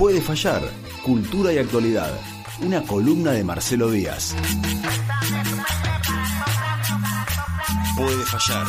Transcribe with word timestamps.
Puede 0.00 0.22
fallar, 0.22 0.62
cultura 1.04 1.52
y 1.52 1.58
actualidad. 1.58 2.10
Una 2.62 2.80
columna 2.84 3.32
de 3.32 3.44
Marcelo 3.44 3.90
Díaz. 3.90 4.34
Puede 7.98 8.24
fallar. 8.24 8.66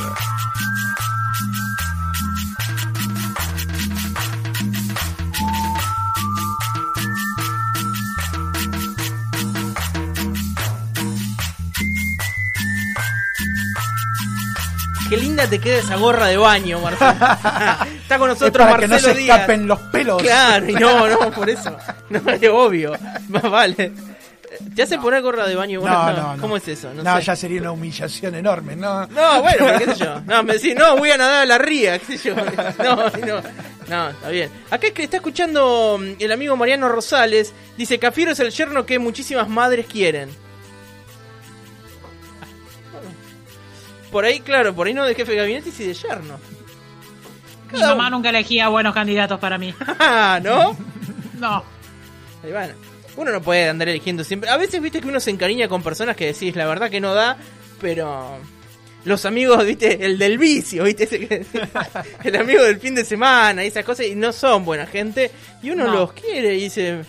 Qué 15.07 15.15
linda 15.15 15.47
te 15.47 15.59
queda 15.59 15.77
esa 15.79 15.95
gorra 15.95 16.27
de 16.27 16.35
baño, 16.35 16.81
Marcelo. 16.81 17.15
Está 18.11 18.19
con 18.19 18.29
Es 18.29 18.41
nosotros 18.41 18.67
para 18.67 18.77
que 18.81 18.87
no 18.89 18.93
Marcelo 18.95 19.13
se 19.13 19.19
Díaz. 19.21 19.35
escapen 19.37 19.67
los 19.67 19.79
pelos. 19.83 20.21
Claro, 20.21 20.69
y 20.69 20.73
no, 20.73 21.07
no, 21.07 21.31
por 21.31 21.49
eso. 21.49 21.77
No, 22.09 22.19
es 22.41 22.49
obvio. 22.49 22.91
Más 23.29 23.43
vale. 23.43 23.93
¿Te 24.75 24.83
hacen 24.83 24.99
poner 24.99 25.21
gorra 25.21 25.47
de 25.47 25.55
baño? 25.55 25.79
No, 25.79 26.11
no, 26.11 26.35
no. 26.35 26.41
¿Cómo 26.41 26.57
es 26.57 26.67
eso? 26.67 26.93
No, 26.93 27.03
No, 27.03 27.17
sé. 27.19 27.23
ya 27.23 27.35
sería 27.37 27.61
una 27.61 27.71
humillación 27.71 28.35
enorme, 28.35 28.75
¿no? 28.75 29.07
No, 29.07 29.41
bueno, 29.41 29.65
pero 29.65 29.79
qué 29.79 29.85
sé 29.95 30.03
yo. 30.03 30.19
No, 30.25 30.43
me 30.43 30.55
decís, 30.55 30.75
no, 30.75 30.97
voy 30.97 31.09
a 31.11 31.17
nadar 31.17 31.43
a 31.43 31.45
la 31.45 31.57
ría, 31.57 31.99
qué 31.99 32.17
sé 32.17 32.29
yo. 32.29 32.35
No, 32.35 32.95
no, 33.25 33.41
no, 33.87 34.09
está 34.09 34.29
bien. 34.29 34.49
Acá 34.69 34.87
es 34.87 34.93
que 34.93 35.03
está 35.03 35.15
escuchando 35.17 35.97
mm, 35.97 36.15
el 36.21 36.31
amigo 36.33 36.57
Mariano 36.57 36.89
Rosales. 36.89 37.53
Dice, 37.77 37.97
Cafiero 37.97 38.31
es 38.33 38.39
el 38.41 38.51
yerno 38.51 38.85
que 38.85 38.99
muchísimas 38.99 39.47
madres 39.47 39.85
quieren. 39.85 40.29
Por 44.11 44.25
ahí, 44.25 44.41
claro, 44.41 44.75
por 44.75 44.87
ahí 44.87 44.93
no 44.93 45.05
de 45.05 45.15
jefe 45.15 45.31
de 45.31 45.37
gabinete, 45.37 45.69
y 45.69 45.71
sí 45.71 45.85
de 45.85 45.93
yerno. 45.93 46.37
Mi 47.73 47.79
mamá 47.79 48.09
nunca 48.09 48.29
elegía 48.29 48.67
buenos 48.69 48.93
candidatos 48.93 49.39
para 49.39 49.57
mí. 49.57 49.73
Ah, 49.99 50.39
¿no? 50.43 50.77
No. 51.39 51.63
Ahí 52.43 52.51
van. 52.51 52.71
Uno 53.17 53.31
no 53.31 53.41
puede 53.41 53.67
andar 53.67 53.89
eligiendo 53.89 54.23
siempre. 54.23 54.49
A 54.49 54.57
veces 54.57 54.79
viste 54.81 55.01
que 55.01 55.07
uno 55.07 55.19
se 55.19 55.31
encariña 55.31 55.67
con 55.67 55.81
personas 55.81 56.15
que 56.15 56.27
decís, 56.27 56.55
la 56.55 56.65
verdad 56.67 56.89
que 56.91 57.01
no 57.01 57.13
da, 57.15 57.35
pero 57.81 58.37
los 59.05 59.25
amigos, 59.25 59.65
viste, 59.65 60.05
el 60.05 60.17
del 60.19 60.37
vicio, 60.37 60.83
viste, 60.83 61.05
Ese 61.05 61.27
que- 61.27 61.45
el 62.23 62.35
amigo 62.35 62.63
del 62.63 62.79
fin 62.79 62.93
de 62.93 63.03
semana 63.03 63.63
y 63.63 63.67
esas 63.67 63.83
cosas, 63.83 64.05
y 64.05 64.13
no 64.15 64.31
son 64.31 64.63
buena 64.63 64.85
gente, 64.85 65.31
y 65.63 65.71
uno 65.71 65.87
No. 65.87 65.93
los 65.93 66.13
quiere 66.13 66.55
y 66.55 66.61
dice. 66.63 67.01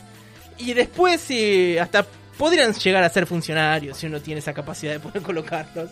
Y 0.59 0.73
después, 0.75 1.21
sí, 1.21 1.77
hasta 1.79 2.07
podrían 2.39 2.73
llegar 2.75 3.05
a 3.05 3.09
ser 3.09 3.27
funcionarios 3.27 3.97
si 3.99 4.07
uno 4.07 4.21
tiene 4.21 4.39
esa 4.41 4.53
capacidad 4.53 4.93
de 4.93 5.01
poder 5.01 5.23
colocarlos. 5.23 5.91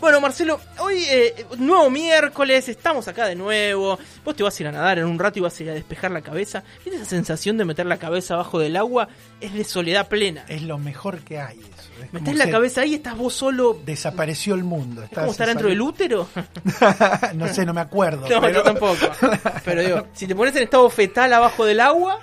Bueno, 0.00 0.20
Marcelo, 0.20 0.60
hoy, 0.78 1.04
eh, 1.08 1.46
nuevo 1.58 1.88
miércoles, 1.90 2.68
estamos 2.68 3.06
acá 3.08 3.26
de 3.26 3.34
nuevo. 3.36 3.98
Vos 4.24 4.36
te 4.36 4.42
vas 4.42 4.58
a 4.58 4.62
ir 4.62 4.66
a 4.68 4.72
nadar 4.72 4.98
en 4.98 5.06
un 5.06 5.18
rato 5.18 5.38
y 5.38 5.42
vas 5.42 5.58
a 5.58 5.62
ir 5.62 5.70
a 5.70 5.74
despejar 5.74 6.10
la 6.10 6.22
cabeza. 6.22 6.62
¿Viste 6.84 6.96
esa 7.00 7.04
sensación 7.08 7.56
de 7.56 7.64
meter 7.64 7.86
la 7.86 7.98
cabeza 7.98 8.34
abajo 8.34 8.58
del 8.58 8.76
agua? 8.76 9.08
Es 9.40 9.54
de 9.54 9.64
soledad 9.64 10.08
plena. 10.08 10.44
Es 10.48 10.62
lo 10.62 10.78
mejor 10.78 11.20
que 11.20 11.38
hay 11.38 11.58
eso. 11.58 12.04
Es 12.04 12.12
Metés 12.12 12.34
la 12.36 12.50
cabeza 12.50 12.80
ahí 12.80 12.92
y 12.92 12.94
estás 12.96 13.16
vos 13.16 13.32
solo. 13.34 13.78
Desapareció 13.84 14.54
el 14.54 14.64
mundo. 14.64 15.02
¿Es 15.02 15.08
Estás- 15.10 15.20
como 15.22 15.32
estar 15.32 15.46
dentro 15.48 15.68
del 15.68 15.80
útero? 15.80 16.28
no 17.34 17.48
sé, 17.48 17.64
no 17.64 17.72
me 17.74 17.80
acuerdo. 17.80 18.26
No, 18.32 18.40
pero- 18.40 18.54
yo 18.54 18.62
tampoco. 18.62 18.96
Pero 19.64 19.82
digo, 19.82 20.06
si 20.14 20.26
te 20.26 20.34
pones 20.34 20.56
en 20.56 20.62
estado 20.64 20.88
fetal 20.90 21.32
abajo 21.32 21.64
del 21.64 21.80
agua, 21.80 22.18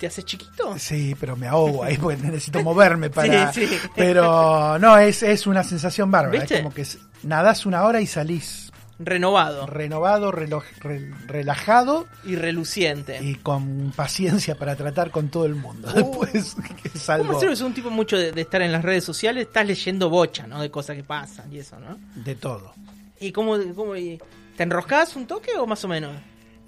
te 0.00 0.06
haces 0.08 0.24
chiquito. 0.24 0.76
Sí, 0.78 1.14
pero 1.20 1.36
me 1.36 1.46
ahogo 1.46 1.84
ahí 1.84 1.96
porque 1.98 2.16
necesito 2.22 2.62
moverme 2.62 3.10
para. 3.10 3.52
Sí, 3.52 3.66
sí. 3.66 3.76
Pero 3.94 4.78
no, 4.78 4.96
es, 4.98 5.22
es 5.22 5.46
una 5.46 5.62
sensación 5.62 6.10
bárbara. 6.10 6.40
¿Viste? 6.40 6.54
Es 6.56 6.62
como 6.62 6.74
que 6.74 6.84
nadás 7.22 7.66
una 7.66 7.84
hora 7.84 8.00
y 8.00 8.06
salís 8.06 8.66
Renovado 9.02 9.64
renovado, 9.66 10.30
re- 10.30 10.46
relajado 11.26 12.06
y 12.22 12.36
reluciente. 12.36 13.18
y 13.22 13.34
con 13.36 13.92
paciencia 13.96 14.56
para 14.56 14.76
tratar 14.76 15.10
con 15.10 15.30
todo 15.30 15.46
el 15.46 15.54
mundo. 15.54 15.88
Uh. 15.90 15.94
Después 15.94 16.54
es 16.94 17.08
algo 17.08 17.32
Marcelo, 17.32 17.52
es 17.52 17.62
un 17.62 17.72
tipo 17.72 17.88
mucho 17.88 18.18
de, 18.18 18.32
de 18.32 18.40
estar 18.42 18.60
en 18.60 18.72
las 18.72 18.82
redes 18.82 19.02
sociales, 19.04 19.46
estás 19.46 19.66
leyendo 19.66 20.10
bocha, 20.10 20.46
¿no? 20.46 20.60
De 20.60 20.70
cosas 20.70 20.96
que 20.96 21.02
pasan 21.04 21.50
y 21.50 21.60
eso, 21.60 21.78
¿no? 21.80 21.96
de 22.14 22.34
todo. 22.34 22.74
¿Y 23.20 23.32
cómo, 23.32 23.56
cómo 23.74 23.96
y- 23.96 24.20
te 24.56 24.64
enroscás 24.64 25.16
un 25.16 25.26
toque 25.26 25.52
o 25.58 25.66
más 25.66 25.82
o 25.84 25.88
menos? 25.88 26.12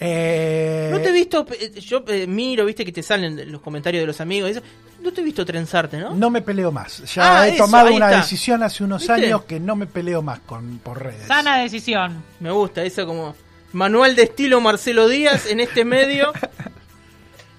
Eh, 0.04 0.88
No 0.90 0.98
te 1.00 1.08
he 1.10 1.12
visto, 1.12 1.46
eh, 1.58 1.78
yo 1.80 2.02
eh, 2.08 2.26
miro, 2.26 2.64
viste 2.64 2.84
que 2.84 2.90
te 2.92 3.02
salen 3.02 3.50
los 3.52 3.60
comentarios 3.60 4.02
de 4.02 4.06
los 4.06 4.20
amigos 4.20 4.48
y 4.48 4.52
eso. 4.52 4.62
No 5.00 5.12
te 5.12 5.20
he 5.20 5.24
visto 5.24 5.44
trenzarte, 5.44 5.98
¿no? 5.98 6.14
No 6.14 6.28
me 6.30 6.42
peleo 6.42 6.70
más. 6.72 7.02
Ya 7.14 7.40
Ah, 7.40 7.48
he 7.48 7.54
eso, 7.54 7.64
tomado 7.64 7.92
una 7.94 8.06
está. 8.06 8.18
decisión 8.22 8.62
hace 8.62 8.84
unos 8.84 9.02
¿Viste? 9.02 9.12
años 9.14 9.44
que 9.44 9.58
no 9.60 9.76
me 9.76 9.86
peleo 9.86 10.22
más 10.22 10.40
con 10.40 10.78
por 10.78 11.02
redes. 11.02 11.26
Sana 11.26 11.58
decisión. 11.58 12.22
Me 12.40 12.50
gusta 12.50 12.82
eso 12.82 13.06
como 13.06 13.34
manual 13.72 14.14
de 14.16 14.24
estilo 14.24 14.60
Marcelo 14.60 15.08
Díaz 15.08 15.46
en 15.46 15.60
este 15.60 15.84
medio. 15.84 16.32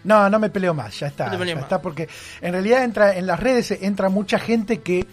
No, 0.06 0.30
no 0.30 0.38
me 0.38 0.50
peleo 0.50 0.74
más, 0.74 1.00
ya 1.00 1.08
está. 1.08 1.28
No 1.30 1.42
ya 1.46 1.56
más. 1.56 1.64
está 1.64 1.82
porque 1.82 2.10
en 2.42 2.52
realidad 2.52 2.84
entra 2.84 3.16
en 3.16 3.26
las 3.26 3.40
redes 3.40 3.72
entra 3.72 4.10
mucha 4.10 4.38
gente 4.38 4.82
que 4.82 5.08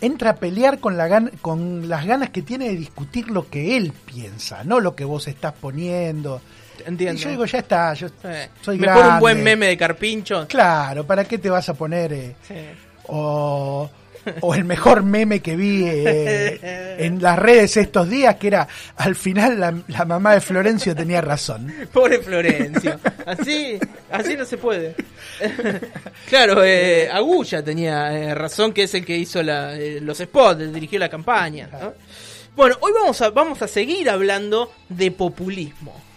entra 0.00 0.30
a 0.30 0.34
pelear 0.36 0.78
con 0.78 0.96
la 0.96 1.08
gan- 1.08 1.30
con 1.40 1.88
las 1.88 2.06
ganas 2.06 2.30
que 2.30 2.42
tiene 2.42 2.68
de 2.68 2.76
discutir 2.76 3.30
lo 3.30 3.48
que 3.48 3.76
él 3.76 3.92
piensa, 4.06 4.64
no 4.64 4.80
lo 4.80 4.94
que 4.94 5.04
vos 5.04 5.28
estás 5.28 5.52
poniendo. 5.60 6.40
Entiendo. 6.86 7.20
Y 7.20 7.22
yo 7.24 7.30
digo, 7.30 7.44
ya 7.44 7.58
está, 7.58 7.92
yo 7.94 8.08
Eh, 8.24 8.48
soy 8.62 8.78
me 8.78 8.86
grande. 8.86 9.08
un 9.10 9.20
buen 9.20 9.42
meme 9.42 9.66
de 9.66 9.76
Carpincho. 9.76 10.46
Claro, 10.48 11.06
¿para 11.06 11.24
qué 11.24 11.36
te 11.38 11.50
vas 11.50 11.68
a 11.68 11.74
poner 11.74 12.12
eh, 12.12 12.36
Sí. 12.48 12.54
o, 13.08 13.90
o 14.40 14.54
el 14.54 14.64
mejor 14.64 15.02
meme 15.02 15.40
que 15.40 15.56
vi 15.56 15.84
eh, 15.86 16.96
en 16.98 17.22
las 17.22 17.38
redes 17.38 17.76
estos 17.76 18.08
días, 18.08 18.36
que 18.36 18.48
era 18.48 18.68
al 18.96 19.14
final 19.14 19.58
la, 19.58 19.74
la 19.88 20.04
mamá 20.04 20.34
de 20.34 20.40
Florencio 20.40 20.94
tenía 20.94 21.20
razón. 21.20 21.72
Pobre 21.92 22.18
Florencio. 22.18 22.98
Así, 23.26 23.78
así 24.10 24.36
no 24.36 24.44
se 24.44 24.58
puede. 24.58 24.94
claro, 26.28 26.64
eh, 26.64 27.08
Agulla 27.10 27.62
tenía 27.62 28.12
eh, 28.12 28.34
razón, 28.34 28.72
que 28.72 28.84
es 28.84 28.94
el 28.94 29.04
que 29.04 29.16
hizo 29.16 29.42
la, 29.42 29.76
eh, 29.76 30.00
los 30.00 30.18
spots, 30.18 30.72
dirigió 30.72 30.98
la 30.98 31.08
campaña. 31.08 31.68
¿no? 31.72 31.94
Bueno, 32.56 32.76
hoy 32.80 32.92
vamos 32.92 33.20
a, 33.20 33.30
vamos 33.30 33.62
a 33.62 33.68
seguir 33.68 34.10
hablando 34.10 34.72
de 34.88 35.10
populismo. 35.10 36.09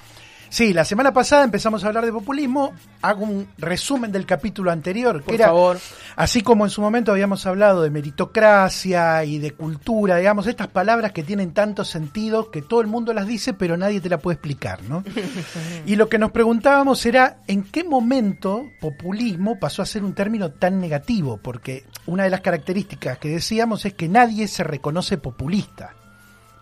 Sí, 0.53 0.71
la 0.71 0.85
semana 0.85 1.11
pasada 1.11 1.43
empezamos 1.43 1.83
a 1.83 1.87
hablar 1.87 2.05
de 2.05 2.11
populismo. 2.11 2.73
Hago 3.01 3.23
un 3.23 3.47
resumen 3.57 4.11
del 4.11 4.27
capítulo 4.27 4.69
anterior, 4.69 5.21
que 5.21 5.25
Por 5.25 5.33
era, 5.33 5.47
favor. 5.47 5.79
así 6.15 6.43
como 6.43 6.63
en 6.63 6.69
su 6.69 6.79
momento 6.79 7.11
habíamos 7.11 7.47
hablado 7.47 7.81
de 7.81 7.89
meritocracia 7.89 9.23
y 9.23 9.39
de 9.39 9.49
cultura, 9.49 10.17
digamos, 10.17 10.45
estas 10.45 10.67
palabras 10.67 11.11
que 11.11 11.23
tienen 11.23 11.55
tanto 11.55 11.83
sentido 11.83 12.51
que 12.51 12.61
todo 12.61 12.81
el 12.81 12.87
mundo 12.87 13.13
las 13.13 13.25
dice, 13.25 13.55
pero 13.55 13.77
nadie 13.77 13.99
te 13.99 14.09
la 14.09 14.19
puede 14.19 14.35
explicar, 14.35 14.83
¿no? 14.83 15.03
y 15.87 15.95
lo 15.95 16.07
que 16.07 16.19
nos 16.19 16.29
preguntábamos 16.29 17.03
era, 17.07 17.37
¿en 17.47 17.63
qué 17.63 17.83
momento 17.83 18.63
populismo 18.79 19.57
pasó 19.59 19.81
a 19.81 19.87
ser 19.87 20.03
un 20.03 20.13
término 20.13 20.51
tan 20.51 20.79
negativo? 20.79 21.39
Porque 21.41 21.83
una 22.05 22.25
de 22.25 22.29
las 22.29 22.41
características 22.41 23.17
que 23.17 23.29
decíamos 23.29 23.87
es 23.87 23.95
que 23.95 24.07
nadie 24.07 24.47
se 24.47 24.63
reconoce 24.63 25.17
populista 25.17 25.95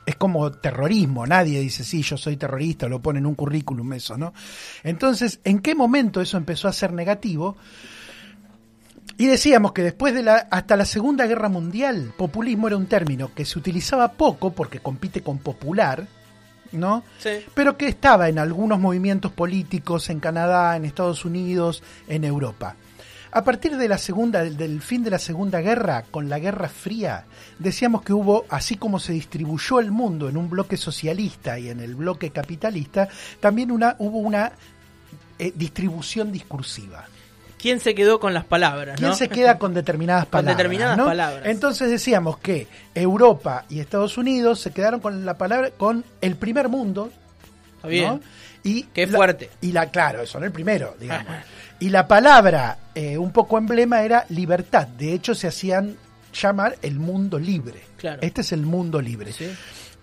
es 0.06 0.16
como 0.16 0.52
terrorismo, 0.52 1.26
nadie 1.26 1.60
dice, 1.60 1.84
sí, 1.84 2.02
yo 2.02 2.18
soy 2.18 2.38
terrorista, 2.38 2.88
lo 2.88 3.02
pone 3.02 3.20
en 3.20 3.26
un 3.26 3.36
currículum 3.36 3.94
eso, 3.94 4.18
¿no? 4.18 4.34
Entonces, 4.84 5.40
¿en 5.44 5.60
qué 5.60 5.76
momento 5.76 6.22
eso 6.22 6.38
empezó 6.38 6.68
a 6.68 6.74
ser 6.74 6.94
negativo? 6.94 7.56
Y 9.18 9.28
decíamos 9.28 9.74
que 9.74 9.84
después 9.84 10.14
de 10.14 10.24
la, 10.24 10.48
hasta 10.50 10.76
la 10.76 10.86
Segunda 10.86 11.28
Guerra 11.28 11.50
Mundial, 11.50 12.14
populismo 12.18 12.68
era 12.68 12.78
un 12.78 12.88
término 12.88 13.34
que 13.34 13.46
se 13.46 13.60
utilizaba 13.60 14.14
poco 14.14 14.52
porque 14.52 14.80
compite 14.80 15.22
con 15.22 15.38
popular, 15.38 16.08
¿no? 16.72 17.04
Sí. 17.20 17.46
Pero 17.54 17.78
que 17.78 17.88
estaba 17.88 18.30
en 18.30 18.40
algunos 18.40 18.80
movimientos 18.80 19.32
políticos 19.32 20.10
en 20.10 20.20
Canadá, 20.20 20.76
en 20.76 20.86
Estados 20.86 21.26
Unidos, 21.26 21.84
en 22.08 22.24
Europa. 22.24 22.76
A 23.34 23.44
partir 23.44 23.78
de 23.78 23.88
la 23.88 23.98
segunda, 23.98 24.44
del, 24.44 24.58
del 24.58 24.82
fin 24.82 25.04
de 25.04 25.10
la 25.10 25.20
Segunda 25.20 25.62
Guerra, 25.62 26.04
con 26.12 26.28
la 26.30 26.38
Guerra 26.40 26.68
Fría, 26.68 27.24
decíamos 27.60 28.02
que 28.02 28.12
hubo, 28.12 28.46
así 28.50 28.76
como 28.76 29.00
se 29.00 29.14
distribuyó 29.14 29.80
el 29.80 29.90
mundo 29.92 30.28
en 30.28 30.36
un 30.36 30.50
bloque 30.50 30.76
socialista 30.76 31.58
y 31.58 31.70
en 31.70 31.80
el 31.80 31.96
bloque 31.96 32.32
capitalista, 32.32 33.08
también 33.40 33.72
una, 33.72 33.96
hubo 34.00 34.18
una 34.18 34.52
eh, 35.40 35.54
distribución 35.56 36.32
discursiva. 36.32 37.06
¿Quién 37.58 37.80
se 37.80 37.94
quedó 37.96 38.20
con 38.20 38.34
las 38.34 38.44
palabras? 38.44 38.98
¿Quién 38.98 39.12
no? 39.12 39.16
se 39.16 39.30
queda 39.30 39.58
con 39.60 39.74
determinadas 39.74 40.24
Con 40.26 40.32
palabras? 40.32 40.58
determinadas 40.58 40.98
¿no? 40.98 41.06
palabras. 41.06 41.46
Entonces 41.46 41.90
decíamos 41.90 42.38
que 42.40 42.68
Europa 42.96 43.66
y 43.70 43.80
Estados 43.80 44.18
Unidos 44.18 44.60
se 44.60 44.72
quedaron 44.72 45.00
con 45.00 45.26
la 45.26 45.38
palabra, 45.38 45.70
con 45.78 46.04
el 46.22 46.36
primer 46.36 46.68
mundo, 46.70 47.12
Está 47.78 47.88
bien. 47.88 48.10
¿no? 48.16 48.20
Y 48.64 48.84
Qué 48.94 49.08
la- 49.08 49.18
fuerte. 49.18 49.50
y 49.62 49.72
la, 49.72 49.90
claro, 49.90 50.26
son 50.28 50.44
el 50.44 50.52
primero, 50.52 50.96
digamos. 51.00 51.28
y 51.82 51.90
la 51.90 52.08
palabra, 52.08 52.78
eh, 52.94 53.18
un 53.18 53.32
poco 53.32 53.58
emblema, 53.58 54.04
era 54.04 54.26
libertad. 54.30 54.88
De 54.88 55.14
hecho, 55.14 55.34
se 55.34 55.48
hacían 55.48 55.98
llamar 56.32 56.78
el 56.84 57.00
mundo 57.00 57.40
libre. 57.40 57.82
Claro. 57.98 58.22
Este 58.22 58.42
es 58.42 58.52
el 58.52 58.62
mundo 58.62 59.02
libre. 59.02 59.34
Sí. 59.34 59.48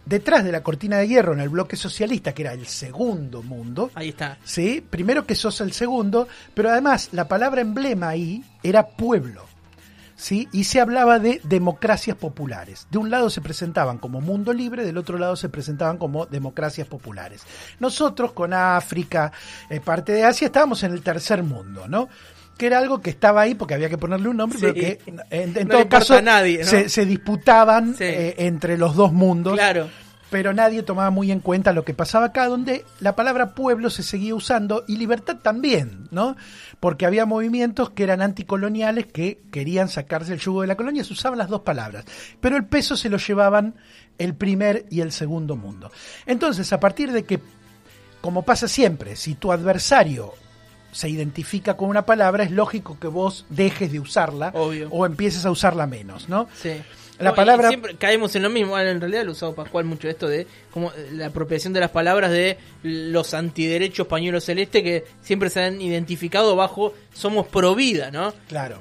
Detrás 0.05 0.43
de 0.43 0.51
la 0.51 0.65
cortina 0.65 0.99
de 0.99 1.07
hierro, 1.07 1.35
en 1.35 1.41
el 1.41 1.51
bloque 1.51 1.77
socialista, 1.77 2.35
que 2.35 2.43
era 2.43 2.53
el 2.53 2.67
segundo 2.67 3.45
mundo, 3.45 3.93
Ahí 3.95 4.09
está. 4.09 4.39
¿sí? 4.43 4.85
Primero 4.91 5.25
que 5.25 5.37
sos 5.37 5.61
el 5.61 5.73
segundo, 5.73 6.27
pero 6.53 6.71
además 6.71 7.11
la 7.13 7.29
palabra 7.29 7.61
emblema 7.61 8.09
ahí 8.09 8.43
era 8.65 8.89
pueblo. 8.89 9.48
¿Sí? 10.19 10.47
y 10.53 10.65
se 10.65 10.81
hablaba 10.81 11.19
de 11.19 11.41
democracias 11.45 12.17
populares. 12.17 12.87
De 12.91 12.99
un 12.99 13.09
lado 13.11 13.31
se 13.31 13.41
presentaban 13.41 13.97
como 13.97 14.21
mundo 14.21 14.53
libre, 14.53 14.85
del 14.85 14.99
otro 14.99 15.17
lado 15.17 15.37
se 15.37 15.49
presentaban 15.49 15.97
como 15.97 16.27
democracias 16.27 16.87
populares. 16.87 17.43
Nosotros 17.81 18.33
con 18.33 18.53
África, 18.53 19.33
eh, 19.71 19.81
parte 19.81 20.13
de 20.13 20.25
Asia, 20.25 20.47
estábamos 20.47 20.83
en 20.83 20.93
el 20.93 21.01
tercer 21.03 21.43
mundo, 21.43 21.89
¿no? 21.89 22.09
que 22.59 22.67
era 22.67 22.79
algo 22.79 23.01
que 23.01 23.11
estaba 23.11 23.43
ahí 23.43 23.55
porque 23.55 23.75
había 23.75 23.89
que 23.89 23.99
ponerle 23.99 24.29
un 24.29 24.37
nombre, 24.37 24.59
Sí. 24.59 24.67
pero 24.67 24.75
que 24.75 24.99
en, 25.07 25.21
en 25.31 25.53
No 25.55 25.59
le 25.59 25.65
todo 25.85 25.89
caso 25.89 26.17
a 26.17 26.23
nadie, 26.23 26.59
¿no? 26.59 26.65
se, 26.65 26.89
se 26.89 27.07
disputaban 27.07 27.95
Sí. 27.95 28.03
eh, 28.03 28.35
entre 28.39 28.77
los 28.77 28.97
dos 28.97 29.13
mundos 29.13 29.55
Claro. 29.55 29.89
Pero 30.31 30.53
nadie 30.53 30.83
tomaba 30.83 31.11
muy 31.11 31.31
en 31.33 31.41
cuenta 31.41 31.73
lo 31.73 31.85
que 31.85 31.95
pasaba 31.95 32.27
acá, 32.27 32.47
donde 32.47 32.85
la 33.01 33.17
palabra 33.17 33.55
pueblo 33.55 33.91
se 33.91 34.03
seguía 34.03 34.35
usando 34.35 34.85
y 34.87 34.97
libertad 34.97 35.39
también, 35.43 36.09
¿no? 36.11 36.37
Porque 36.81 37.07
había 37.07 37.27
movimientos 37.27 37.91
que 37.91 38.05
eran 38.05 38.21
anticoloniales 38.21 39.07
que 39.07 39.41
querían 39.51 39.89
sacarse 39.89 40.35
el 40.35 40.41
yugo 40.41 40.63
de 40.63 40.69
la 40.69 40.77
colonia, 40.77 41.05
se 41.05 41.13
usaban 41.13 41.39
las 41.39 41.49
dos 41.49 41.63
palabras, 41.63 42.05
pero 42.41 42.57
el 42.57 42.67
peso 42.67 42.97
se 42.97 43.09
lo 43.09 43.19
llevaban 43.19 43.75
el 44.19 44.35
primer 44.35 44.87
y 44.91 45.01
el 45.01 45.13
segundo 45.13 45.57
mundo. 45.57 45.91
Entonces, 46.27 46.73
a 46.73 46.81
partir 46.81 47.13
de 47.13 47.25
que, 47.25 47.41
como 48.21 48.43
pasa 48.43 48.69
siempre, 48.69 49.17
si 49.17 49.35
tu 49.35 49.53
adversario 49.53 50.35
se 50.93 51.09
identifica 51.09 51.77
con 51.77 51.89
una 51.89 52.05
palabra, 52.05 52.45
es 52.45 52.51
lógico 52.51 52.99
que 52.99 53.07
vos 53.07 53.47
dejes 53.51 53.93
de 53.93 54.01
usarla 54.01 54.51
Obvio. 54.55 54.89
o 54.91 55.07
empieces 55.07 55.45
a 55.45 55.51
usarla 55.51 55.87
menos, 55.87 56.29
¿no? 56.29 56.49
Sí. 56.61 56.73
La 57.19 57.31
No, 57.31 57.35
palabra- 57.37 57.69
Siempre 57.69 57.97
caemos 57.97 58.35
en 58.37 58.43
lo 58.45 58.51
mismo. 58.51 58.71
Bueno, 58.73 58.91
En 58.91 59.01
realidad 59.01 59.25
lo 59.25 59.33
usado 59.33 59.55
Pascual 59.55 59.85
mucho 59.85 60.09
esto 60.09 60.29
de 60.29 60.47
como 60.71 60.93
eh, 60.93 61.09
la 61.13 61.27
apropiación 61.27 61.73
de 61.73 61.81
las 61.81 61.91
palabras 61.91 62.31
de 62.31 62.57
los 62.85 63.35
antiderechos 63.35 64.07
pañuelos 64.07 64.45
celeste 64.45 64.83
que 64.85 65.05
siempre 65.21 65.51
se 65.51 65.63
han 65.63 65.81
identificado 65.81 66.55
bajo 66.55 66.95
somos 67.13 67.47
pro 67.49 67.75
vida, 67.75 68.11
¿no? 68.13 68.33
Claro. 68.49 68.79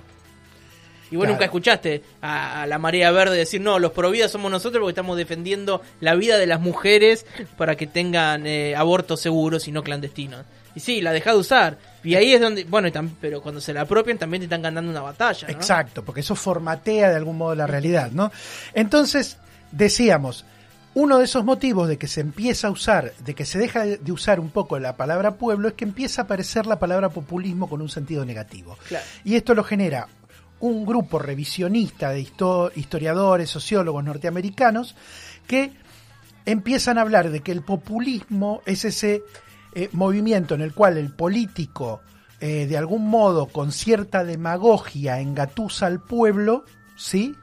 Y 1.10 1.16
vos 1.16 1.24
Claro. 1.24 1.34
nunca 1.36 1.46
escuchaste 1.46 2.04
a, 2.22 2.64
a 2.64 2.68
la 2.68 2.78
marea 2.78 3.10
verde 3.12 3.38
decir, 3.38 3.62
no, 3.62 3.80
los 3.80 3.92
pro 3.94 4.12
vida 4.12 4.28
somos 4.28 4.52
nosotros 4.52 4.82
porque 4.82 4.92
estamos 4.92 5.18
defendiendo 5.18 5.82
la 6.02 6.16
vida 6.16 6.38
de 6.38 6.46
las 6.48 6.60
mujeres 6.60 7.26
para 7.58 7.76
que 7.76 7.88
tengan 7.88 8.46
eh, 8.46 8.76
abortos 8.76 9.22
seguros 9.22 9.68
y 9.68 9.72
no 9.72 9.84
clandestinos. 9.84 10.46
Y 10.78 10.80
sí, 10.80 11.02
la 11.02 11.12
deja 11.12 11.32
de 11.32 11.38
usar. 11.38 11.80
Y 12.04 12.14
ahí 12.14 12.34
es 12.34 12.40
donde, 12.40 12.64
bueno, 12.66 12.88
y 12.88 12.92
pero 13.20 13.42
cuando 13.42 13.60
se 13.60 13.74
la 13.74 13.82
apropian 13.82 14.20
también 14.20 14.42
te 14.42 14.46
están 14.46 14.62
ganando 14.62 14.92
una 14.92 15.02
batalla. 15.02 15.48
¿no? 15.48 15.54
Exacto, 15.56 16.06
porque 16.06 16.22
eso 16.22 16.36
formatea 16.36 17.10
de 17.10 17.16
algún 17.16 17.36
modo 17.36 17.56
la 17.56 17.66
realidad, 17.66 18.12
¿no? 18.12 18.32
Entonces, 18.76 19.38
decíamos, 19.72 20.46
uno 20.94 21.18
de 21.18 21.26
esos 21.26 21.44
motivos 21.44 21.88
de 21.88 21.98
que 21.98 22.08
se 22.08 22.22
empieza 22.22 22.68
a 22.68 22.70
usar, 22.70 23.14
de 23.26 23.34
que 23.34 23.44
se 23.44 23.58
deja 23.58 23.86
de 23.86 24.12
usar 24.12 24.40
un 24.40 24.52
poco 24.52 24.78
la 24.78 24.96
palabra 24.96 25.32
pueblo, 25.36 25.68
es 25.68 25.74
que 25.74 25.86
empieza 25.86 26.22
a 26.22 26.26
aparecer 26.26 26.68
la 26.68 26.78
palabra 26.78 27.10
populismo 27.10 27.68
con 27.68 27.82
un 27.82 27.90
sentido 27.90 28.24
negativo. 28.24 28.78
Claro. 28.88 29.06
Y 29.24 29.36
esto 29.36 29.56
lo 29.56 29.64
genera 29.64 30.08
un 30.60 30.86
grupo 30.86 31.18
revisionista 31.18 32.12
de 32.12 32.22
histo- 32.22 32.72
historiadores, 32.76 33.50
sociólogos 33.50 34.04
norteamericanos, 34.04 34.96
que 35.48 35.72
empiezan 36.46 36.98
a 36.98 37.02
hablar 37.02 37.30
de 37.30 37.42
que 37.42 37.52
el 37.52 37.62
populismo 37.62 38.62
es 38.66 38.86
ese 38.86 39.24
eh, 39.78 39.90
movimiento 39.92 40.56
en 40.56 40.62
el 40.62 40.74
cual 40.74 40.98
el 40.98 41.14
político, 41.14 42.02
eh, 42.40 42.66
de 42.66 42.78
algún 42.78 43.08
modo, 43.08 43.46
con 43.46 43.72
cierta 43.72 44.24
demagogia, 44.24 45.20
engatusa 45.20 45.86
al 45.86 46.00
pueblo, 46.02 46.66
¿sí? 46.96 47.36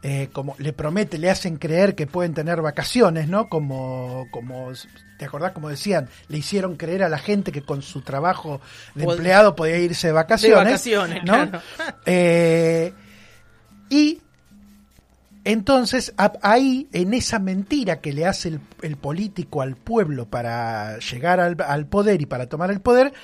Eh, 0.00 0.28
como 0.32 0.54
le 0.58 0.72
promete, 0.72 1.18
le 1.18 1.28
hacen 1.28 1.56
creer 1.56 1.96
que 1.96 2.06
pueden 2.06 2.32
tener 2.32 2.62
vacaciones, 2.62 3.26
¿no? 3.26 3.48
Como, 3.48 4.28
como, 4.30 4.70
¿te 5.18 5.24
acordás? 5.24 5.50
Como 5.50 5.68
decían, 5.68 6.08
le 6.28 6.38
hicieron 6.38 6.76
creer 6.76 7.02
a 7.02 7.08
la 7.08 7.18
gente 7.18 7.50
que 7.50 7.62
con 7.62 7.82
su 7.82 8.02
trabajo 8.02 8.60
de 8.94 9.02
empleado 9.02 9.56
podía 9.56 9.78
irse 9.78 10.06
de 10.06 10.12
vacaciones. 10.12 10.58
De 10.58 10.64
vacaciones, 10.64 11.24
¿no? 11.24 11.32
claro. 11.32 11.60
Eh, 12.06 12.92
y 13.90 14.22
entonces, 15.48 16.12
ahí, 16.42 16.88
en 16.92 17.14
esa 17.14 17.38
mentira 17.38 18.02
que 18.02 18.12
le 18.12 18.26
hace 18.26 18.60
el, 18.82 18.96
político 18.98 19.62
al 19.62 19.76
pueblo 19.76 20.26
para 20.26 20.98
llegar 20.98 21.40
al, 21.40 21.86
poder 21.86 22.20
y 22.20 22.26
para 22.26 22.50
tomar 22.50 22.70
el 22.70 22.82
poder, 22.82 23.14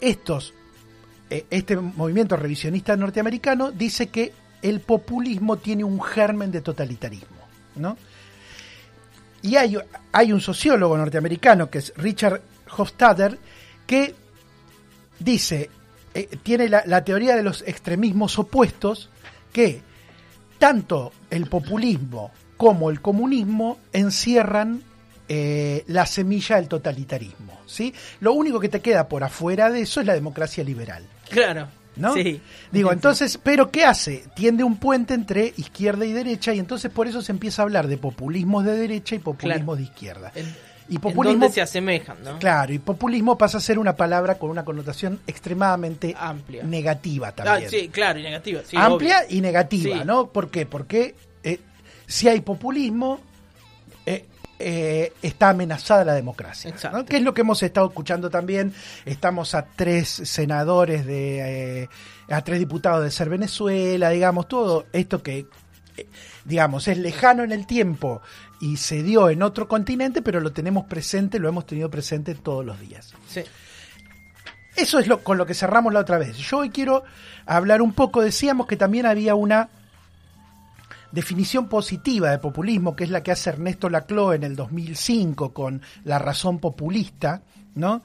estos, 0.00 0.54
eh, 1.28 1.44
este 1.50 1.76
movimiento 1.76 2.36
revisionista 2.36 2.96
norteamericano 2.96 3.70
dice 3.70 4.06
que 4.06 4.32
el 4.62 4.80
populismo 4.80 5.58
tiene 5.58 5.84
un 5.84 6.00
germen 6.00 6.50
de 6.50 6.62
totalitarismo, 6.62 7.36
¿no? 7.76 7.98
Y 9.42 9.56
hay, 9.56 9.76
hay 10.10 10.32
un 10.32 10.40
sociólogo 10.40 10.96
norteamericano 10.96 11.68
que 11.68 11.80
es 11.80 11.92
Richard 11.98 12.40
Hofstadter 12.78 13.38
que 13.86 14.14
dice, 15.18 15.68
eh, 16.14 16.30
tiene 16.42 16.70
la, 16.70 16.82
la 16.86 17.04
teoría 17.04 17.36
de 17.36 17.42
los 17.42 17.62
extremismos 17.66 18.38
opuestos 18.38 19.10
que 19.52 19.86
tanto 20.58 21.12
el 21.30 21.46
populismo 21.46 22.30
como 22.56 22.90
el 22.90 23.00
comunismo 23.00 23.78
encierran 23.92 24.82
eh, 25.28 25.84
la 25.86 26.06
semilla 26.06 26.56
del 26.56 26.68
totalitarismo. 26.68 27.58
¿sí? 27.66 27.94
Lo 28.20 28.32
único 28.32 28.58
que 28.60 28.68
te 28.68 28.80
queda 28.80 29.08
por 29.08 29.22
afuera 29.24 29.70
de 29.70 29.82
eso 29.82 30.00
es 30.00 30.06
la 30.06 30.14
democracia 30.14 30.64
liberal. 30.64 31.04
Claro. 31.30 31.68
¿no? 31.96 32.14
Sí. 32.14 32.40
Digo, 32.72 32.92
entonces, 32.92 33.38
¿pero 33.42 33.70
qué 33.70 33.84
hace? 33.84 34.24
Tiende 34.34 34.62
un 34.64 34.76
puente 34.76 35.14
entre 35.14 35.52
izquierda 35.56 36.06
y 36.06 36.12
derecha 36.12 36.54
y 36.54 36.58
entonces 36.58 36.90
por 36.92 37.08
eso 37.08 37.22
se 37.22 37.32
empieza 37.32 37.62
a 37.62 37.64
hablar 37.64 37.88
de 37.88 37.98
populismos 37.98 38.64
de 38.64 38.76
derecha 38.76 39.16
y 39.16 39.18
populismos 39.18 39.64
Claro. 39.64 39.76
de 39.76 39.82
izquierda. 39.82 40.32
Y 40.88 40.94
en 40.96 41.00
populismo, 41.00 41.40
dónde 41.40 41.54
se 41.54 41.60
asemejan, 41.60 42.16
¿no? 42.24 42.38
claro, 42.38 42.72
y 42.72 42.78
populismo 42.78 43.36
pasa 43.36 43.58
a 43.58 43.60
ser 43.60 43.78
una 43.78 43.94
palabra 43.96 44.36
con 44.38 44.50
una 44.50 44.64
connotación 44.64 45.20
extremadamente 45.26 46.14
Amplia. 46.18 46.62
negativa 46.64 47.28
Ah, 47.28 47.32
también. 47.32 47.70
sí, 47.70 47.88
claro, 47.88 48.18
y 48.18 48.22
negativa. 48.22 48.62
sí, 48.66 48.76
Amplia 48.76 49.18
obvio. 49.26 49.36
y 49.36 49.40
negativa, 49.40 49.98
Sí. 49.98 50.04
¿no? 50.04 50.28
¿Por 50.28 50.50
qué? 50.50 50.64
Porque 50.66 51.14
eh, 51.42 51.60
si 52.06 52.28
hay 52.28 52.40
populismo, 52.40 53.20
eh, 54.06 54.24
eh, 54.58 55.12
está 55.22 55.50
amenazada 55.50 56.04
la 56.04 56.14
democracia. 56.14 56.70
Exacto. 56.70 56.98
¿no? 56.98 57.04
Que 57.04 57.16
es 57.18 57.22
lo 57.22 57.32
que 57.34 57.42
hemos 57.42 57.62
estado 57.62 57.86
escuchando 57.88 58.28
también. 58.30 58.72
Estamos 59.04 59.54
a 59.54 59.66
tres 59.76 60.08
senadores 60.08 61.06
de. 61.06 61.82
eh, 61.84 61.88
a 62.30 62.42
tres 62.42 62.58
diputados 62.58 63.04
de 63.04 63.10
ser 63.10 63.28
Venezuela, 63.28 64.10
digamos, 64.10 64.48
todo 64.48 64.86
esto 64.92 65.22
que. 65.22 65.46
Digamos, 66.44 66.88
es 66.88 66.98
lejano 66.98 67.42
en 67.42 67.52
el 67.52 67.66
tiempo 67.66 68.22
y 68.60 68.76
se 68.76 69.02
dio 69.02 69.30
en 69.30 69.42
otro 69.42 69.68
continente, 69.68 70.22
pero 70.22 70.40
lo 70.40 70.52
tenemos 70.52 70.84
presente, 70.84 71.38
lo 71.38 71.48
hemos 71.48 71.66
tenido 71.66 71.90
presente 71.90 72.34
todos 72.34 72.64
los 72.64 72.78
días. 72.80 73.14
Sí. 73.28 73.42
Eso 74.76 74.98
es 74.98 75.08
lo, 75.08 75.24
con 75.24 75.38
lo 75.38 75.46
que 75.46 75.54
cerramos 75.54 75.92
la 75.92 76.00
otra 76.00 76.18
vez. 76.18 76.36
Yo 76.36 76.58
hoy 76.58 76.70
quiero 76.70 77.02
hablar 77.46 77.82
un 77.82 77.92
poco, 77.92 78.20
decíamos 78.22 78.66
que 78.66 78.76
también 78.76 79.06
había 79.06 79.34
una 79.34 79.70
definición 81.10 81.68
positiva 81.68 82.30
de 82.30 82.38
populismo, 82.38 82.94
que 82.94 83.04
es 83.04 83.10
la 83.10 83.22
que 83.22 83.32
hace 83.32 83.50
Ernesto 83.50 83.88
Laclau 83.88 84.32
en 84.32 84.44
el 84.44 84.56
2005 84.56 85.52
con 85.52 85.82
La 86.04 86.18
razón 86.18 86.58
populista, 86.58 87.42
¿no? 87.74 88.02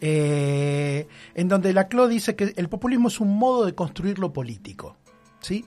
Eh, 0.00 1.06
en 1.34 1.48
donde 1.48 1.72
Laclau 1.72 2.08
dice 2.08 2.36
que 2.36 2.52
el 2.56 2.68
populismo 2.68 3.08
es 3.08 3.20
un 3.20 3.36
modo 3.36 3.64
de 3.64 3.74
construir 3.74 4.18
lo 4.18 4.32
político, 4.32 4.96
¿sí? 5.40 5.64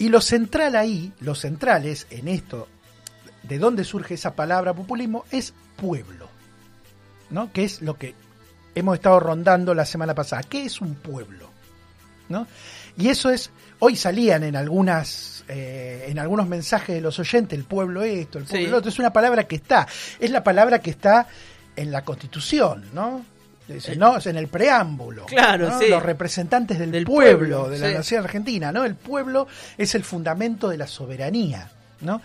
Y 0.00 0.08
lo 0.08 0.22
central 0.22 0.76
ahí, 0.76 1.12
lo 1.20 1.34
central 1.34 1.84
es 1.84 2.06
en 2.08 2.26
esto, 2.26 2.66
de 3.42 3.58
dónde 3.58 3.84
surge 3.84 4.14
esa 4.14 4.34
palabra 4.34 4.72
populismo, 4.72 5.26
es 5.30 5.52
pueblo, 5.76 6.26
¿no? 7.28 7.52
Que 7.52 7.64
es 7.64 7.82
lo 7.82 7.98
que 7.98 8.14
hemos 8.74 8.94
estado 8.94 9.20
rondando 9.20 9.74
la 9.74 9.84
semana 9.84 10.14
pasada. 10.14 10.42
¿Qué 10.42 10.64
es 10.64 10.80
un 10.80 10.94
pueblo? 10.94 11.50
¿No? 12.30 12.46
Y 12.96 13.08
eso 13.08 13.28
es, 13.28 13.50
hoy 13.78 13.94
salían 13.94 14.42
en 14.42 14.56
algunas, 14.56 15.44
eh, 15.48 16.06
en 16.08 16.18
algunos 16.18 16.48
mensajes 16.48 16.94
de 16.94 17.02
los 17.02 17.18
oyentes, 17.18 17.58
el 17.58 17.66
pueblo 17.66 18.02
esto, 18.02 18.38
el 18.38 18.44
pueblo 18.44 18.66
Sí. 18.66 18.70
lo 18.70 18.78
otro, 18.78 18.88
es 18.88 18.98
una 18.98 19.12
palabra 19.12 19.44
que 19.44 19.56
está, 19.56 19.86
es 20.18 20.30
la 20.30 20.42
palabra 20.42 20.78
que 20.78 20.90
está 20.90 21.26
en 21.76 21.90
la 21.92 22.04
constitución, 22.06 22.86
¿no? 22.94 23.22
Dice, 23.74 23.96
¿no? 23.96 24.16
Es 24.16 24.26
en 24.26 24.36
el 24.36 24.48
preámbulo. 24.48 25.26
Claro, 25.26 25.70
¿no? 25.70 25.78
sí. 25.78 25.88
Los 25.88 26.02
representantes 26.02 26.78
del, 26.78 26.90
Del 26.90 27.04
pueblo, 27.04 27.60
pueblo, 27.60 27.70
de 27.70 27.78
la 27.78 27.88
sí. 27.88 27.94
nación 27.94 28.24
argentina, 28.24 28.72
¿no? 28.72 28.84
El 28.84 28.94
pueblo 28.94 29.46
es 29.78 29.94
el 29.94 30.04
fundamento 30.04 30.68
de 30.68 30.78
la 30.78 30.86
soberanía, 30.86 31.70
¿no? 32.00 32.20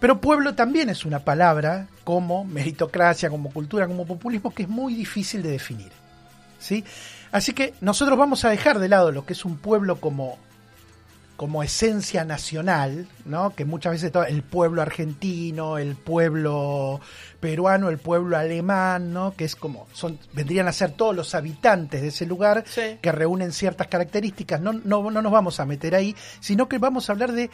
Pero 0.00 0.20
pueblo 0.20 0.54
también 0.54 0.88
es 0.88 1.04
una 1.04 1.18
palabra 1.18 1.86
como 2.04 2.44
meritocracia, 2.44 3.28
como 3.28 3.50
cultura, 3.50 3.86
como 3.86 4.06
populismo, 4.06 4.52
que 4.54 4.62
es 4.62 4.68
muy 4.68 4.94
difícil 4.94 5.42
de 5.42 5.50
definir. 5.50 5.92
¿sí? 6.60 6.84
Así 7.32 7.52
que 7.52 7.74
nosotros 7.80 8.18
vamos 8.18 8.44
a 8.44 8.50
dejar 8.50 8.78
de 8.78 8.88
lado 8.88 9.10
lo 9.10 9.26
que 9.26 9.32
es 9.32 9.44
un 9.44 9.56
pueblo 9.58 10.00
como, 10.00 10.38
como 11.40 11.62
esencia 11.62 12.22
nacional, 12.26 13.08
¿no? 13.24 13.54
que 13.54 13.64
muchas 13.64 13.92
veces 13.92 14.12
todo- 14.12 14.24
el 14.26 14.42
pueblo 14.42 14.82
argentino, 14.82 15.78
el 15.78 15.96
pueblo 15.96 17.00
peruano, 17.40 17.88
el 17.88 17.96
pueblo 17.96 18.36
alemán, 18.36 19.14
¿no? 19.14 19.32
que 19.34 19.46
es 19.46 19.56
como 19.56 19.86
son 19.94 20.18
vendrían 20.34 20.68
a 20.68 20.72
ser 20.74 20.90
todos 20.90 21.16
los 21.16 21.34
habitantes 21.34 22.02
de 22.02 22.08
ese 22.08 22.26
lugar 22.26 22.64
Sí. 22.66 22.98
que 23.00 23.10
reúnen 23.10 23.52
ciertas 23.52 23.86
características. 23.86 24.60
No, 24.60 24.74
no, 24.74 25.10
no 25.10 25.22
nos 25.22 25.32
vamos 25.32 25.60
a 25.60 25.64
meter 25.64 25.94
ahí, 25.94 26.14
sino 26.40 26.68
que 26.68 26.76
vamos 26.76 27.08
a 27.08 27.12
hablar 27.12 27.32
de 27.32 27.48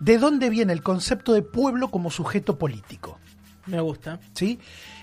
de 0.00 0.18
dónde 0.18 0.50
viene 0.50 0.72
el 0.72 0.82
concepto 0.82 1.32
de 1.32 1.42
pueblo 1.42 1.92
como 1.92 2.10
sujeto 2.10 2.58
político. 2.58 3.20
Me 3.66 3.80
gusta. 3.80 4.18
¿sí? 4.34 4.58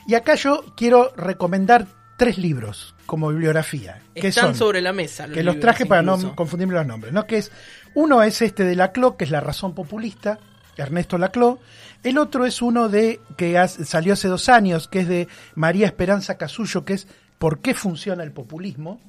Y 0.07 0.15
acá 0.15 0.35
yo 0.35 0.65
quiero 0.75 1.13
recomendar 1.15 1.87
tres 2.21 2.37
libros 2.37 2.93
como 3.07 3.29
bibliografía. 3.29 3.99
Que 4.13 4.27
Están 4.27 4.49
son, 4.49 4.55
sobre 4.55 4.79
la 4.79 4.93
mesa. 4.93 5.27
que 5.27 5.41
los 5.41 5.59
traje 5.59 5.87
para 5.87 6.03
no 6.03 6.35
confundirme 6.35 6.75
los 6.75 6.85
nombres, 6.85 7.11
¿no? 7.11 7.25
Que 7.25 7.37
es, 7.39 7.51
uno 7.95 8.21
es 8.21 8.43
este 8.43 8.63
de 8.63 8.75
Laclau, 8.75 9.17
que 9.17 9.25
es 9.25 9.31
La 9.31 9.39
razón 9.39 9.73
populista, 9.73 10.37
Ernesto 10.77 11.17
Laclau. 11.17 11.57
El 12.03 12.19
otro 12.19 12.45
es 12.45 12.61
uno 12.61 12.89
de 12.89 13.19
que 13.37 13.57
has- 13.57 13.73
salió 13.87 14.13
hace 14.13 14.27
dos 14.27 14.49
años, 14.49 14.87
que 14.87 14.99
es 14.99 15.07
de 15.07 15.27
María 15.55 15.87
Esperanza 15.87 16.37
Casullo, 16.37 16.85
que 16.85 16.93
es 16.93 17.07
¿Por 17.39 17.59
qué 17.59 17.73
funciona 17.73 18.21
el 18.23 18.31
populismo? 18.31 19.01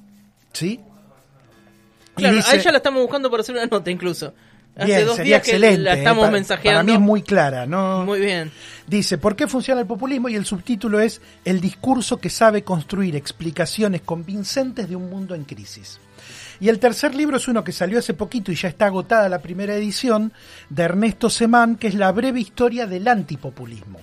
¿Sí? 0.53 0.79
Claro, 2.15 2.35
dice- 2.35 2.49
a 2.49 2.55
ella 2.55 2.71
la 2.71 2.77
estamos 2.77 2.99
buscando 3.03 3.29
para 3.29 3.41
hacer 3.41 3.53
una 3.55 3.67
nota 3.67 3.91
incluso. 3.91 4.33
Hace 4.75 4.85
Bien, 4.87 5.05
dos 5.05 5.15
sería 5.17 5.29
días 5.37 5.41
que 5.43 5.51
excelente. 5.51 5.77
la 5.81 5.93
eh, 5.93 5.97
estamos 5.99 6.21
para- 6.23 6.31
mensajeando. 6.31 6.77
Para 6.79 6.83
mí 6.83 6.93
es 6.93 6.99
muy 6.99 7.21
clara, 7.21 7.65
¿no? 7.67 8.05
Muy 8.05 8.19
bien. 8.19 8.51
Dice, 8.87 9.17
¿por 9.19 9.35
qué 9.35 9.47
funciona 9.47 9.81
el 9.81 9.87
populismo? 9.87 10.29
Y 10.29 10.35
el 10.35 10.45
subtítulo 10.45 10.99
es 10.99 11.21
El 11.45 11.61
discurso 11.61 12.17
que 12.17 12.29
sabe 12.31 12.63
construir 12.63 13.15
explicaciones 13.15 14.01
convincentes 14.01 14.89
de 14.89 14.95
un 14.95 15.09
mundo 15.11 15.35
en 15.35 15.43
crisis. 15.43 15.99
Y 16.59 16.69
el 16.69 16.79
tercer 16.79 17.13
libro 17.13 17.37
es 17.37 17.47
uno 17.47 17.63
que 17.63 17.71
salió 17.71 17.99
hace 17.99 18.13
poquito 18.15 18.51
y 18.51 18.55
ya 18.55 18.67
está 18.69 18.87
agotada 18.87 19.29
la 19.29 19.39
primera 19.41 19.75
edición, 19.75 20.33
de 20.69 20.83
Ernesto 20.83 21.29
Semán, 21.29 21.75
que 21.75 21.87
es 21.87 21.93
La 21.95 22.11
breve 22.11 22.39
historia 22.39 22.87
del 22.87 23.07
antipopulismo. 23.07 23.99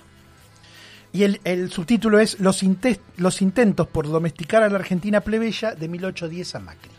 Y 1.13 1.23
el, 1.23 1.41
el 1.43 1.69
subtítulo 1.69 2.19
es 2.19 2.39
los, 2.39 2.63
los 3.17 3.41
intentos 3.41 3.87
por 3.87 4.07
domesticar 4.07 4.63
a 4.63 4.69
la 4.69 4.77
Argentina 4.77 5.19
plebeya 5.19 5.75
de 5.75 5.87
1810 5.89 6.55
a 6.55 6.59
Macri. 6.59 6.91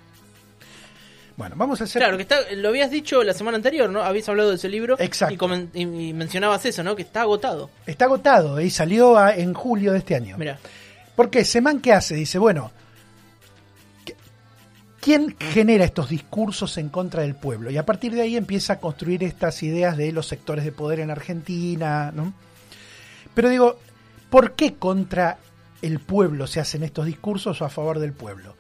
Bueno, 1.43 1.57
vamos 1.59 1.81
a 1.81 1.85
hacer... 1.85 1.99
Claro, 2.01 2.17
que 2.17 2.23
está, 2.23 2.37
lo 2.55 2.69
habías 2.69 2.89
dicho 2.89 3.21
la 3.25 3.35
semana 3.35 3.57
anterior, 3.57 3.91
¿no? 3.91 4.01
Habías 4.05 4.29
hablado 4.29 4.51
de 4.51 4.55
ese 4.55 4.69
libro 4.69 4.95
Exacto. 5.01 5.35
Y, 5.35 5.37
comen- 5.37 5.71
y- 5.75 6.11
y 6.11 6.13
mencionabas 6.13 6.65
eso, 6.67 6.85
¿no? 6.85 6.95
Que 6.95 7.03
está 7.03 7.23
agotado. 7.23 7.69
Está 7.85 8.05
agotado 8.05 8.61
y 8.61 8.71
salió 8.71 9.19
a- 9.19 9.35
en 9.35 9.53
julio 9.53 9.91
de 9.91 9.99
este 9.99 10.15
año. 10.15 10.37
Mira, 10.39 10.61
Porque 11.17 11.45
Semán, 11.45 11.81
¿qué 11.81 11.93
hace? 11.93 12.15
Dice, 12.15 12.39
bueno, 12.39 12.71
¿qué- 14.05 14.15
¿quién 15.01 15.35
genera 15.37 15.85
estos 15.85 16.11
discursos 16.11 16.79
en 16.79 16.91
contra 16.91 17.23
del 17.23 17.35
pueblo? 17.35 17.71
Y 17.73 17.77
a 17.77 17.85
partir 17.85 18.13
de 18.15 18.23
ahí 18.23 18.37
empieza 18.37 18.75
a 18.75 18.79
construir 18.79 19.25
estas 19.25 19.65
ideas 19.65 19.97
de 19.97 20.13
los 20.13 20.29
sectores 20.29 20.65
de 20.65 20.71
poder 20.71 21.01
en 21.01 21.11
Argentina, 21.11 22.13
¿no? 22.15 22.33
Pero 23.35 23.49
digo, 23.49 23.79
¿por 24.31 24.53
qué 24.53 24.75
contra 24.75 25.39
el 25.83 25.99
pueblo 25.99 26.47
se 26.47 26.61
hacen 26.61 26.85
estos 26.85 27.07
discursos 27.07 27.61
o 27.61 27.65
a 27.65 27.69
favor 27.69 27.99
del 27.99 28.13
pueblo? 28.13 28.55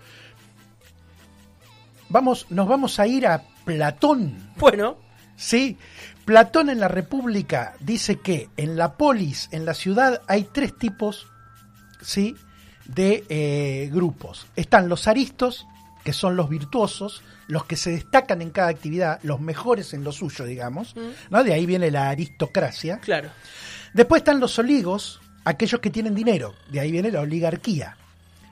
Vamos, 2.12 2.46
nos 2.50 2.68
vamos 2.68 3.00
a 3.00 3.06
ir 3.06 3.26
a 3.26 3.42
Platón. 3.64 4.52
bueno, 4.56 4.96
Sí, 5.34 5.78
Platón 6.26 6.68
en 6.68 6.78
la 6.78 6.88
República 6.88 7.74
dice 7.80 8.20
que 8.20 8.50
en 8.56 8.76
la 8.76 8.92
polis, 8.96 9.48
en 9.50 9.64
la 9.64 9.74
ciudad, 9.74 10.20
hay 10.28 10.44
tres 10.44 10.76
tipos 10.76 11.26
¿sí? 12.02 12.36
de 12.84 13.24
eh, 13.28 13.90
grupos. 13.90 14.46
Están 14.54 14.88
los 14.90 15.08
aristos, 15.08 15.66
que 16.04 16.12
son 16.12 16.36
los 16.36 16.48
virtuosos, 16.48 17.22
los 17.48 17.64
que 17.64 17.76
se 17.76 17.90
destacan 17.90 18.42
en 18.42 18.50
cada 18.50 18.68
actividad, 18.68 19.20
los 19.22 19.40
mejores 19.40 19.94
en 19.94 20.04
lo 20.04 20.12
suyo, 20.12 20.44
digamos. 20.44 20.94
¿no? 21.30 21.42
De 21.42 21.54
ahí 21.54 21.64
viene 21.66 21.90
la 21.90 22.10
aristocracia. 22.10 22.98
claro. 22.98 23.30
Después 23.94 24.20
están 24.20 24.40
los 24.40 24.58
oligos, 24.58 25.20
aquellos 25.44 25.80
que 25.80 25.90
tienen 25.90 26.14
dinero, 26.14 26.54
de 26.70 26.80
ahí 26.80 26.92
viene 26.92 27.10
la 27.10 27.20
oligarquía. 27.20 27.96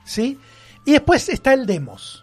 ¿Sí? 0.03 0.37
Y 0.85 0.91
después 0.91 1.29
está 1.29 1.53
el 1.53 1.65
demos, 1.65 2.20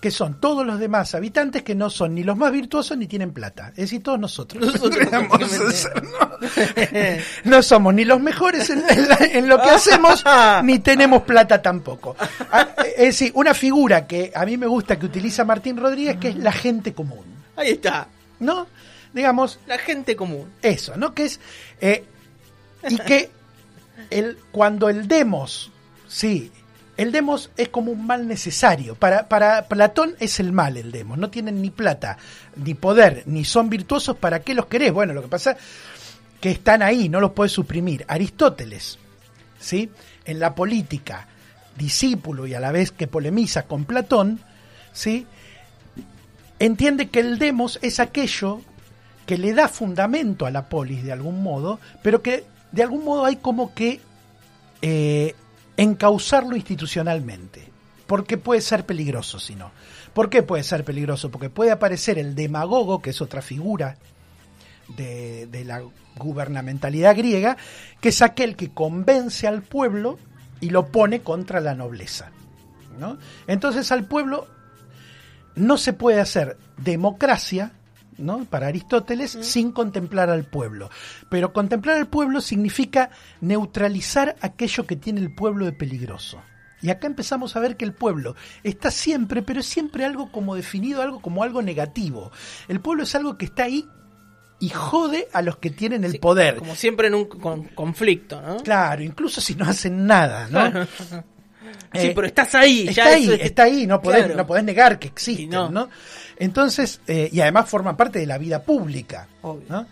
que 0.00 0.10
son 0.10 0.38
todos 0.40 0.64
los 0.66 0.78
demás 0.78 1.14
habitantes 1.14 1.62
que 1.62 1.74
no 1.74 1.88
son 1.90 2.14
ni 2.14 2.22
los 2.22 2.36
más 2.36 2.52
virtuosos 2.52 2.96
ni 2.98 3.06
tienen 3.06 3.32
plata. 3.32 3.68
Es 3.70 3.76
decir, 3.76 4.02
todos 4.02 4.18
nosotros. 4.20 4.64
Nosotros, 4.64 5.08
¿no? 5.12 6.36
No 7.44 7.62
somos 7.62 7.94
ni 7.94 8.04
los 8.04 8.20
mejores 8.20 8.68
en, 8.70 8.82
en 8.88 9.08
la- 9.08 9.16
en 9.20 9.48
lo 9.48 9.60
que 9.60 9.70
hacemos, 9.70 10.22
ni 10.64 10.78
tenemos 10.80 11.22
plata 11.22 11.60
tampoco. 11.62 12.14
Ah, 12.52 12.68
Es 12.96 13.06
decir, 13.18 13.32
una 13.34 13.54
figura 13.54 14.06
que 14.06 14.32
a 14.34 14.44
mí 14.44 14.56
me 14.56 14.66
gusta 14.66 14.98
que 14.98 15.06
utiliza 15.06 15.44
Martín 15.44 15.76
Rodríguez, 15.76 16.16
que 16.18 16.28
es 16.28 16.36
la 16.36 16.52
gente 16.52 16.92
común. 16.92 17.24
Ahí 17.56 17.70
está. 17.70 18.06
¿No? 18.40 18.66
Digamos, 19.12 19.58
La 19.66 19.78
gente 19.78 20.14
común. 20.14 20.50
eso, 20.60 20.94
¿no? 20.96 21.14
Que 21.14 21.24
es. 21.24 21.40
eh, 21.80 22.04
y 22.88 22.98
que 22.98 23.30
el, 24.10 24.36
cuando 24.52 24.88
el 24.90 25.08
demos, 25.08 25.72
sí, 26.06 26.52
el 26.96 27.12
demos 27.12 27.50
es 27.56 27.68
como 27.68 27.92
un 27.92 28.06
mal 28.06 28.26
necesario. 28.26 28.94
Para, 28.94 29.28
para 29.28 29.68
Platón 29.68 30.14
es 30.18 30.40
el 30.40 30.52
mal 30.52 30.76
el 30.76 30.92
demos. 30.92 31.18
No 31.18 31.30
tienen 31.30 31.60
ni 31.60 31.70
plata, 31.70 32.16
ni 32.56 32.74
poder, 32.74 33.22
ni 33.26 33.44
son 33.44 33.68
virtuosos. 33.68 34.16
¿Para 34.16 34.40
qué 34.40 34.54
los 34.54 34.66
querés? 34.66 34.92
Bueno, 34.92 35.12
lo 35.12 35.22
que 35.22 35.28
pasa 35.28 35.56
que 36.40 36.50
están 36.50 36.82
ahí, 36.82 37.08
no 37.08 37.20
los 37.20 37.32
puedes 37.32 37.52
suprimir. 37.52 38.04
Aristóteles, 38.08 38.98
¿sí? 39.58 39.90
En 40.24 40.38
la 40.38 40.54
política, 40.54 41.28
discípulo 41.76 42.46
y 42.46 42.54
a 42.54 42.60
la 42.60 42.72
vez 42.72 42.92
que 42.92 43.06
polemiza 43.06 43.64
con 43.64 43.84
Platón, 43.84 44.40
¿sí? 44.92 45.26
Entiende 46.58 47.08
que 47.08 47.20
el 47.20 47.38
demos 47.38 47.78
es 47.82 48.00
aquello 48.00 48.62
que 49.26 49.36
le 49.36 49.52
da 49.52 49.68
fundamento 49.68 50.46
a 50.46 50.50
la 50.50 50.68
polis 50.68 51.02
de 51.04 51.12
algún 51.12 51.42
modo, 51.42 51.78
pero 52.02 52.22
que 52.22 52.44
de 52.72 52.82
algún 52.82 53.04
modo 53.04 53.24
hay 53.26 53.36
como 53.36 53.74
que 53.74 54.00
eh, 54.80 55.34
encauzarlo 55.76 56.56
institucionalmente, 56.56 57.68
porque 58.06 58.38
puede 58.38 58.60
ser 58.60 58.86
peligroso 58.86 59.38
si 59.38 59.54
no. 59.54 59.70
¿Por 60.14 60.30
qué 60.30 60.42
puede 60.42 60.62
ser 60.62 60.84
peligroso? 60.84 61.30
Porque 61.30 61.50
puede 61.50 61.70
aparecer 61.70 62.18
el 62.18 62.34
demagogo, 62.34 63.02
que 63.02 63.10
es 63.10 63.20
otra 63.20 63.42
figura 63.42 63.96
de, 64.96 65.46
de 65.46 65.64
la 65.64 65.82
gubernamentalidad 66.16 67.16
griega, 67.16 67.56
que 68.00 68.08
es 68.08 68.22
aquel 68.22 68.56
que 68.56 68.70
convence 68.70 69.46
al 69.46 69.62
pueblo 69.62 70.18
y 70.60 70.70
lo 70.70 70.88
pone 70.88 71.20
contra 71.20 71.60
la 71.60 71.74
nobleza. 71.74 72.30
¿no? 72.98 73.18
Entonces 73.46 73.92
al 73.92 74.04
pueblo 74.04 74.46
no 75.54 75.76
se 75.76 75.92
puede 75.92 76.20
hacer 76.20 76.56
democracia, 76.76 77.72
¿no? 78.18 78.44
Para 78.44 78.68
Aristóteles, 78.68 79.30
sin 79.42 79.72
contemplar 79.72 80.30
al 80.30 80.44
pueblo. 80.44 80.90
Pero 81.30 81.52
contemplar 81.52 81.96
al 81.96 82.06
pueblo 82.08 82.40
significa 82.40 83.10
neutralizar 83.40 84.36
aquello 84.40 84.86
que 84.86 84.96
tiene 84.96 85.20
el 85.20 85.34
pueblo 85.34 85.64
de 85.64 85.72
peligroso. 85.72 86.40
Y 86.82 86.90
acá 86.90 87.06
empezamos 87.06 87.56
a 87.56 87.60
ver 87.60 87.76
que 87.76 87.84
el 87.86 87.94
pueblo 87.94 88.36
está 88.62 88.90
siempre, 88.90 89.42
pero 89.42 89.60
es 89.60 89.66
siempre 89.66 90.04
algo 90.04 90.30
como 90.30 90.54
definido, 90.54 91.00
algo 91.02 91.20
como 91.20 91.42
algo 91.42 91.62
negativo. 91.62 92.30
El 92.68 92.80
pueblo 92.80 93.04
es 93.04 93.14
algo 93.14 93.38
que 93.38 93.46
está 93.46 93.64
ahí 93.64 93.88
y 94.58 94.68
jode 94.70 95.28
a 95.32 95.42
los 95.42 95.56
que 95.56 95.70
tienen 95.70 96.04
el 96.04 96.12
Sí, 96.12 96.18
poder. 96.18 96.56
Como 96.56 96.74
siempre 96.74 97.08
en 97.08 97.14
un 97.14 97.24
con- 97.26 97.64
conflicto, 97.68 98.40
¿no? 98.42 98.58
Claro, 98.58 99.02
incluso 99.02 99.40
si 99.40 99.54
no 99.54 99.64
hacen 99.66 100.06
nada, 100.06 100.48
¿no? 100.50 100.86
Sí, 101.92 102.06
Eh, 102.08 102.12
pero 102.14 102.26
estás 102.26 102.54
ahí. 102.54 102.88
Está 102.88 102.92
ya 102.92 103.06
ahí, 103.14 103.30
es- 103.32 103.40
está 103.40 103.62
ahí, 103.64 103.86
no 103.86 104.00
podés, 104.00 104.20
Claro. 104.24 104.36
no 104.36 104.46
podés 104.46 104.64
negar 104.64 104.98
que 104.98 105.08
existen, 105.08 105.44
Y 105.46 105.48
no. 105.48 105.68
no. 105.70 105.88
Entonces, 106.38 107.00
eh, 107.06 107.28
y 107.32 107.40
además 107.40 107.68
forman 107.68 107.96
parte 107.96 108.18
de 108.18 108.26
la 108.26 108.38
vida 108.38 108.62
pública. 108.62 109.26
Obvio. 109.42 109.64
¿no? 109.68 109.86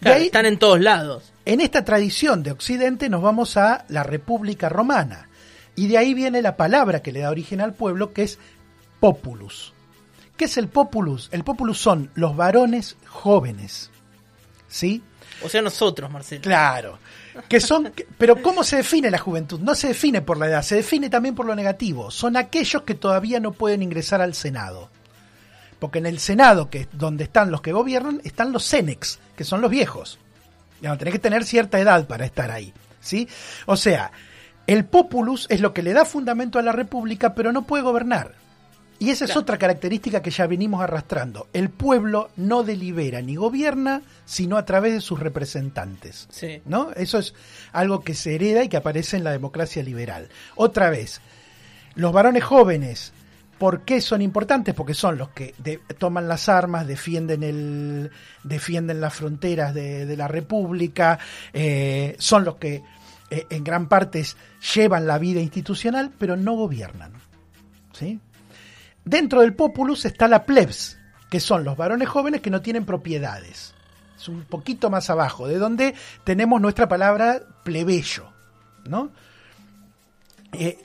Claro, 0.00 0.16
ahí, 0.18 0.26
están 0.26 0.46
en 0.46 0.58
todos 0.58 0.80
lados. 0.80 1.32
en 1.44 1.60
esta 1.60 1.84
tradición 1.84 2.42
de 2.42 2.52
Occidente 2.52 3.08
nos 3.08 3.22
vamos 3.22 3.56
a 3.56 3.84
la 3.88 4.02
República 4.02 4.68
Romana. 4.68 5.28
Y 5.76 5.86
de 5.88 5.96
ahí 5.98 6.12
viene 6.14 6.42
la 6.42 6.56
palabra 6.56 7.02
que 7.02 7.12
le 7.12 7.20
da 7.20 7.30
origen 7.30 7.60
al 7.60 7.72
pueblo, 7.74 8.12
que 8.12 8.22
es 8.24 8.38
populus. 9.00 9.72
¿Qué 10.36 10.44
es 10.44 10.56
el 10.58 10.68
populus? 10.68 11.28
El 11.32 11.42
populus 11.44 11.78
son 11.80 12.10
los 12.14 12.36
varones 12.36 12.96
jóvenes. 13.06 13.90
¿Sí? 14.68 15.02
O 15.42 15.48
sea, 15.48 15.62
nosotros, 15.62 16.10
Marcelo. 16.10 16.42
Claro. 16.42 16.98
Que 17.48 17.60
son, 17.60 17.92
pero 18.16 18.42
¿cómo 18.42 18.64
se 18.64 18.76
define 18.76 19.10
la 19.10 19.18
juventud? 19.18 19.60
No 19.60 19.74
se 19.74 19.88
define 19.88 20.22
por 20.22 20.38
la 20.38 20.48
edad, 20.48 20.62
se 20.62 20.76
define 20.76 21.10
también 21.10 21.34
por 21.34 21.46
lo 21.46 21.54
negativo. 21.54 22.10
Son 22.10 22.36
aquellos 22.36 22.82
que 22.82 22.94
todavía 22.94 23.40
no 23.40 23.52
pueden 23.52 23.82
ingresar 23.82 24.20
al 24.20 24.34
Senado. 24.34 24.90
Porque 25.78 25.98
en 25.98 26.06
el 26.06 26.18
Senado, 26.18 26.70
que 26.70 26.80
es 26.80 26.88
donde 26.92 27.24
están 27.24 27.50
los 27.50 27.62
que 27.62 27.72
gobiernan, 27.72 28.20
están 28.24 28.52
los 28.52 28.68
Cenex, 28.68 29.20
que 29.36 29.44
son 29.44 29.60
los 29.60 29.70
viejos. 29.70 30.18
Ya, 30.80 30.96
tenés 30.96 31.12
que 31.12 31.20
tener 31.20 31.44
cierta 31.44 31.78
edad 31.78 32.06
para 32.06 32.24
estar 32.24 32.50
ahí. 32.50 32.72
¿sí? 33.00 33.28
O 33.66 33.76
sea, 33.76 34.12
el 34.66 34.84
populus 34.84 35.46
es 35.50 35.60
lo 35.60 35.72
que 35.72 35.82
le 35.82 35.92
da 35.92 36.04
fundamento 36.04 36.58
a 36.58 36.62
la 36.62 36.72
república, 36.72 37.34
pero 37.34 37.52
no 37.52 37.62
puede 37.62 37.82
gobernar. 37.82 38.34
Y 39.00 39.10
esa 39.10 39.26
es 39.26 39.36
otra 39.36 39.58
característica 39.58 40.20
que 40.22 40.30
ya 40.30 40.46
venimos 40.48 40.80
arrastrando. 40.82 41.46
El 41.52 41.70
pueblo 41.70 42.30
no 42.36 42.64
delibera 42.64 43.20
ni 43.22 43.36
gobierna, 43.36 44.02
sino 44.24 44.56
a 44.56 44.64
través 44.64 44.92
de 44.92 45.00
sus 45.00 45.20
representantes. 45.20 46.26
Sí. 46.30 46.62
¿no? 46.66 46.90
Eso 46.96 47.18
es 47.18 47.32
algo 47.72 48.00
que 48.00 48.14
se 48.14 48.34
hereda 48.34 48.64
y 48.64 48.68
que 48.68 48.76
aparece 48.76 49.16
en 49.16 49.24
la 49.24 49.30
democracia 49.30 49.82
liberal. 49.84 50.28
Otra 50.56 50.90
vez, 50.90 51.20
los 51.94 52.12
varones 52.12 52.42
jóvenes, 52.42 53.12
¿por 53.58 53.82
qué 53.82 54.00
son 54.00 54.20
importantes? 54.20 54.74
Porque 54.74 54.94
son 54.94 55.16
los 55.16 55.28
que 55.28 55.54
de- 55.58 55.78
toman 55.98 56.26
las 56.26 56.48
armas, 56.48 56.86
defienden, 56.86 57.44
el, 57.44 58.10
defienden 58.42 59.00
las 59.00 59.14
fronteras 59.14 59.74
de, 59.74 60.06
de 60.06 60.16
la 60.16 60.26
República, 60.26 61.20
eh, 61.52 62.16
son 62.18 62.44
los 62.44 62.56
que 62.56 62.82
eh, 63.30 63.46
en 63.50 63.62
gran 63.62 63.88
parte 63.88 64.24
llevan 64.74 65.06
la 65.06 65.18
vida 65.18 65.40
institucional, 65.40 66.10
pero 66.18 66.36
no 66.36 66.54
gobiernan. 66.54 67.12
¿sí? 67.92 68.18
Dentro 69.08 69.40
del 69.40 69.54
populus 69.54 70.04
está 70.04 70.28
la 70.28 70.44
plebs, 70.44 70.98
que 71.30 71.40
son 71.40 71.64
los 71.64 71.78
varones 71.78 72.10
jóvenes 72.10 72.42
que 72.42 72.50
no 72.50 72.60
tienen 72.60 72.84
propiedades. 72.84 73.72
Es 74.14 74.28
un 74.28 74.42
poquito 74.42 74.90
más 74.90 75.08
abajo, 75.08 75.48
de 75.48 75.56
donde 75.56 75.94
tenemos 76.24 76.60
nuestra 76.60 76.90
palabra 76.90 77.40
plebeyo, 77.64 78.30
¿no? 78.86 79.10
Eh, 80.52 80.76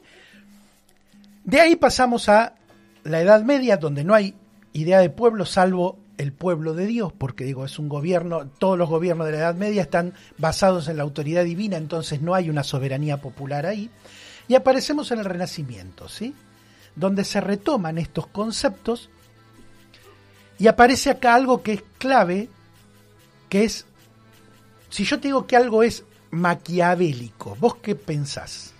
De 1.44 1.60
ahí 1.60 1.75
pasamos 1.75 2.30
a 2.30 2.56
la 3.03 3.20
Edad 3.20 3.44
Media, 3.44 3.75
donde 3.75 4.06
no 4.06 4.13
hay 4.13 4.36
idea 4.72 5.00
de 5.00 5.10
pueblo 5.10 5.46
salvo 5.46 6.00
el 6.18 6.32
pueblo 6.32 6.75
de 6.75 6.86
Dios, 6.86 7.12
porque 7.12 7.44
digo, 7.44 7.65
es 7.65 7.77
un 7.77 7.89
gobierno, 7.89 8.48
todos 8.58 8.77
los 8.77 8.88
gobiernos 8.88 9.25
de 9.25 9.34
la 9.34 9.39
Edad 9.39 9.56
Media 9.56 9.82
están 9.82 10.13
basados 10.38 10.88
en 10.88 10.96
la 10.96 11.03
autoridad 11.03 11.44
divina, 11.44 11.75
entonces 11.75 12.22
no 12.22 12.36
hay 12.36 12.50
una 12.50 12.63
soberanía 12.63 13.20
popular 13.20 13.65
ahí. 13.65 13.89
Y 14.48 14.56
aparecemos 14.56 15.12
en 15.12 15.20
el 15.20 15.25
Renacimiento, 15.25 16.08
¿sí? 16.08 16.34
Donde 16.96 17.24
se 17.24 17.42
retoman 17.42 17.98
estos 17.98 18.28
conceptos 18.28 19.10
y 20.60 20.68
aparece 20.68 21.10
acá 21.10 21.36
algo 21.36 21.64
que 21.64 21.74
es 21.74 21.84
clave, 21.98 22.48
que 23.50 23.66
es, 23.66 23.86
si 24.90 25.04
yo 25.04 25.20
te 25.20 25.28
digo 25.28 25.48
que 25.48 25.56
algo 25.56 25.84
es 25.84 26.04
maquiavélico, 26.32 27.58
¿vos 27.60 27.76
qué 27.76 27.96
pensás? 27.96 28.74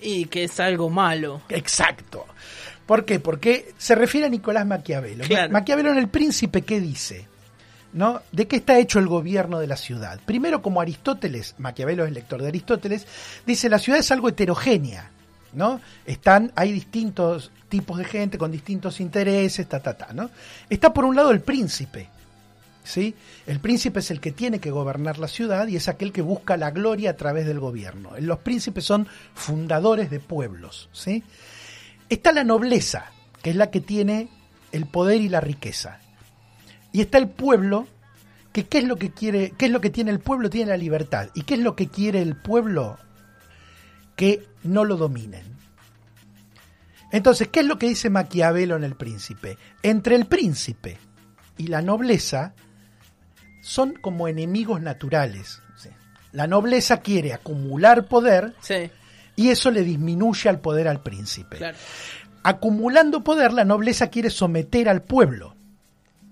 Y 0.00 0.26
que 0.26 0.44
es 0.44 0.60
algo 0.60 0.90
malo. 0.90 1.42
Exacto. 1.48 2.26
¿Por 2.86 3.04
qué? 3.04 3.18
Porque 3.18 3.74
se 3.78 3.94
refiere 3.94 4.26
a 4.26 4.30
Nicolás 4.30 4.66
Maquiavelo. 4.66 5.24
Claro. 5.24 5.52
Maquiavelo 5.52 5.90
en 5.90 5.98
El 5.98 6.08
Príncipe, 6.08 6.62
¿qué 6.62 6.80
dice? 6.80 7.26
¿No? 7.92 8.22
¿De 8.30 8.46
qué 8.46 8.56
está 8.56 8.78
hecho 8.78 8.98
el 8.98 9.08
gobierno 9.08 9.58
de 9.58 9.66
la 9.66 9.76
ciudad? 9.76 10.20
Primero, 10.24 10.62
como 10.62 10.80
Aristóteles, 10.80 11.54
Maquiavelo 11.58 12.04
es 12.04 12.08
el 12.08 12.14
lector 12.14 12.42
de 12.42 12.48
Aristóteles, 12.48 13.06
dice 13.46 13.68
la 13.68 13.78
ciudad 13.78 13.98
es 13.98 14.10
algo 14.10 14.28
heterogénea, 14.28 15.10
¿no? 15.56 15.80
Están, 16.04 16.52
hay 16.54 16.70
distintos 16.70 17.50
tipos 17.68 17.98
de 17.98 18.04
gente 18.04 18.38
con 18.38 18.52
distintos 18.52 19.00
intereses, 19.00 19.66
ta, 19.66 19.80
ta, 19.80 19.96
ta, 19.96 20.12
¿no? 20.12 20.30
Está 20.70 20.92
por 20.92 21.04
un 21.04 21.16
lado 21.16 21.30
el 21.30 21.40
príncipe, 21.40 22.08
¿sí? 22.84 23.14
El 23.46 23.58
príncipe 23.58 24.00
es 24.00 24.10
el 24.10 24.20
que 24.20 24.32
tiene 24.32 24.60
que 24.60 24.70
gobernar 24.70 25.18
la 25.18 25.28
ciudad 25.28 25.66
y 25.66 25.76
es 25.76 25.88
aquel 25.88 26.12
que 26.12 26.22
busca 26.22 26.56
la 26.58 26.70
gloria 26.70 27.10
a 27.10 27.16
través 27.16 27.46
del 27.46 27.58
gobierno. 27.58 28.10
Los 28.20 28.40
príncipes 28.40 28.84
son 28.84 29.08
fundadores 29.34 30.10
de 30.10 30.20
pueblos, 30.20 30.90
¿sí? 30.92 31.24
Está 32.10 32.32
la 32.32 32.44
nobleza, 32.44 33.10
que 33.42 33.50
es 33.50 33.56
la 33.56 33.70
que 33.70 33.80
tiene 33.80 34.28
el 34.72 34.84
poder 34.84 35.22
y 35.22 35.30
la 35.30 35.40
riqueza. 35.40 36.00
Y 36.92 37.00
está 37.00 37.16
el 37.16 37.28
pueblo, 37.28 37.88
que 38.52 38.66
qué 38.66 38.78
es 38.78 38.84
lo 38.84 38.96
que 38.96 39.10
quiere, 39.10 39.54
qué 39.56 39.66
es 39.66 39.72
lo 39.72 39.80
que 39.80 39.90
tiene 39.90 40.10
el 40.10 40.20
pueblo, 40.20 40.50
tiene 40.50 40.70
la 40.70 40.76
libertad. 40.76 41.30
¿Y 41.34 41.42
qué 41.42 41.54
es 41.54 41.60
lo 41.60 41.74
que 41.74 41.88
quiere 41.88 42.20
el 42.20 42.36
pueblo? 42.36 42.98
Que 44.16 44.46
no 44.64 44.84
lo 44.84 44.96
dominen. 44.96 45.44
Entonces, 47.12 47.48
¿qué 47.48 47.60
es 47.60 47.66
lo 47.66 47.78
que 47.78 47.88
dice 47.88 48.10
Maquiavelo 48.10 48.76
en 48.76 48.84
El 48.84 48.96
Príncipe? 48.96 49.56
Entre 49.82 50.16
el 50.16 50.26
príncipe 50.26 50.98
y 51.56 51.68
la 51.68 51.80
nobleza 51.80 52.54
son 53.62 53.94
como 53.94 54.28
enemigos 54.28 54.80
naturales. 54.80 55.62
La 56.32 56.46
nobleza 56.46 56.98
quiere 56.98 57.32
acumular 57.32 58.06
poder 58.08 58.54
Sí, 58.60 58.90
y 59.36 59.48
eso 59.48 59.70
le 59.70 59.82
disminuye 59.82 60.50
al 60.50 60.60
poder 60.60 60.88
al 60.88 61.02
príncipe. 61.02 61.56
claro. 61.56 61.78
Acumulando 62.42 63.24
poder, 63.24 63.52
la 63.52 63.64
nobleza 63.64 64.08
quiere 64.08 64.30
someter 64.30 64.88
al 64.88 65.02
pueblo. 65.02 65.56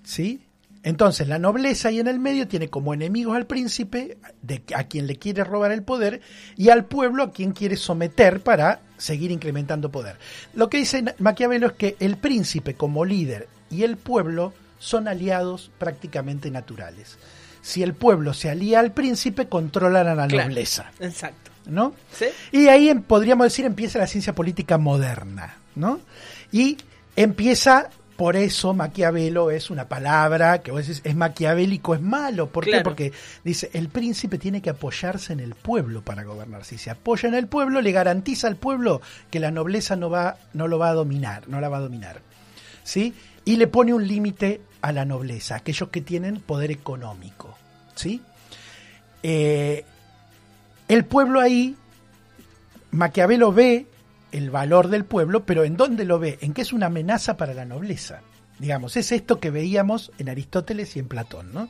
¿Sí? 0.04 0.43
Entonces, 0.84 1.26
la 1.26 1.38
nobleza 1.40 1.88
ahí 1.88 1.98
en 1.98 2.06
el 2.06 2.20
medio 2.20 2.46
tiene 2.46 2.68
como 2.68 2.94
enemigos 2.94 3.34
al 3.36 3.46
príncipe, 3.46 4.18
de, 4.42 4.62
a 4.76 4.84
quien 4.84 5.06
le 5.08 5.16
quiere 5.16 5.42
robar 5.42 5.72
el 5.72 5.82
poder, 5.82 6.20
y 6.56 6.68
al 6.68 6.84
pueblo 6.84 7.22
a 7.24 7.32
quien 7.32 7.52
quiere 7.52 7.76
someter 7.76 8.40
para 8.40 8.80
seguir 8.98 9.30
incrementando 9.32 9.90
poder. 9.90 10.16
Lo 10.54 10.68
que 10.68 10.76
dice 10.76 11.02
Maquiavelo 11.18 11.66
es 11.68 11.72
que 11.72 11.96
el 12.00 12.16
príncipe 12.18 12.74
como 12.74 13.04
líder 13.04 13.48
y 13.70 13.82
el 13.82 13.96
pueblo 13.96 14.52
son 14.78 15.08
aliados 15.08 15.70
prácticamente 15.78 16.50
naturales. 16.50 17.16
Si 17.62 17.82
el 17.82 17.94
pueblo 17.94 18.34
se 18.34 18.50
alía 18.50 18.80
al 18.80 18.92
príncipe, 18.92 19.48
controlan 19.48 20.06
a 20.06 20.14
la 20.14 20.26
Claro. 20.28 20.48
nobleza. 20.50 20.92
Exacto. 21.00 21.50
¿no? 21.66 21.94
¿Sí? 22.12 22.26
Y 22.52 22.66
ahí 22.68 22.92
podríamos 22.94 23.46
decir 23.46 23.64
empieza 23.64 23.98
la 23.98 24.06
ciencia 24.06 24.34
política 24.34 24.76
moderna, 24.76 25.56
¿no? 25.74 25.98
Y 26.52 26.76
empieza, 27.16 27.88
por 28.16 28.36
eso 28.36 28.74
Maquiavelo 28.74 29.50
es 29.50 29.70
una 29.70 29.88
palabra 29.88 30.62
que 30.62 30.70
vos 30.70 30.86
decís, 30.86 31.02
es 31.04 31.16
maquiavélico, 31.16 31.94
es 31.94 32.00
malo. 32.00 32.48
¿Por 32.48 32.64
qué? 32.64 32.80
Porque 32.80 33.12
dice, 33.42 33.70
el 33.72 33.88
príncipe 33.88 34.38
tiene 34.38 34.62
que 34.62 34.70
apoyarse 34.70 35.32
en 35.32 35.40
el 35.40 35.54
pueblo 35.54 36.02
para 36.02 36.22
gobernar. 36.22 36.64
Si 36.64 36.78
se 36.78 36.90
apoya 36.90 37.28
en 37.28 37.34
el 37.34 37.48
pueblo, 37.48 37.80
le 37.80 37.90
garantiza 37.90 38.46
al 38.46 38.56
pueblo 38.56 39.00
que 39.30 39.40
la 39.40 39.50
nobleza 39.50 39.96
no, 39.96 40.10
va, 40.10 40.36
no 40.52 40.68
lo 40.68 40.78
va 40.78 40.90
a 40.90 40.94
dominar, 40.94 41.48
no 41.48 41.60
la 41.60 41.68
va 41.68 41.78
a 41.78 41.80
dominar. 41.80 42.20
¿Sí? 42.84 43.14
Y 43.44 43.56
le 43.56 43.66
pone 43.66 43.92
un 43.92 44.06
límite 44.06 44.60
a 44.80 44.92
la 44.92 45.04
nobleza, 45.04 45.56
aquellos 45.56 45.88
que 45.88 46.00
tienen 46.00 46.40
poder 46.40 46.70
económico. 46.70 47.58
¿Sí? 47.96 48.22
Eh, 49.24 49.84
el 50.86 51.04
pueblo 51.04 51.40
ahí, 51.40 51.74
Maquiavelo 52.92 53.52
ve 53.52 53.86
el 54.34 54.50
valor 54.50 54.88
del 54.88 55.04
pueblo, 55.04 55.44
pero 55.46 55.64
¿en 55.64 55.76
dónde 55.76 56.04
lo 56.04 56.18
ve? 56.18 56.38
En 56.42 56.52
que 56.52 56.62
es 56.62 56.72
una 56.72 56.86
amenaza 56.86 57.36
para 57.36 57.54
la 57.54 57.64
nobleza. 57.64 58.20
Digamos, 58.58 58.96
es 58.96 59.12
esto 59.12 59.38
que 59.40 59.50
veíamos 59.50 60.10
en 60.18 60.28
Aristóteles 60.28 60.96
y 60.96 60.98
en 60.98 61.08
Platón, 61.08 61.52
¿no? 61.52 61.68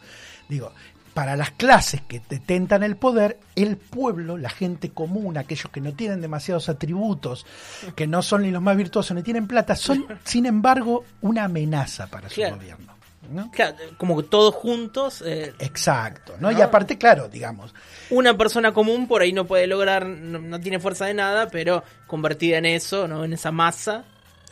Digo, 0.48 0.72
para 1.12 1.37
las 1.37 1.53
clases 1.53 2.00
que 2.03 2.20
detentan 2.29 2.83
el 2.83 2.96
poder, 2.96 3.38
el 3.55 3.77
pueblo, 3.77 4.37
la 4.37 4.50
gente 4.50 4.90
común, 4.90 5.37
aquellos 5.38 5.70
que 5.70 5.81
no 5.81 5.92
tienen 5.92 6.20
demasiados 6.20 6.68
atributos, 6.68 7.46
que 7.94 8.07
no 8.07 8.20
son 8.22 8.42
ni 8.42 8.50
los 8.50 8.61
más 8.62 8.77
virtuosos 8.77 9.14
ni 9.16 9.22
tienen 9.22 9.46
plata, 9.46 9.77
son, 9.77 10.07
sin 10.24 10.46
embargo, 10.46 11.05
una 11.20 11.44
amenaza 11.44 12.07
para 12.09 12.29
su 12.29 12.37
Claro. 12.37 12.57
gobierno. 12.57 12.93
¿No? 13.30 13.50
Claro, 13.50 13.76
como 13.98 14.16
que 14.16 14.24
todos 14.24 14.54
juntos, 14.54 15.22
eh, 15.26 15.52
Exacto, 15.58 16.34
¿no? 16.40 16.50
Y 16.52 16.60
aparte, 16.60 16.98
claro, 16.98 17.28
digamos, 17.28 17.74
una 18.10 18.37
persona 18.37 18.72
común 18.72 19.06
por 19.08 19.22
ahí 19.22 19.32
no 19.32 19.46
puede 19.46 19.66
lograr, 19.66 20.06
no, 20.06 20.38
no 20.38 20.60
tiene 20.60 20.78
fuerza 20.78 21.06
de 21.06 21.14
nada, 21.14 21.48
pero 21.48 21.84
convertida 22.06 22.58
en 22.58 22.66
eso, 22.66 23.08
¿no? 23.08 23.24
En 23.24 23.32
esa 23.32 23.50
masa. 23.50 24.04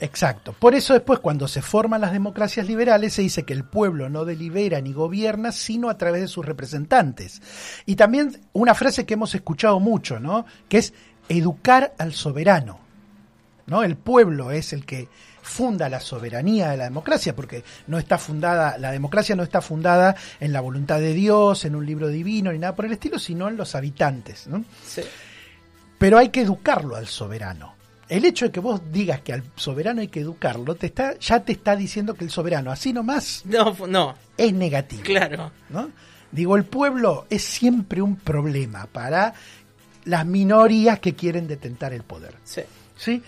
Exacto. 0.02 0.52
Por 0.52 0.74
eso 0.74 0.94
después 0.94 1.20
cuando 1.20 1.46
se 1.46 1.62
forman 1.62 2.00
las 2.00 2.12
democracias 2.12 2.66
liberales 2.66 3.12
se 3.12 3.22
dice 3.22 3.44
que 3.44 3.52
el 3.52 3.62
pueblo 3.62 4.08
no 4.08 4.24
delibera 4.24 4.80
ni 4.80 4.92
gobierna 4.92 5.52
sino 5.52 5.88
a 5.88 5.96
través 5.96 6.22
de 6.22 6.28
sus 6.28 6.44
representantes. 6.44 7.40
Y 7.87 7.94
también 7.94 8.40
una 8.52 8.74
frase 8.74 9.06
que 9.06 9.14
hemos 9.14 9.32
escuchado 9.37 9.78
mucho, 9.78 10.18
¿no? 10.18 10.44
Que 10.68 10.78
es 10.78 10.92
educar 11.28 11.94
al 11.98 12.14
soberano. 12.14 12.80
¿No? 13.64 13.85
El 13.85 13.96
pueblo 13.96 14.50
es 14.50 14.72
el 14.72 14.85
que 14.85 15.08
funda 15.42 15.88
la 15.88 16.00
soberanía 16.00 16.70
de 16.70 16.76
la 16.78 16.85
democracia, 16.85 17.35
porque 17.37 17.64
no 17.88 17.98
está 17.98 18.16
fundada, 18.16 18.78
la 18.78 18.90
democracia 18.92 19.35
no 19.37 19.42
está 19.42 19.61
fundada 19.61 20.14
en 20.40 20.52
la 20.52 20.61
voluntad 20.61 20.98
de 21.00 21.12
Dios, 21.12 21.64
en 21.64 21.74
un 21.76 21.85
libro 21.85 22.09
divino, 22.09 22.52
ni 22.52 22.59
nada 22.59 22.74
por 22.74 22.87
el 22.87 22.92
estilo, 22.92 23.18
sino 23.18 23.48
en 23.48 23.57
los 23.57 23.74
habitantes, 23.74 24.46
¿no? 24.46 24.64
Sí. 24.87 25.02
pero 25.98 26.18
hay 26.18 26.31
que 26.31 26.40
educarlo 26.42 26.96
al 26.96 27.07
soberano. 27.09 27.74
El 28.09 28.24
hecho 28.24 28.44
de 28.46 28.50
que 28.52 28.61
vos 28.61 28.81
digas 28.92 29.20
que 29.22 29.33
al 29.33 29.42
soberano 29.57 30.00
hay 30.00 30.09
que 30.09 30.20
educarlo, 30.20 30.74
te 30.74 30.87
está, 30.87 31.18
ya 31.18 31.40
te 31.40 31.52
está 31.52 31.74
diciendo 31.76 32.14
que 32.14 32.24
el 32.24 32.31
soberano, 32.31 32.70
así 32.70 32.92
nomás, 32.92 33.42
No, 33.44 33.74
no, 33.87 34.14
es 34.37 34.52
negativo. 34.52 35.02
claro. 35.05 35.50
¿no? 35.70 35.90
Digo, 36.31 36.57
el 36.57 36.64
pueblo 36.64 37.26
es 37.31 37.42
siempre 37.42 38.00
un 38.02 38.16
problema 38.16 38.87
para 38.87 39.35
las 40.05 40.26
minorías 40.26 40.98
que 40.98 41.14
quieren 41.14 41.46
detentar 41.46 41.92
el 41.92 42.02
poder. 42.02 42.35
Sí. 42.44 42.62
¿sí? 42.96 43.22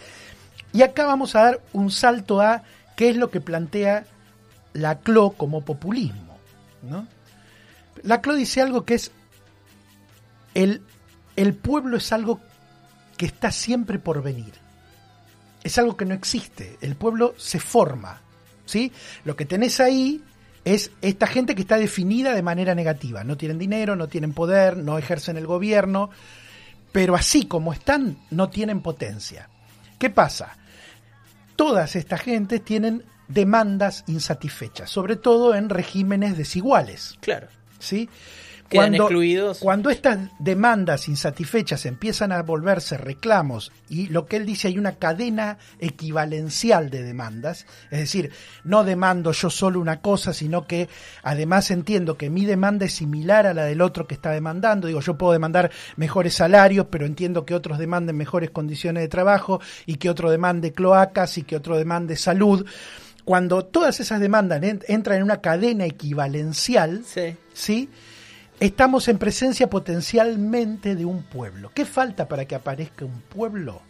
Y 0.74 0.82
acá 0.82 1.06
vamos 1.06 1.36
a 1.36 1.42
dar 1.44 1.60
un 1.72 1.92
salto 1.92 2.40
a 2.40 2.64
qué 2.96 3.08
es 3.08 3.16
lo 3.16 3.30
que 3.30 3.40
plantea 3.40 4.06
Laclau 4.72 5.36
como 5.36 5.64
populismo. 5.64 6.36
¿no? 6.82 7.06
Laclau 8.02 8.36
dice 8.36 8.60
algo 8.60 8.84
que 8.84 8.94
es 8.94 9.12
el, 10.52 10.82
el 11.36 11.54
pueblo 11.54 11.96
es 11.96 12.12
algo 12.12 12.40
que 13.16 13.26
está 13.26 13.52
siempre 13.52 14.00
por 14.00 14.20
venir. 14.20 14.52
Es 15.62 15.78
algo 15.78 15.96
que 15.96 16.06
no 16.06 16.12
existe. 16.12 16.76
El 16.80 16.96
pueblo 16.96 17.34
se 17.38 17.60
forma. 17.60 18.20
¿sí? 18.66 18.90
Lo 19.24 19.36
que 19.36 19.46
tenés 19.46 19.78
ahí 19.78 20.24
es 20.64 20.90
esta 21.02 21.28
gente 21.28 21.54
que 21.54 21.62
está 21.62 21.76
definida 21.76 22.34
de 22.34 22.42
manera 22.42 22.74
negativa. 22.74 23.22
No 23.22 23.36
tienen 23.36 23.60
dinero, 23.60 23.94
no 23.94 24.08
tienen 24.08 24.32
poder, 24.32 24.76
no 24.76 24.98
ejercen 24.98 25.36
el 25.36 25.46
gobierno, 25.46 26.10
pero 26.90 27.14
así 27.14 27.46
como 27.46 27.72
están, 27.72 28.18
no 28.30 28.50
tienen 28.50 28.82
potencia. 28.82 29.48
¿Qué 30.00 30.10
pasa? 30.10 30.56
Todas 31.56 31.96
estas 31.96 32.20
gentes 32.20 32.64
tienen 32.64 33.04
demandas 33.28 34.04
insatisfechas, 34.06 34.90
sobre 34.90 35.16
todo 35.16 35.54
en 35.54 35.70
regímenes 35.70 36.36
desiguales. 36.36 37.16
Claro. 37.20 37.48
¿sí? 37.84 38.08
Quedan 38.68 38.94
excluidos. 38.94 39.58
cuando 39.58 39.90
estas 39.90 40.18
demandas 40.38 41.08
insatisfechas 41.08 41.86
empiezan 41.86 42.32
a 42.32 42.42
volverse 42.42 42.96
reclamos 42.96 43.72
y 43.88 44.06
lo 44.08 44.26
que 44.26 44.36
él 44.36 44.46
dice 44.46 44.68
hay 44.68 44.78
una 44.78 44.96
cadena 44.96 45.58
equivalencial 45.78 46.90
de 46.90 47.02
demandas, 47.02 47.66
es 47.90 47.98
decir, 48.00 48.30
no 48.64 48.84
demando 48.84 49.32
yo 49.32 49.50
solo 49.50 49.80
una 49.80 50.00
cosa, 50.00 50.32
sino 50.32 50.66
que 50.66 50.88
además 51.22 51.70
entiendo 51.70 52.16
que 52.16 52.30
mi 52.30 52.44
demanda 52.44 52.86
es 52.86 52.94
similar 52.94 53.46
a 53.46 53.54
la 53.54 53.64
del 53.64 53.80
otro 53.80 54.06
que 54.06 54.14
está 54.14 54.30
demandando, 54.30 54.86
digo, 54.88 55.00
yo 55.00 55.16
puedo 55.16 55.32
demandar 55.32 55.70
mejores 55.96 56.34
salarios, 56.34 56.86
pero 56.90 57.06
entiendo 57.06 57.44
que 57.44 57.54
otros 57.54 57.78
demanden 57.78 58.16
mejores 58.16 58.50
condiciones 58.50 59.02
de 59.02 59.08
trabajo 59.08 59.60
y 59.86 59.96
que 59.96 60.10
otro 60.10 60.30
demande 60.30 60.72
cloacas 60.72 61.38
y 61.38 61.42
que 61.42 61.56
otro 61.56 61.76
demande 61.76 62.16
salud. 62.16 62.66
Cuando 63.24 63.64
todas 63.64 64.00
esas 64.00 64.20
demandas 64.20 64.62
en- 64.62 64.82
entran 64.86 65.16
en 65.18 65.22
una 65.22 65.40
cadena 65.40 65.86
equivalencial, 65.86 67.02
Sí. 67.06 67.36
¿sí? 67.54 67.88
Estamos 68.60 69.08
en 69.08 69.18
presencia 69.18 69.68
potencialmente 69.68 70.94
de 70.94 71.04
un 71.04 71.22
pueblo. 71.22 71.70
¿Qué 71.74 71.84
falta 71.84 72.28
para 72.28 72.44
que 72.46 72.54
aparezca 72.54 73.04
un 73.04 73.20
pueblo? 73.20 73.82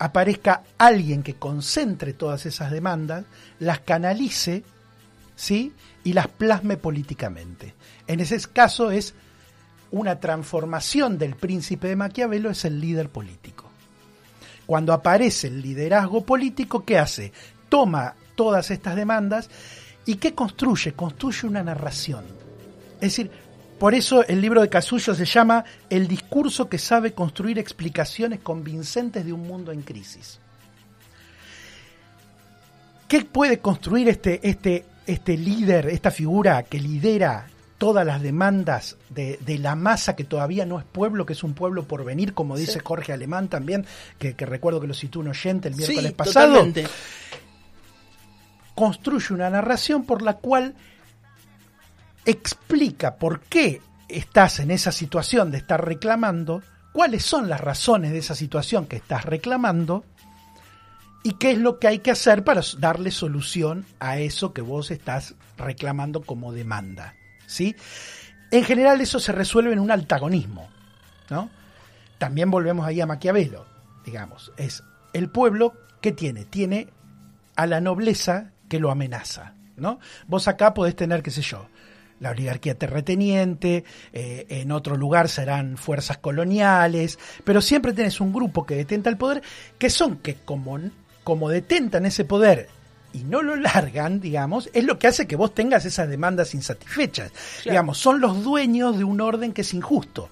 aparezca 0.00 0.62
alguien 0.78 1.22
que 1.22 1.34
concentre 1.34 2.14
todas 2.14 2.46
esas 2.46 2.70
demandas, 2.70 3.26
las 3.58 3.80
canalice, 3.80 4.64
¿sí? 5.36 5.74
y 6.02 6.14
las 6.14 6.26
plasme 6.26 6.78
políticamente. 6.78 7.74
En 8.06 8.20
ese 8.20 8.40
caso 8.50 8.90
es 8.90 9.14
una 9.90 10.18
transformación 10.18 11.18
del 11.18 11.36
príncipe 11.36 11.88
de 11.88 11.96
Maquiavelo, 11.96 12.48
es 12.48 12.64
el 12.64 12.80
líder 12.80 13.10
político. 13.10 13.70
Cuando 14.64 14.94
aparece 14.94 15.48
el 15.48 15.60
liderazgo 15.60 16.24
político, 16.24 16.82
¿qué 16.82 16.98
hace? 16.98 17.30
Toma 17.68 18.14
todas 18.34 18.70
estas 18.70 18.96
demandas 18.96 19.50
y 20.06 20.14
¿qué 20.14 20.34
construye? 20.34 20.94
Construye 20.94 21.46
una 21.46 21.62
narración. 21.62 22.24
Es 22.94 23.16
decir, 23.16 23.30
por 23.80 23.94
eso 23.94 24.26
el 24.28 24.42
libro 24.42 24.60
de 24.60 24.68
Casullo 24.68 25.14
se 25.14 25.24
llama 25.24 25.64
El 25.88 26.06
discurso 26.06 26.68
que 26.68 26.76
sabe 26.76 27.14
construir 27.14 27.58
explicaciones 27.58 28.40
convincentes 28.40 29.24
de 29.24 29.32
un 29.32 29.40
mundo 29.48 29.72
en 29.72 29.80
crisis. 29.80 30.38
¿Qué 33.08 33.24
puede 33.24 33.60
construir 33.60 34.10
este, 34.10 34.46
este, 34.46 34.84
este 35.06 35.38
líder, 35.38 35.86
esta 35.86 36.10
figura 36.10 36.62
que 36.64 36.78
lidera 36.78 37.46
todas 37.78 38.04
las 38.04 38.20
demandas 38.20 38.98
de, 39.08 39.38
la 39.58 39.76
masa 39.76 40.14
que 40.14 40.24
todavía 40.24 40.66
no 40.66 40.78
es 40.78 40.84
pueblo, 40.84 41.24
que 41.24 41.32
es 41.32 41.42
un 41.42 41.54
pueblo 41.54 41.84
por 41.84 42.04
venir, 42.04 42.34
como 42.34 42.58
dice 42.58 42.80
Jorge 42.80 43.14
Alemán 43.14 43.48
también, 43.48 43.86
que, 44.18 44.34
recuerdo 44.34 44.82
que 44.82 44.88
lo 44.88 44.94
citó 44.94 45.20
un 45.20 45.28
oyente 45.28 45.68
el 45.68 45.76
miércoles 45.76 46.12
pasado, 46.12 46.70
construye 48.74 49.32
una 49.32 49.48
narración 49.48 50.04
por 50.04 50.20
la 50.20 50.34
cual 50.34 50.74
explica 52.30 53.16
por 53.16 53.40
qué 53.40 53.80
estás 54.08 54.60
en 54.60 54.70
esa 54.70 54.92
situación 54.92 55.50
de 55.50 55.58
estar 55.58 55.84
reclamando, 55.84 56.62
cuáles 56.92 57.24
son 57.24 57.48
las 57.48 57.60
razones 57.60 58.12
de 58.12 58.18
esa 58.18 58.34
situación 58.34 58.86
que 58.86 58.96
estás 58.96 59.24
reclamando, 59.24 60.04
y 61.22 61.34
qué 61.34 61.52
es 61.52 61.58
lo 61.58 61.78
que 61.78 61.88
hay 61.88 61.98
que 61.98 62.10
hacer 62.10 62.44
para 62.44 62.62
darle 62.78 63.10
solución 63.10 63.84
a 63.98 64.18
eso 64.18 64.52
que 64.52 64.62
vos 64.62 64.90
estás 64.90 65.34
reclamando 65.56 66.22
como 66.22 66.52
demanda. 66.52 67.14
¿sí? 67.46 67.76
En 68.50 68.64
general 68.64 69.00
eso 69.00 69.20
se 69.20 69.32
resuelve 69.32 69.72
en 69.72 69.80
un 69.80 69.90
antagonismo. 69.90 70.68
¿no? 71.28 71.50
También 72.18 72.50
volvemos 72.50 72.86
ahí 72.86 73.00
a 73.00 73.06
Maquiavelo, 73.06 73.66
digamos. 74.04 74.52
Es 74.56 74.82
el 75.12 75.28
pueblo 75.28 75.74
que 76.00 76.12
tiene, 76.12 76.44
tiene 76.44 76.88
a 77.54 77.66
la 77.66 77.80
nobleza 77.80 78.52
que 78.68 78.80
lo 78.80 78.90
amenaza. 78.90 79.54
¿no? 79.76 79.98
Vos 80.26 80.48
acá 80.48 80.72
podés 80.72 80.96
tener, 80.96 81.22
qué 81.22 81.30
sé 81.30 81.42
yo, 81.42 81.68
la 82.20 82.30
oligarquía 82.30 82.74
terrateniente, 82.74 83.84
eh, 84.12 84.46
en 84.48 84.70
otro 84.72 84.96
lugar 84.96 85.28
serán 85.28 85.76
fuerzas 85.76 86.18
coloniales, 86.18 87.18
pero 87.44 87.60
siempre 87.60 87.92
tenés 87.92 88.20
un 88.20 88.32
grupo 88.32 88.64
que 88.64 88.76
detenta 88.76 89.10
el 89.10 89.16
poder, 89.16 89.42
que 89.78 89.90
son 89.90 90.18
que 90.18 90.36
como 90.36 90.78
como 91.24 91.48
detentan 91.48 92.06
ese 92.06 92.24
poder 92.24 92.68
y 93.12 93.24
no 93.24 93.42
lo 93.42 93.56
largan, 93.56 94.20
digamos, 94.20 94.70
es 94.72 94.84
lo 94.84 94.98
que 94.98 95.08
hace 95.08 95.26
que 95.26 95.36
vos 95.36 95.54
tengas 95.54 95.84
esas 95.84 96.08
demandas 96.08 96.54
insatisfechas. 96.54 97.32
Digamos, 97.64 97.98
son 97.98 98.20
los 98.20 98.42
dueños 98.44 98.96
de 98.96 99.04
un 99.04 99.20
orden 99.20 99.52
que 99.52 99.62
es 99.62 99.74
injusto. 99.74 100.28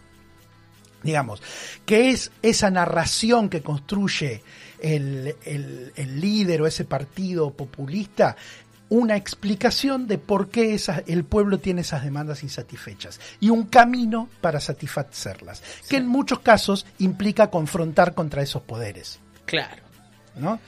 Digamos, 1.02 1.42
que 1.86 2.10
es 2.10 2.32
esa 2.42 2.70
narración 2.70 3.48
que 3.48 3.62
construye 3.62 4.42
el, 4.80 5.34
el, 5.44 6.20
líder 6.20 6.62
o 6.62 6.66
ese 6.66 6.84
partido 6.84 7.50
populista 7.50 8.36
una 8.90 9.16
explicación 9.16 10.06
de 10.06 10.18
por 10.18 10.48
qué 10.48 10.78
el 11.06 11.24
pueblo 11.24 11.58
tiene 11.58 11.82
esas 11.82 12.04
demandas 12.04 12.42
insatisfechas 12.42 13.20
y 13.40 13.50
un 13.50 13.64
camino 13.64 14.28
para 14.40 14.60
satisfacerlas, 14.60 15.62
que 15.88 15.96
en 15.96 16.06
muchos 16.06 16.40
casos 16.40 16.86
implica 16.98 17.50
confrontar 17.50 18.14
contra 18.14 18.42
esos 18.42 18.62
poderes. 18.62 19.20
Claro. 19.44 19.88
¿no? 20.38 20.60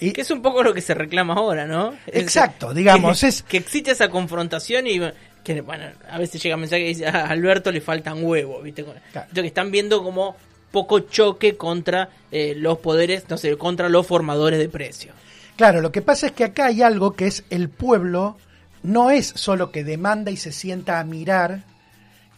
Y, 0.00 0.12
que 0.12 0.20
es 0.20 0.30
un 0.30 0.42
poco 0.42 0.62
lo 0.62 0.74
que 0.74 0.80
se 0.80 0.94
reclama 0.94 1.34
ahora, 1.34 1.66
¿no? 1.66 1.94
Exacto, 2.06 2.74
digamos. 2.74 3.20
Que, 3.20 3.26
es 3.28 3.42
que 3.42 3.56
existe 3.56 3.92
esa 3.92 4.08
confrontación 4.08 4.86
y 4.86 5.00
que, 5.42 5.60
bueno, 5.62 5.86
a 6.10 6.18
veces 6.18 6.42
llega 6.42 6.56
mensaje 6.56 6.82
que 6.82 6.88
dice, 6.88 7.06
a 7.06 7.26
Alberto 7.26 7.72
le 7.72 7.80
faltan 7.80 8.22
huevos, 8.22 8.62
¿viste? 8.62 8.84
Que 9.32 9.46
están 9.46 9.70
viendo 9.70 10.02
como 10.02 10.36
poco 10.70 11.00
choque 11.00 11.56
contra 11.56 12.10
eh, 12.30 12.54
los 12.56 12.78
poderes, 12.78 13.24
no 13.30 13.38
sé, 13.38 13.56
contra 13.56 13.88
los 13.88 14.06
formadores 14.06 14.58
de 14.58 14.68
precios. 14.68 15.14
Claro, 15.56 15.80
lo 15.80 15.92
que 15.92 16.02
pasa 16.02 16.26
es 16.26 16.32
que 16.32 16.44
acá 16.44 16.66
hay 16.66 16.82
algo 16.82 17.14
que 17.14 17.26
es 17.26 17.44
el 17.50 17.68
pueblo, 17.68 18.36
no 18.82 19.10
es 19.10 19.32
solo 19.34 19.72
que 19.72 19.84
demanda 19.84 20.30
y 20.30 20.36
se 20.36 20.52
sienta 20.52 21.00
a 21.00 21.04
mirar 21.04 21.64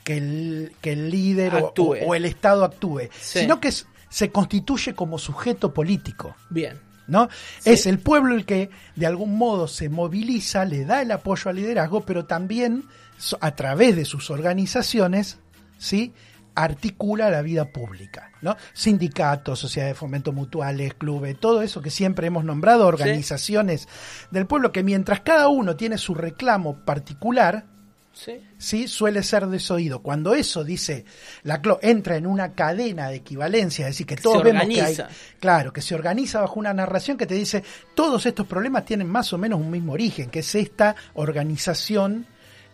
que 0.04 0.16
el, 0.16 0.72
que 0.80 0.92
el 0.92 1.10
líder 1.10 1.52
o, 1.76 2.14
el 2.14 2.24
Estado 2.24 2.64
actúe, 2.64 3.08
sino 3.20 3.60
que 3.60 3.72
se 4.08 4.30
constituye 4.30 4.94
como 4.94 5.18
sujeto 5.18 5.74
político. 5.74 6.34
Bien. 6.48 6.80
¿no? 7.08 7.28
Es 7.64 7.86
el 7.86 7.98
pueblo 7.98 8.34
el 8.34 8.44
que 8.44 8.70
de 8.94 9.06
algún 9.06 9.36
modo 9.36 9.66
se 9.66 9.88
moviliza, 9.88 10.64
le 10.64 10.84
da 10.84 11.02
el 11.02 11.10
apoyo 11.10 11.50
al 11.50 11.56
liderazgo, 11.56 12.02
pero 12.02 12.26
también 12.26 12.84
a 13.40 13.50
través 13.56 13.96
de 13.96 14.04
sus 14.04 14.30
organizaciones, 14.30 15.38
¿sí? 15.78 16.12
Articula 16.58 17.30
la 17.30 17.40
vida 17.40 17.66
pública, 17.66 18.32
¿no? 18.42 18.56
Sindicatos, 18.72 19.60
sociedades 19.60 19.94
de 19.94 19.98
fomento 19.98 20.32
mutuales, 20.32 20.94
clubes, 20.94 21.38
todo 21.38 21.62
eso 21.62 21.80
que 21.80 21.90
siempre 21.90 22.26
hemos 22.26 22.44
nombrado, 22.44 22.86
organizaciones 22.86 23.88
del 24.32 24.46
pueblo, 24.46 24.72
que 24.72 24.82
mientras 24.82 25.20
cada 25.20 25.48
uno 25.48 25.76
tiene 25.76 25.98
su 25.98 26.14
reclamo 26.14 26.84
particular, 26.84 27.64
¿sí? 28.58 28.88
suele 28.88 29.22
ser 29.22 29.46
desoído. 29.46 30.02
Cuando 30.02 30.34
eso 30.34 30.64
dice, 30.64 31.04
la 31.44 31.62
entra 31.80 32.16
en 32.16 32.26
una 32.26 32.54
cadena 32.54 33.08
de 33.08 33.16
equivalencia, 33.16 33.86
es 33.86 33.94
decir, 33.94 34.06
que 34.06 34.16
todos 34.16 34.42
vemos 34.42 34.66
que 34.66 34.82
hay, 34.82 34.96
claro, 35.38 35.72
que 35.72 35.80
se 35.80 35.94
organiza 35.94 36.40
bajo 36.40 36.58
una 36.58 36.74
narración 36.74 37.16
que 37.16 37.26
te 37.26 37.34
dice, 37.34 37.62
todos 37.94 38.26
estos 38.26 38.48
problemas 38.48 38.84
tienen 38.84 39.08
más 39.08 39.32
o 39.32 39.38
menos 39.38 39.60
un 39.60 39.70
mismo 39.70 39.92
origen, 39.92 40.28
que 40.28 40.40
es 40.40 40.54
esta 40.56 40.96
organización 41.14 42.26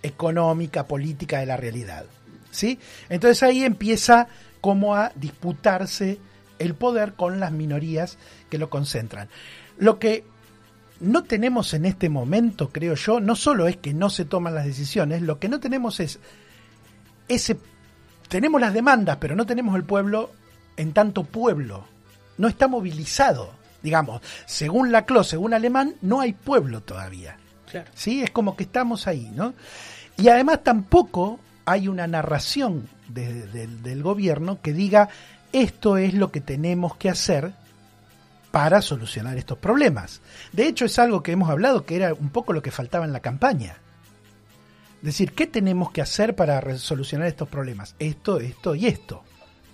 económica, 0.03 0.87
política 0.87 1.41
de 1.41 1.47
la 1.47 1.59
realidad. 1.59 2.07
¿Sí? 2.55 2.79
Entonces 3.09 3.43
ahí 3.43 3.65
empieza 3.65 4.29
como 4.61 4.95
a 4.97 5.13
disputarse 5.15 6.19
el 6.59 6.75
poder 6.75 7.15
con 7.15 7.41
las 7.41 7.53
minorías 7.53 8.19
que 8.49 8.59
lo 8.59 8.71
concentran. 8.71 9.29
Lo 9.77 9.99
que 9.99 10.25
no 11.01 11.25
tenemos 11.25 11.75
en 11.75 11.85
este 11.85 12.09
momento, 12.09 12.71
creo 12.71 12.95
yo, 12.95 13.21
no 13.21 13.37
solo 13.37 13.67
es 13.67 13.77
que 13.77 13.93
no 13.93 14.09
se 14.09 14.25
toman 14.25 14.55
las 14.55 14.65
decisiones, 14.65 15.23
lo 15.23 15.39
que 15.39 15.49
no 15.49 15.61
tenemos 15.61 16.01
es 16.01 16.19
ese 17.29 17.59
tenemos 18.29 18.61
las 18.61 18.73
demandas, 18.73 19.19
pero 19.21 19.37
no 19.37 19.47
tenemos 19.47 19.77
el 19.77 19.85
pueblo 19.85 20.31
en 20.77 20.93
tanto 20.93 21.25
pueblo. 21.25 21.85
No 22.39 22.49
está 22.49 22.69
movilizado, 22.69 23.53
digamos. 23.83 24.23
Según 24.47 24.91
Laclau, 24.91 25.25
según 25.25 25.55
Alemán, 25.55 25.95
no 26.03 26.21
hay 26.21 26.33
pueblo 26.33 26.81
todavía. 26.81 27.37
Claro. 27.71 27.91
¿Sí? 27.95 28.23
Es 28.23 28.31
como 28.31 28.57
que 28.57 28.65
estamos 28.65 29.07
ahí, 29.07 29.31
¿no? 29.35 29.55
Y 30.17 30.29
además 30.29 30.65
tampoco 30.65 31.39
hay 31.65 31.89
una 31.89 32.07
narración 32.07 32.89
del 33.09 34.03
gobierno 34.03 34.61
que 34.61 34.73
diga 34.73 35.09
esto 35.53 35.97
es 35.97 36.15
lo 36.15 36.33
que 36.33 36.41
tenemos 36.41 36.97
que 36.97 37.09
hacer 37.09 37.53
para 38.51 38.83
solucionar 38.83 39.37
estos 39.37 39.59
problemas. 39.59 40.21
De 40.53 40.67
hecho, 40.67 40.85
es 40.85 40.99
algo 40.99 41.23
que 41.23 41.33
hemos 41.33 41.51
hablado 41.51 41.85
que 41.85 41.97
era 41.97 42.15
un 42.15 42.31
poco 42.31 42.53
lo 42.53 42.63
que 42.63 42.71
faltaba 42.71 43.05
en 43.05 43.13
la 43.13 43.21
campaña. 43.21 43.77
Es 44.99 45.07
decir, 45.07 45.33
¿qué 45.33 45.47
tenemos 45.47 45.91
que 45.91 46.01
hacer 46.01 46.35
para 46.35 46.79
solucionar 46.79 47.29
estos 47.29 47.49
problemas? 47.49 47.95
Esto, 47.99 48.41
esto 48.41 48.75
y 48.75 48.87
esto. 48.87 49.23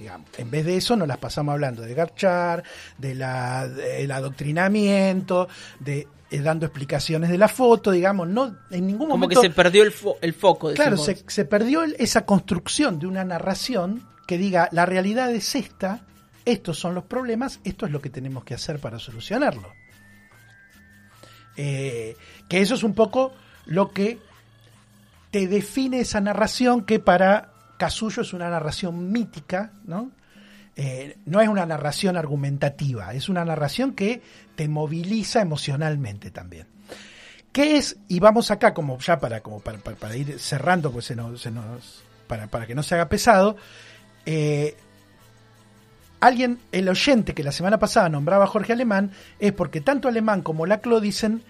Digamos. 0.01 0.29
En 0.39 0.51
vez 0.51 0.65
de 0.65 0.77
eso 0.77 0.97
nos 0.97 1.07
las 1.07 1.19
pasamos 1.19 1.53
hablando 1.53 1.83
de 1.83 1.95
garchar, 1.95 2.65
de 2.99 3.15
del 3.15 4.11
adoctrinamiento, 4.11 5.47
de 5.79 6.09
eh, 6.31 6.41
dando 6.41 6.65
explicaciones 6.67 7.29
de 7.29 7.37
la 7.37 7.49
foto, 7.49 7.91
digamos, 7.91 8.27
no 8.27 8.57
en 8.71 8.87
ningún 8.87 9.09
momento... 9.09 9.35
Como 9.35 9.43
que 9.43 9.49
se 9.49 9.55
perdió 9.55 9.83
el, 9.83 9.93
el 10.23 10.33
foco. 10.33 10.73
claro, 10.73 10.97
se, 10.97 11.23
se, 11.27 11.45
perdió 11.45 11.83
esa 11.83 12.25
construcción 12.25 12.99
de 12.99 13.07
una 13.07 13.25
narración 13.25 14.09
que 14.27 14.39
diga, 14.39 14.69
la 14.73 14.87
realidad 14.87 15.31
es 15.35 15.55
esta, 15.55 16.03
estos 16.45 16.79
son 16.79 16.95
los 16.95 17.05
problemas, 17.05 17.61
esto 17.65 17.85
es 17.85 17.93
lo 17.93 18.01
que 18.01 18.11
tenemos 18.11 18.45
que 18.45 18.55
hacer 18.55 18.79
para 18.79 18.99
solucionarlo. 18.99 19.73
Eh, 21.57 22.17
que 22.49 22.61
eso 22.61 22.75
es 22.75 22.83
un 22.85 22.95
poco 22.95 23.33
lo 23.67 23.91
que 23.91 24.19
te 25.31 25.47
define 25.47 26.01
esa 26.01 26.21
narración 26.21 26.85
que 26.85 27.01
para 27.01 27.53
Casullo 27.81 28.21
es 28.21 28.35
una 28.35 28.51
narración 28.51 29.11
mítica, 29.11 29.73
¿no? 29.85 30.11
Eh, 30.77 31.17
no 31.25 31.41
es 31.41 31.49
una 31.49 31.65
narración 31.65 32.19
argumentativa, 32.19 33.15
es 33.15 33.31
una 33.31 33.43
narración 33.43 33.95
que 33.95 34.21
te 34.55 34.69
moviliza 34.69 35.41
emocionalmente 35.41 36.31
también. 36.31 36.67
¿Qué 37.53 37.79
es? 37.79 37.97
Y 38.07 38.21
vamos 38.21 38.51
acá 38.51 38.75
como 38.75 38.99
ya 38.99 39.19
para, 39.19 39.41
como 39.41 39.61
para, 39.61 40.15
ir 40.15 40.39
cerrando, 40.39 40.93
pues 40.93 41.07
se 41.07 41.17
nos, 41.17 42.05
para, 42.27 42.49
para 42.49 42.67
que 42.67 42.75
no 42.75 42.83
se 42.83 42.97
haga 42.97 43.09
pesado. 43.09 43.57
Eh, 44.27 44.77
alguien, 46.21 46.59
el 46.73 46.87
oyente 46.87 47.33
que 47.33 47.43
la 47.43 47.51
semana 47.51 47.79
pasada 47.79 48.11
nombraba 48.11 48.45
a 48.45 48.49
Jorge 48.49 48.75
Alemán, 48.75 49.11
es 49.39 49.53
porque 49.53 49.81
tanto 49.81 50.07
Alemán 50.07 50.43
como 50.43 50.67
Laclau 50.67 51.01
dicen, 51.01 51.43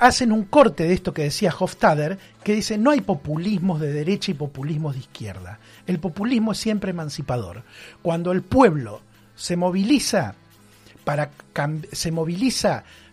hacen 0.00 0.32
un 0.32 0.44
corte 0.44 0.84
de 0.84 0.92
esto 0.92 1.12
que 1.12 1.24
decía 1.24 1.54
Hofstadter, 1.58 2.18
que 2.42 2.54
dice, 2.54 2.78
no 2.78 2.90
hay 2.90 3.00
populismos 3.00 3.80
de 3.80 3.92
derecha 3.92 4.30
y 4.30 4.34
populismos 4.34 4.94
de 4.94 5.00
izquierda. 5.00 5.58
El 5.86 5.98
populismo 5.98 6.52
es 6.52 6.58
siempre 6.58 6.90
emancipador. 6.90 7.62
Cuando 8.02 8.32
el 8.32 8.42
pueblo 8.42 9.00
se 9.34 9.56
moviliza 9.56 10.34
para 11.04 11.30
se 11.92 12.12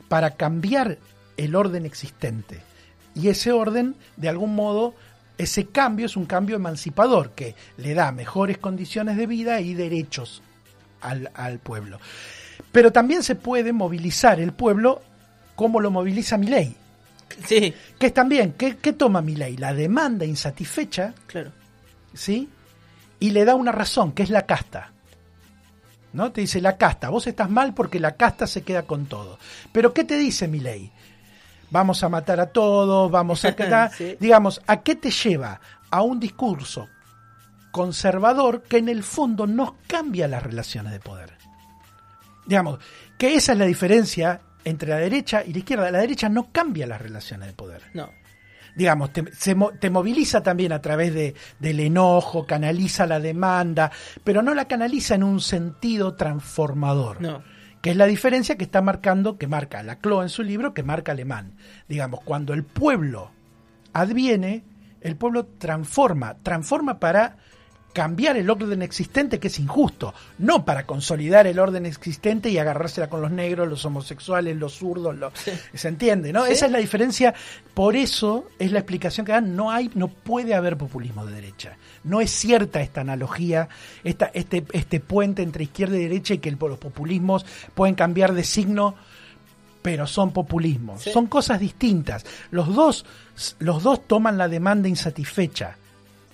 para 0.07 0.31
cambiar 0.31 0.97
el 1.37 1.55
orden 1.55 1.85
existente. 1.85 2.61
Y 3.13 3.29
ese 3.29 3.51
orden, 3.51 3.95
de 4.17 4.29
algún 4.29 4.55
modo, 4.55 4.93
ese 5.37 5.67
cambio 5.67 6.05
es 6.05 6.17
un 6.17 6.25
cambio 6.25 6.55
emancipador 6.55 7.31
que 7.31 7.55
le 7.77 7.93
da 7.93 8.11
mejores 8.11 8.57
condiciones 8.57 9.17
de 9.17 9.27
vida 9.27 9.61
y 9.61 9.73
derechos 9.73 10.41
al, 11.01 11.31
al 11.33 11.59
pueblo. 11.59 11.99
Pero 12.71 12.91
también 12.91 13.23
se 13.23 13.35
puede 13.35 13.73
movilizar 13.73 14.39
el 14.39 14.53
pueblo 14.53 15.01
como 15.55 15.79
lo 15.79 15.91
moviliza 15.91 16.37
mi 16.37 16.47
ley. 16.47 16.75
Sí, 17.47 17.73
Que 17.97 18.07
es 18.07 18.13
también, 18.13 18.53
¿qué, 18.53 18.77
qué 18.77 18.93
toma 18.93 19.21
mi 19.21 19.35
ley? 19.35 19.57
La 19.57 19.73
demanda 19.73 20.25
insatisfecha, 20.25 21.13
claro. 21.27 21.51
¿sí? 22.13 22.49
Y 23.19 23.31
le 23.31 23.45
da 23.45 23.55
una 23.55 23.71
razón, 23.71 24.11
que 24.11 24.23
es 24.23 24.29
la 24.29 24.45
casta. 24.45 24.91
¿No? 26.13 26.31
Te 26.31 26.41
dice 26.41 26.61
la 26.61 26.77
casta, 26.77 27.09
vos 27.09 27.27
estás 27.27 27.49
mal 27.49 27.73
porque 27.73 27.99
la 27.99 28.15
casta 28.15 28.47
se 28.47 28.61
queda 28.63 28.83
con 28.83 29.05
todo. 29.07 29.37
Pero 29.73 29.93
¿qué 29.93 30.05
te 30.05 30.17
dice 30.17 30.47
mi 30.47 30.59
ley? 30.59 30.91
Vamos 31.71 32.03
a 32.03 32.09
matar 32.09 32.39
a 32.39 32.47
todos, 32.47 33.11
vamos 33.11 33.43
a 33.43 33.55
quedar. 33.55 33.91
Sí. 33.91 34.15
Digamos, 34.19 34.61
¿a 34.65 34.81
qué 34.81 34.95
te 34.95 35.11
lleva? 35.11 35.59
A 35.89 36.01
un 36.03 36.19
discurso 36.19 36.87
conservador 37.71 38.61
que 38.61 38.77
en 38.77 38.87
el 38.87 39.03
fondo 39.03 39.45
no 39.45 39.75
cambia 39.87 40.29
las 40.29 40.41
relaciones 40.41 40.93
de 40.93 41.01
poder. 41.01 41.33
Digamos, 42.45 42.79
que 43.17 43.35
esa 43.35 43.51
es 43.51 43.57
la 43.57 43.65
diferencia 43.65 44.39
entre 44.65 44.89
la 44.89 44.97
derecha 44.97 45.43
y 45.45 45.53
la 45.53 45.59
izquierda. 45.59 45.91
La 45.91 45.99
derecha 45.99 46.27
no 46.27 46.51
cambia 46.51 46.85
las 46.85 47.01
relaciones 47.01 47.47
de 47.47 47.53
poder 47.53 47.83
No. 47.93 48.09
digamos, 48.75 49.13
te, 49.13 49.23
se 49.33 49.55
te 49.79 49.89
moviliza 49.89 50.43
también 50.43 50.73
a 50.73 50.81
través 50.81 51.13
de, 51.13 51.33
del 51.59 51.79
enojo, 51.79 52.45
canaliza 52.45 53.05
la 53.05 53.21
demanda, 53.21 53.91
pero 54.23 54.41
no 54.41 54.53
la 54.53 54.65
canaliza 54.67 55.15
en 55.15 55.23
un 55.23 55.39
sentido 55.39 56.15
transformador. 56.15 57.21
No. 57.21 57.41
Que 57.81 57.91
es 57.91 57.95
la 57.95 58.07
diferencia 58.07 58.57
que 58.57 58.63
está 58.65 58.81
marcando, 58.81 59.37
que 59.37 59.47
marca 59.47 59.83
Laclau 59.83 60.23
en 60.23 60.29
su 60.29 60.43
libro, 60.43 60.73
que 60.73 60.83
marca 60.83 61.11
Alemán. 61.11 61.55
Digamos, 61.87 62.21
cuando 62.21 62.53
el 62.53 62.63
pueblo 62.63 63.31
adviene, 63.93 64.63
el 65.01 65.15
pueblo 65.15 65.45
transforma, 65.45 66.35
transforma 66.41 66.99
para 66.99 67.37
cambiar 67.95 68.35
el 68.35 68.49
orden 68.49 68.81
existente 68.81 69.39
que 69.39 69.47
es 69.47 69.57
injusto, 69.57 70.13
no 70.37 70.65
para 70.65 70.85
consolidar 70.85 71.47
el 71.47 71.57
orden 71.59 71.85
existente 71.85 72.49
y 72.49 72.57
agarrársela 72.57 73.09
con 73.09 73.21
los 73.21 73.31
negros, 73.31 73.69
los 73.69 73.85
homosexuales, 73.85 74.57
los 74.57 74.73
zurdos, 74.73 75.15
los- 75.17 75.31
se 75.73 75.87
entiende, 75.87 76.33
¿no? 76.33 76.45
Sí. 76.45 76.51
Esa 76.51 76.65
es 76.65 76.71
la 76.73 76.79
diferencia, 76.79 77.33
por 77.73 77.95
eso 77.95 78.49
es 78.59 78.71
la 78.73 78.79
explicación 78.79 79.25
que 79.25 79.31
dan, 79.31 79.55
no 79.55 79.71
hay 79.71 79.89
no 79.95 80.09
puede 80.09 80.53
haber 80.53 80.75
populismo 80.77 81.25
de 81.25 81.33
derecha. 81.35 81.77
No 82.03 82.19
es 82.19 82.29
cierta 82.31 82.81
esta 82.81 82.99
analogía, 83.01 83.69
esta, 84.03 84.29
este 84.33 84.65
este 84.73 84.99
puente 84.99 85.41
entre 85.41 85.63
izquierda 85.63 85.95
y 85.95 86.01
derecha 86.03 86.33
y 86.33 86.39
que 86.39 86.49
el- 86.49 86.57
los 86.59 86.77
populismos 86.77 87.45
pueden 87.73 87.95
cambiar 87.95 88.33
de 88.33 88.43
signo 88.43 88.95
pero 89.81 90.07
son 90.07 90.31
populismos. 90.33 91.03
Sí. 91.03 91.11
Son 91.11 91.27
cosas 91.27 91.59
distintas. 91.59 92.25
Los 92.49 92.73
dos, 92.73 93.05
los 93.59 93.83
dos 93.83 94.07
toman 94.07 94.35
la 94.37 94.47
demanda 94.47 94.89
insatisfecha, 94.89 95.77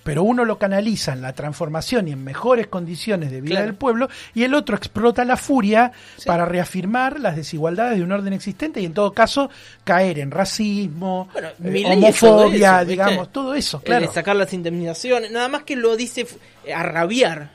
pero 0.04 0.22
uno 0.22 0.44
lo 0.44 0.58
canaliza 0.58 1.12
en 1.12 1.22
la 1.22 1.32
transformación 1.32 2.08
y 2.08 2.12
en 2.12 2.24
mejores 2.24 2.66
condiciones 2.66 3.30
de 3.30 3.40
vida 3.40 3.52
Claro. 3.56 3.66
del 3.66 3.74
pueblo, 3.74 4.08
y 4.34 4.42
el 4.44 4.54
otro 4.54 4.76
explota 4.76 5.24
la 5.24 5.36
furia 5.36 5.92
Sí. 6.16 6.24
para 6.26 6.44
reafirmar 6.44 7.20
las 7.20 7.36
desigualdades 7.36 7.98
de 7.98 8.04
un 8.04 8.12
orden 8.12 8.32
existente 8.32 8.80
y 8.80 8.84
en 8.84 8.94
todo 8.94 9.12
caso 9.12 9.50
caer 9.84 10.18
en 10.18 10.30
racismo, 10.30 11.28
Bueno, 11.32 11.48
eh, 11.64 11.84
homofobia, 11.86 12.70
eso, 12.70 12.78
¿viste? 12.80 12.84
digamos, 12.86 13.32
todo 13.32 13.54
eso, 13.54 13.78
El 13.78 13.82
claro. 13.84 14.06
de 14.06 14.12
sacar 14.12 14.36
las 14.36 14.52
indemnizaciones, 14.52 15.30
nada 15.30 15.48
más 15.48 15.62
que 15.64 15.76
lo 15.76 15.96
dice 15.96 16.22
f- 16.22 16.38
a 16.72 16.82
rabiar. 16.82 17.50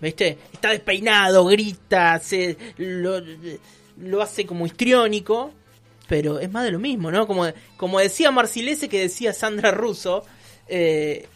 ¿Viste? 0.00 0.36
Está 0.52 0.70
despeinado, 0.70 1.44
grita, 1.46 2.18
se, 2.18 2.56
lo, 2.76 3.20
lo 3.98 4.20
hace 4.20 4.44
como 4.44 4.66
histriónico, 4.66 5.52
pero 6.08 6.40
es 6.40 6.50
más 6.50 6.64
de 6.64 6.72
lo 6.72 6.80
mismo, 6.80 7.12
¿no? 7.12 7.26
Como, 7.28 7.46
como 7.76 8.00
decía 8.00 8.32
Marcilese, 8.32 8.88
que 8.88 8.98
decía 9.00 9.32
Sandra 9.32 9.70
Russo, 9.70 10.24
eh, 10.66 11.28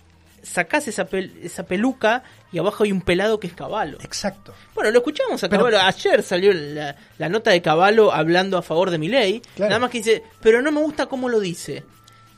sacás 0.47 0.89
esa, 0.89 1.09
pel- 1.09 1.33
esa 1.43 1.65
peluca 1.67 2.23
y 2.53 2.59
abajo 2.59 2.85
hay 2.85 2.93
un 2.93 3.01
pelado 3.03 3.39
que 3.41 3.47
es 3.49 3.53
caballo. 3.55 3.99
Exacto. 4.03 4.55
Bueno, 4.75 4.91
lo 4.91 4.99
escuchamos 4.99 5.43
a 5.45 5.49
Caballo. 5.49 5.79
Ayer 5.81 6.23
salió 6.23 6.53
la, 6.53 6.95
la 7.19 7.29
nota 7.29 7.51
de 7.51 7.61
Caballo 7.61 8.13
hablando 8.13 8.57
a 8.57 8.63
favor 8.63 8.91
de 8.91 8.99
mi 8.99 9.09
ley. 9.09 9.43
Claro. 9.57 9.71
Nada 9.71 9.81
más 9.81 9.91
que 9.91 9.99
dice, 9.99 10.23
pero 10.41 10.63
no 10.63 10.71
me 10.73 10.81
gusta 10.81 11.07
cómo 11.07 11.29
lo 11.29 11.41
dice. 11.41 11.85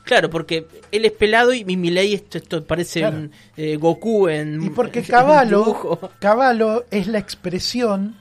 Claro, 0.03 0.29
porque 0.29 0.65
él 0.91 1.05
es 1.05 1.11
pelado 1.11 1.53
y 1.53 1.63
mi 1.65 1.77
Milei 1.77 2.15
esto, 2.15 2.39
esto 2.39 2.63
parece 2.65 3.01
Claro. 3.01 3.17
un 3.17 3.31
eh, 3.55 3.75
Goku 3.77 4.27
en 4.27 4.63
Y 4.63 4.69
porque 4.71 5.03
Caballo, 6.19 6.85
es 6.89 7.07
la 7.07 7.19
expresión 7.19 8.15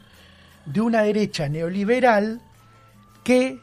de 0.66 0.81
una 0.83 1.03
derecha 1.03 1.48
neoliberal 1.48 2.40
que 3.24 3.59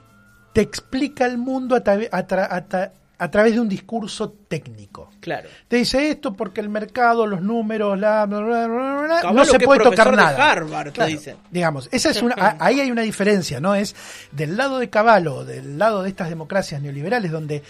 te 0.53 0.61
explica 0.61 1.25
el 1.25 1.37
mundo 1.37 1.75
a, 1.75 1.79
a 1.79 1.81
tra- 1.83 2.47
a 2.49 2.67
tra- 2.67 2.91
a 3.17 3.31
través 3.31 3.53
de 3.53 3.59
un 3.61 3.69
discurso 3.69 4.31
técnico. 4.47 5.09
Claro. 5.21 5.47
Te 5.67 5.77
dice 5.77 6.09
esto 6.09 6.33
porque 6.33 6.59
el 6.61 6.69
mercado, 6.69 7.25
los 7.25 7.41
números, 7.41 7.97
la, 7.97 8.25
bla, 8.25 8.39
bla, 8.41 8.67
bla, 8.67 9.31
no 9.33 9.45
se 9.45 9.59
puede 9.59 9.83
tocar 9.83 10.13
nada. 10.15 10.51
Harvard, 10.51 10.91
te 10.91 11.05
dicen. 11.05 11.37
Digamos, 11.51 11.87
esa 11.91 12.09
es 12.09 12.21
una, 12.21 12.35
a- 12.35 12.57
ahí 12.59 12.79
hay 12.81 12.91
una 12.91 13.03
diferencia, 13.03 13.59
¿no? 13.59 13.73
Es 13.75 13.95
del 14.31 14.57
lado 14.57 14.79
de 14.79 14.89
Caballo, 14.89 15.45
del 15.45 15.77
lado 15.77 16.03
de 16.03 16.09
estas 16.09 16.29
democracias 16.29 16.81
neoliberales, 16.81 17.31
donde 17.31 17.63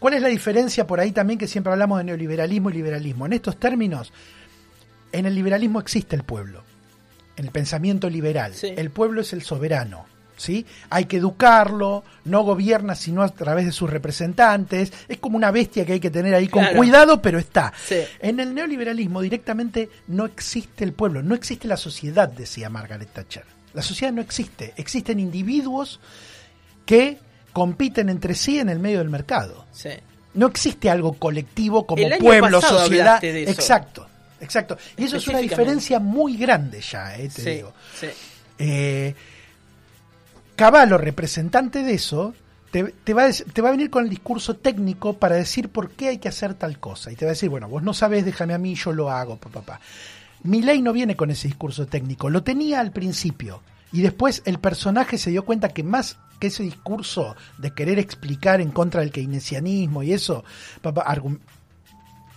¿cuál 0.00 0.14
es 0.14 0.22
la 0.22 0.28
diferencia 0.28 0.86
por 0.86 0.98
ahí 0.98 1.12
también 1.12 1.38
que 1.38 1.46
siempre 1.46 1.72
hablamos 1.72 1.98
de 1.98 2.04
neoliberalismo 2.04 2.70
y 2.70 2.72
liberalismo? 2.74 3.26
En 3.26 3.32
estos 3.34 3.58
términos, 3.60 4.12
en 5.12 5.26
el 5.26 5.34
liberalismo 5.34 5.78
existe 5.80 6.16
el 6.16 6.24
pueblo, 6.24 6.62
en 7.36 7.44
el 7.46 7.50
pensamiento 7.52 8.10
liberal. 8.10 8.54
Sí. 8.54 8.72
El 8.76 8.90
pueblo 8.90 9.20
es 9.20 9.32
el 9.32 9.42
soberano. 9.42 10.06
¿Sí? 10.40 10.64
Hay 10.88 11.04
que 11.04 11.18
educarlo, 11.18 12.02
no 12.24 12.42
gobierna 12.44 12.94
sino 12.94 13.22
a 13.22 13.28
través 13.28 13.66
de 13.66 13.72
sus 13.72 13.90
representantes, 13.90 14.90
es 15.06 15.18
como 15.18 15.36
una 15.36 15.50
bestia 15.50 15.84
que 15.84 15.92
hay 15.92 16.00
que 16.00 16.08
tener 16.10 16.34
ahí 16.34 16.48
con 16.48 16.62
Claro. 16.62 16.78
cuidado, 16.78 17.20
pero 17.20 17.38
está. 17.38 17.74
Sí. 17.86 17.96
En 18.20 18.40
el 18.40 18.54
neoliberalismo 18.54 19.20
directamente 19.20 19.90
no 20.06 20.24
existe 20.24 20.82
el 20.84 20.94
pueblo, 20.94 21.22
no 21.22 21.34
existe 21.34 21.68
la 21.68 21.76
sociedad, 21.76 22.26
decía 22.30 22.70
Margaret 22.70 23.12
Thatcher. 23.12 23.44
La 23.74 23.82
sociedad 23.82 24.14
no 24.14 24.22
existe, 24.22 24.72
existen 24.78 25.20
individuos 25.20 26.00
que 26.86 27.18
compiten 27.52 28.08
entre 28.08 28.34
sí 28.34 28.58
en 28.60 28.70
el 28.70 28.78
medio 28.78 28.98
del 29.00 29.10
mercado. 29.10 29.66
Sí. 29.72 29.90
No 30.32 30.46
existe 30.46 30.88
algo 30.88 31.12
colectivo 31.12 31.86
como 31.86 32.02
pueblo, 32.18 32.62
sociedad. 32.62 33.16
hablaste 33.16 33.32
de 33.34 33.42
eso. 33.42 33.50
Exacto, 33.52 34.06
exacto. 34.40 34.78
Y 34.96 35.04
eso 35.04 35.18
es 35.18 35.28
una 35.28 35.38
diferencia 35.40 35.98
muy 36.00 36.36
grande 36.38 36.80
ya, 36.80 37.14
eh, 37.16 37.28
te 37.28 37.42
Sí, 37.42 37.50
digo. 37.50 37.74
Eh, 38.58 39.14
Caballo, 40.60 40.98
representante 40.98 41.82
de 41.82 41.94
eso, 41.94 42.34
te, 42.70 42.82
va 43.14 43.24
a, 43.24 43.30
te 43.30 43.62
va 43.62 43.68
a 43.68 43.72
venir 43.72 43.88
con 43.88 44.04
el 44.04 44.10
discurso 44.10 44.56
técnico 44.56 45.14
para 45.14 45.36
decir 45.36 45.70
por 45.70 45.90
qué 45.92 46.08
hay 46.08 46.18
que 46.18 46.28
hacer 46.28 46.52
tal 46.52 46.78
cosa. 46.78 47.10
Y 47.10 47.16
te 47.16 47.24
va 47.24 47.30
a 47.30 47.32
decir, 47.32 47.48
bueno, 47.48 47.66
vos 47.66 47.82
no 47.82 47.94
sabés, 47.94 48.26
déjame 48.26 48.52
a 48.52 48.58
mí, 48.58 48.74
yo 48.74 48.92
lo 48.92 49.10
hago, 49.10 49.38
papá. 49.38 49.62
Pa, 49.62 49.78
pa. 49.78 49.80
Milei 50.42 50.82
no 50.82 50.92
viene 50.92 51.16
con 51.16 51.30
ese 51.30 51.48
discurso 51.48 51.86
técnico, 51.86 52.28
lo 52.28 52.42
tenía 52.42 52.80
al 52.80 52.92
principio. 52.92 53.62
Y 53.90 54.02
después 54.02 54.42
el 54.44 54.58
personaje 54.58 55.16
se 55.16 55.30
dio 55.30 55.46
cuenta 55.46 55.70
que 55.70 55.82
más 55.82 56.18
que 56.38 56.48
ese 56.48 56.62
discurso 56.62 57.36
de 57.56 57.70
querer 57.70 57.98
explicar 57.98 58.60
en 58.60 58.70
contra 58.70 59.00
del 59.00 59.12
keynesianismo 59.12 60.02
y 60.02 60.12
eso, 60.12 60.44
papá, 60.82 61.06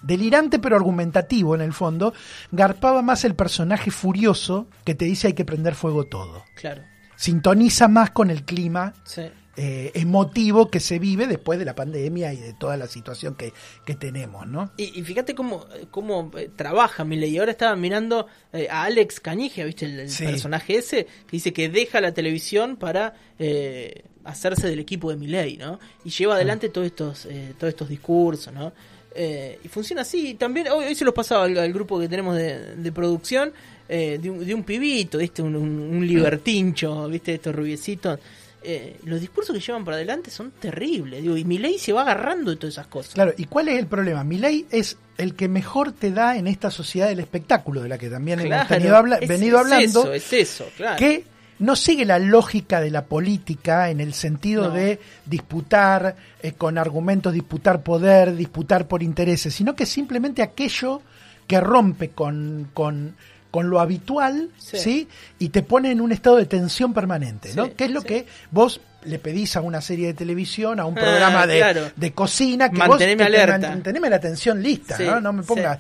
delirante 0.02 0.60
pero 0.60 0.78
argumentativo 0.78 1.56
en 1.56 1.62
el 1.62 1.74
fondo, 1.74 2.14
garpaba 2.54 3.02
más 3.02 3.26
el 3.26 3.36
personaje 3.36 3.92
furioso 3.92 4.68
que 4.86 4.96
te 4.96 5.04
dice 5.04 5.28
hay 5.28 5.34
que 5.34 5.44
prender 5.44 5.76
fuego 5.76 6.06
todo. 6.06 6.46
Claro. 6.56 6.93
Sintoniza 7.24 7.88
más 7.88 8.12
con 8.12 8.30
el 8.30 8.44
clima 8.44 8.94
Sí. 9.06 9.22
eh, 9.56 9.92
emotivo 9.94 10.70
que 10.70 10.82
se 10.82 11.00
vive 11.00 11.26
después 11.26 11.58
de 11.58 11.64
la 11.64 11.74
pandemia 11.74 12.34
y 12.34 12.38
de 12.38 12.54
toda 12.54 12.76
la 12.76 12.88
situación 12.88 13.36
que, 13.36 13.54
que 13.86 13.96
tenemos, 13.96 14.46
¿no? 14.46 14.72
Y, 14.76 15.00
y 15.00 15.04
fíjate 15.04 15.34
cómo, 15.34 15.66
cómo 15.90 16.32
eh, 16.38 16.50
trabaja 16.54 17.06
Milei. 17.06 17.38
Ahora 17.38 17.52
estaba 17.52 17.76
mirando 17.78 18.28
eh, 18.52 18.68
a 18.70 18.84
Alex 18.84 19.22
Canigia, 19.22 19.64
¿viste? 19.64 19.86
El, 19.86 20.00
el 20.02 20.10
Sí. 20.10 20.26
personaje 20.26 20.76
ese, 20.80 21.06
que 21.06 21.32
dice 21.32 21.54
que 21.54 21.70
deja 21.70 22.02
la 22.02 22.14
televisión 22.14 22.76
para 22.76 23.14
eh, 23.40 24.04
hacerse 24.26 24.68
del 24.68 24.80
equipo 24.80 25.10
de 25.10 25.16
Milei, 25.16 25.56
¿no? 25.56 25.80
Y 26.04 26.10
lleva 26.10 26.36
adelante 26.36 26.68
todos 26.68 26.88
estos, 26.88 27.26
eh, 27.28 27.54
todos 27.58 27.70
estos 27.72 27.88
discursos, 27.88 28.52
¿no? 28.54 28.74
Eh, 29.16 29.60
y 29.64 29.68
funciona 29.68 30.02
así. 30.02 30.34
También, 30.34 30.68
hoy, 30.70 30.86
hoy 30.86 30.96
se 30.96 31.06
los 31.06 31.14
pasaba 31.14 31.44
al, 31.46 31.56
al 31.58 31.72
grupo 31.72 32.00
que 32.00 32.10
tenemos 32.10 32.36
de, 32.36 32.76
de 32.76 32.92
producción, 32.92 33.54
eh, 33.90 34.20
de, 34.22 34.30
un, 34.30 34.46
de 34.46 34.54
un 34.54 34.64
pibito, 34.64 35.18
¿viste? 35.18 35.42
Un, 35.42 35.56
un, 35.56 35.80
un 35.98 36.08
libertincho, 36.08 37.08
¿viste? 37.10 37.36
Estos 37.36 37.54
rubiecitos. 37.56 38.20
Eh, 38.66 38.98
los 39.04 39.20
discursos 39.20 39.54
que 39.54 39.60
llevan 39.62 39.84
para 39.84 39.98
adelante 39.98 40.32
son 40.32 40.52
terribles, 40.52 41.22
digo, 41.22 41.36
y 41.36 41.44
Milei 41.44 41.78
se 41.78 41.92
va 41.92 42.04
agarrando 42.04 42.50
de 42.52 42.56
todas 42.58 42.76
esas 42.76 42.88
cosas. 42.88 43.14
Claro, 43.14 43.34
¿y 43.38 43.44
cuál 43.46 43.68
es 43.68 43.78
el 43.78 43.88
problema? 43.88 44.24
Milei 44.24 44.66
es 44.72 44.96
el 45.18 45.36
que 45.36 45.50
mejor 45.50 45.92
te 45.92 46.12
da 46.12 46.38
en 46.38 46.48
esta 46.48 46.72
sociedad 46.72 47.10
del 47.10 47.20
espectáculo, 47.20 47.82
de 47.84 47.90
la 47.90 47.98
que 47.98 48.10
también 48.10 48.40
hemos 48.40 48.50
Claro, 48.52 48.70
tenido 48.70 48.96
habla- 48.96 49.18
es- 49.18 49.28
venido 49.28 49.58
es 49.58 49.64
hablando. 49.66 50.00
eso, 50.04 50.14
es 50.14 50.32
eso, 50.34 50.66
claro. 50.78 50.96
que 50.98 51.26
no 51.60 51.76
sigue 51.76 52.06
la 52.06 52.20
lógica 52.20 52.80
de 52.80 52.90
la 52.90 53.04
política 53.04 53.90
en 53.90 54.00
el 54.00 54.14
sentido 54.14 54.70
No. 54.70 54.72
de 54.72 54.98
disputar 55.26 56.16
eh, 56.42 56.54
con 56.54 56.78
argumentos, 56.78 57.34
disputar 57.34 57.84
poder, 57.84 58.34
disputar 58.36 58.88
por 58.88 59.04
intereses, 59.04 59.54
sino 59.54 59.76
que 59.76 59.86
simplemente 59.86 60.42
aquello 60.42 61.02
que 61.48 61.60
rompe 61.60 62.10
con, 62.12 62.70
con, 62.74 63.16
con 63.54 63.70
lo 63.70 63.80
habitual, 63.80 64.50
Sí. 64.58 64.78
¿sí? 64.80 65.08
Y 65.38 65.50
te 65.50 65.62
pone 65.62 65.92
en 65.92 66.02
un 66.02 66.12
estado 66.12 66.38
de 66.38 66.48
tensión 66.48 66.92
permanente, 66.92 67.54
¿no? 67.54 67.66
Sí, 67.66 67.72
Que 67.78 67.86
es 67.86 67.92
lo 67.92 68.02
sí. 68.02 68.08
que 68.08 68.28
vos 68.50 68.82
le 69.04 69.20
pedís 69.20 69.56
a 69.56 69.62
una 69.62 69.80
serie 69.80 70.08
de 70.08 70.14
televisión, 70.16 70.80
a 70.80 70.86
un 70.86 70.98
Ah, 70.98 71.02
programa 71.02 71.46
de, 71.46 71.58
claro. 71.60 71.92
de 71.96 72.14
cocina, 72.14 72.72
que 72.72 72.78
Manteneme 72.80 73.24
vos 73.26 73.32
te 73.32 73.42
alerta. 73.44 73.70
manteneme 73.70 74.10
la 74.10 74.16
atención 74.16 74.64
lista, 74.64 74.98
¿no? 74.98 75.22
No 75.22 75.34
me 75.34 75.44
pongas... 75.44 75.78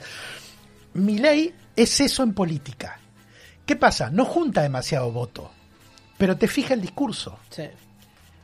Mi 0.93 1.17
ley 1.17 1.51
es 1.75 1.99
eso 1.99 2.21
en 2.21 2.33
política. 2.35 2.99
¿Qué 3.65 3.75
pasa? 3.75 4.11
No 4.11 4.23
junta 4.25 4.61
demasiado 4.61 5.11
voto, 5.11 5.49
pero 6.19 6.37
te 6.37 6.47
fija 6.47 6.75
el 6.75 6.81
discurso. 6.81 7.39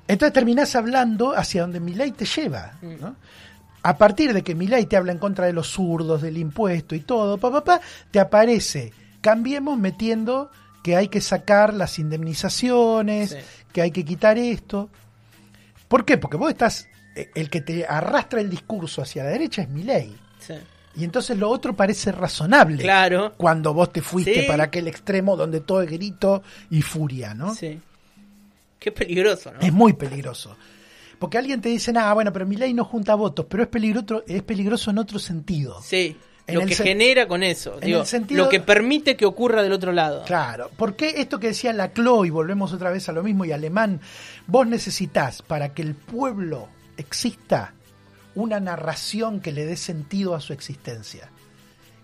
Entonces 0.08 0.34
terminás 0.34 0.76
hablando 0.76 1.36
hacia 1.38 1.62
donde 1.62 1.80
mi 1.80 1.94
ley 1.94 2.13
te 2.13 2.26
lleva. 2.26 2.74
Mm. 2.82 2.96
¿no? 3.00 3.15
A 3.84 3.96
partir 3.96 4.34
de 4.34 4.42
que 4.44 4.56
mi 4.56 4.65
ley 4.65 4.88
te 4.88 4.98
habla 4.98 5.12
en 5.12 5.20
contra 5.20 5.46
de 5.46 5.54
los 5.54 5.68
zurdos, 5.68 6.22
del 6.24 6.38
impuesto 6.39 6.96
y 6.96 7.02
todo, 7.02 7.38
pa, 7.38 7.52
pa, 7.52 7.63
pa, 7.63 7.82
te 8.10 8.20
aparece, 8.20 8.92
cambiemos 9.21 9.77
metiendo 9.77 10.51
que 10.84 10.95
hay 10.95 11.08
que 11.10 11.21
sacar 11.21 11.73
las 11.73 11.99
indemnizaciones, 11.99 13.32
Sí. 13.32 13.38
que 13.73 13.82
hay 13.82 13.91
que 13.91 14.05
quitar 14.05 14.38
esto. 14.38 14.89
¿Por 15.88 16.05
qué? 16.05 16.17
Porque 16.17 16.38
vos 16.38 16.49
estás, 16.49 16.88
eh, 17.15 17.29
el 17.36 17.49
que 17.49 17.62
te 17.62 17.86
arrastra 17.86 18.41
el 18.41 18.49
discurso 18.49 19.01
hacia 19.01 19.23
la 19.23 19.29
derecha 19.32 19.62
es 19.62 19.69
mi 19.69 19.84
ley. 19.84 20.15
Sí. 20.39 20.53
Y 20.95 21.03
entonces 21.03 21.38
lo 21.38 21.49
otro 21.49 21.75
parece 21.75 22.12
razonable. 22.12 22.82
Claro. 22.82 23.34
Cuando 23.38 23.73
vos 23.73 23.91
te 23.93 24.01
fuiste 24.01 24.41
Sí. 24.41 24.47
para 24.47 24.65
aquel 24.65 24.88
extremo 24.88 25.36
donde 25.36 25.62
todo 25.62 25.82
es 25.82 25.89
grito 25.89 26.41
y 26.69 26.82
furia, 26.82 27.34
¿no? 27.34 27.53
Sí. 27.53 27.79
Qué 28.79 28.91
peligroso, 28.91 29.51
¿no? 29.51 29.60
Es 29.60 29.73
muy 29.73 29.93
peligroso. 29.93 30.55
Porque 31.19 31.38
alguien 31.38 31.60
te 31.60 31.67
dice, 31.69 31.91
nada, 31.91 32.13
bueno, 32.13 32.32
pero 32.32 32.45
mi 32.45 32.55
ley 32.55 32.73
no 32.73 32.86
junta 32.86 33.13
votos, 33.15 33.45
pero 33.49 33.63
es 33.63 33.69
peligroso, 33.69 34.23
es 34.25 34.41
peligroso 34.41 34.89
en 34.91 34.99
otro 34.99 35.19
sentido. 35.19 35.82
Sí. 35.84 36.15
Lo 36.54 36.66
que 36.66 36.76
genera 36.84 37.28
con 37.28 37.44
eso. 37.44 37.80
Digo, 37.82 38.06
sentido- 38.06 38.44
Lo 38.44 38.50
que 38.50 38.60
permite 38.60 39.16
que 39.18 39.26
ocurra 39.26 39.62
del 39.64 39.74
otro 39.74 39.92
lado. 39.92 40.24
Claro, 40.26 40.70
porque 40.78 41.16
esto 41.18 41.40
que 41.40 41.48
decía 41.48 41.74
Laclau, 41.74 42.26
y 42.26 42.30
volvemos 42.30 42.74
otra 42.74 42.92
vez 42.92 43.08
a 43.10 43.12
lo 43.12 43.24
mismo, 43.24 43.46
y 43.46 43.52
alemán, 43.52 44.02
vos 44.48 44.68
necesitas 44.68 45.42
para 45.42 45.74
que 45.74 45.82
el 45.82 45.96
pueblo 45.96 46.68
exista 46.98 47.74
una 48.36 48.60
narración 48.60 49.40
que 49.40 49.52
le 49.52 49.66
dé 49.66 49.76
sentido 49.76 50.36
a 50.36 50.42
su 50.42 50.54
existencia, 50.54 51.30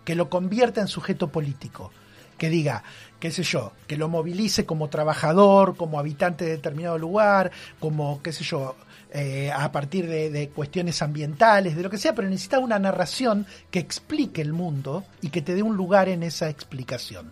que 0.04 0.16
lo 0.16 0.30
convierta 0.30 0.82
en 0.82 0.88
sujeto 0.88 1.30
político, 1.30 1.92
que 2.38 2.50
diga, 2.50 2.84
qué 3.20 3.32
sé 3.32 3.44
yo, 3.44 3.72
que 3.88 3.96
lo 3.96 4.10
movilice 4.10 4.66
como 4.66 4.90
trabajador, 4.90 5.78
como 5.78 6.00
habitante 6.00 6.44
de 6.46 6.52
determinado 6.52 6.98
lugar, 6.98 7.52
como, 7.80 8.22
qué 8.22 8.34
sé 8.34 8.44
yo, 8.44 8.76
eh, 9.15 9.51
a 9.51 9.71
partir 9.71 10.08
de, 10.08 10.30
de 10.30 10.49
cuestiones 10.49 11.01
ambientales, 11.01 11.75
de 11.75 11.84
lo 11.84 11.89
que 11.89 11.97
sea, 11.97 12.13
pero 12.13 12.30
necesita 12.30 12.60
una 12.60 12.78
narración 12.80 13.45
que 13.71 13.80
explique 13.80 14.41
el 14.41 14.51
mundo 14.54 15.06
y 15.21 15.30
que 15.30 15.41
te 15.41 15.56
dé 15.56 15.63
un 15.63 15.75
lugar 15.78 16.10
en 16.10 16.21
esa 16.23 16.49
explicación. 16.49 17.32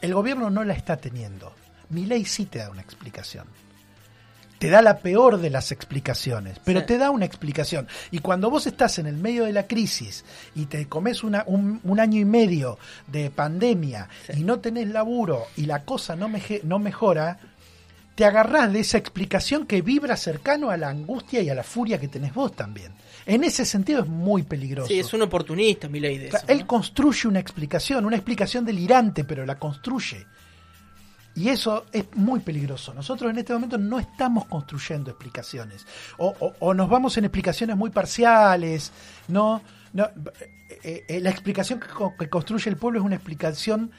El 0.00 0.14
gobierno 0.14 0.50
no 0.50 0.64
la 0.64 0.74
está 0.74 0.96
teniendo. 0.96 1.52
Mi 1.90 2.06
ley 2.06 2.24
sí 2.24 2.46
te 2.46 2.58
da 2.60 2.70
una 2.70 2.82
explicación. 2.82 3.46
Te 4.58 4.70
da 4.70 4.80
la 4.80 5.00
peor 5.00 5.38
de 5.38 5.50
las 5.50 5.70
explicaciones, 5.70 6.58
pero 6.64 6.80
Sí. 6.80 6.86
te 6.86 6.96
da 6.98 7.10
una 7.10 7.26
explicación. 7.26 7.86
Y 8.10 8.20
cuando 8.20 8.48
vos 8.48 8.66
estás 8.66 8.98
en 8.98 9.06
el 9.06 9.16
medio 9.16 9.44
de 9.44 9.52
la 9.52 9.66
crisis 9.66 10.24
y 10.54 10.64
te 10.64 10.88
comes 10.88 11.22
una- 11.24 11.44
un, 11.46 11.78
un 11.84 12.00
año 12.00 12.18
y 12.18 12.24
medio 12.24 12.78
de 13.06 13.30
pandemia 13.30 14.08
y 14.34 14.44
no 14.44 14.58
tenés 14.60 14.88
laburo 14.88 15.44
y 15.56 15.66
la 15.66 15.84
cosa 15.84 16.16
no, 16.16 16.28
meje- 16.30 16.62
no 16.64 16.78
mejora, 16.78 17.38
te 18.16 18.24
agarrás 18.24 18.72
de 18.72 18.80
esa 18.80 18.98
explicación 18.98 19.66
que 19.66 19.82
vibra 19.82 20.16
cercano 20.16 20.70
a 20.70 20.76
la 20.76 20.88
angustia 20.88 21.40
y 21.42 21.50
a 21.50 21.54
la 21.54 21.62
furia 21.62 22.00
que 22.00 22.08
tenés 22.08 22.34
vos 22.34 22.56
también. 22.56 22.92
En 23.26 23.44
ese 23.44 23.64
sentido 23.64 24.00
es 24.02 24.08
muy 24.08 24.42
peligroso. 24.42 24.88
Sí, 24.88 24.98
es 24.98 25.12
un 25.12 25.22
oportunista, 25.22 25.88
mi 25.88 26.00
ley 26.00 26.16
de 26.18 26.28
eso. 26.28 26.38
Él 26.48 26.60
¿no? 26.60 26.66
construye 26.66 27.28
una 27.28 27.38
explicación, 27.40 28.04
una 28.06 28.16
explicación 28.16 28.64
delirante, 28.64 29.22
pero 29.24 29.44
la 29.46 29.58
construye. 29.58 30.26
Y 31.34 31.50
eso 31.50 31.84
es 31.92 32.06
muy 32.14 32.40
peligroso. 32.40 32.94
Nosotros 32.94 33.30
en 33.30 33.36
este 33.38 33.52
momento 33.52 33.76
no 33.76 33.98
estamos 33.98 34.46
construyendo 34.46 35.10
explicaciones. 35.10 35.86
O, 36.16 36.34
o- 36.40 36.54
o 36.60 36.72
nos 36.72 36.88
vamos 36.88 37.18
en 37.18 37.24
explicaciones 37.26 37.76
muy 37.76 37.90
parciales. 37.90 38.90
No, 39.28 39.60
no 39.92 40.08
eh, 40.82 41.04
eh, 41.06 41.20
la 41.20 41.28
explicación 41.28 41.78
que, 41.78 41.88
que 42.18 42.30
construye 42.30 42.70
el 42.70 42.78
pueblo 42.78 43.00
es 43.00 43.04
una 43.04 43.16
explicación 43.16 43.90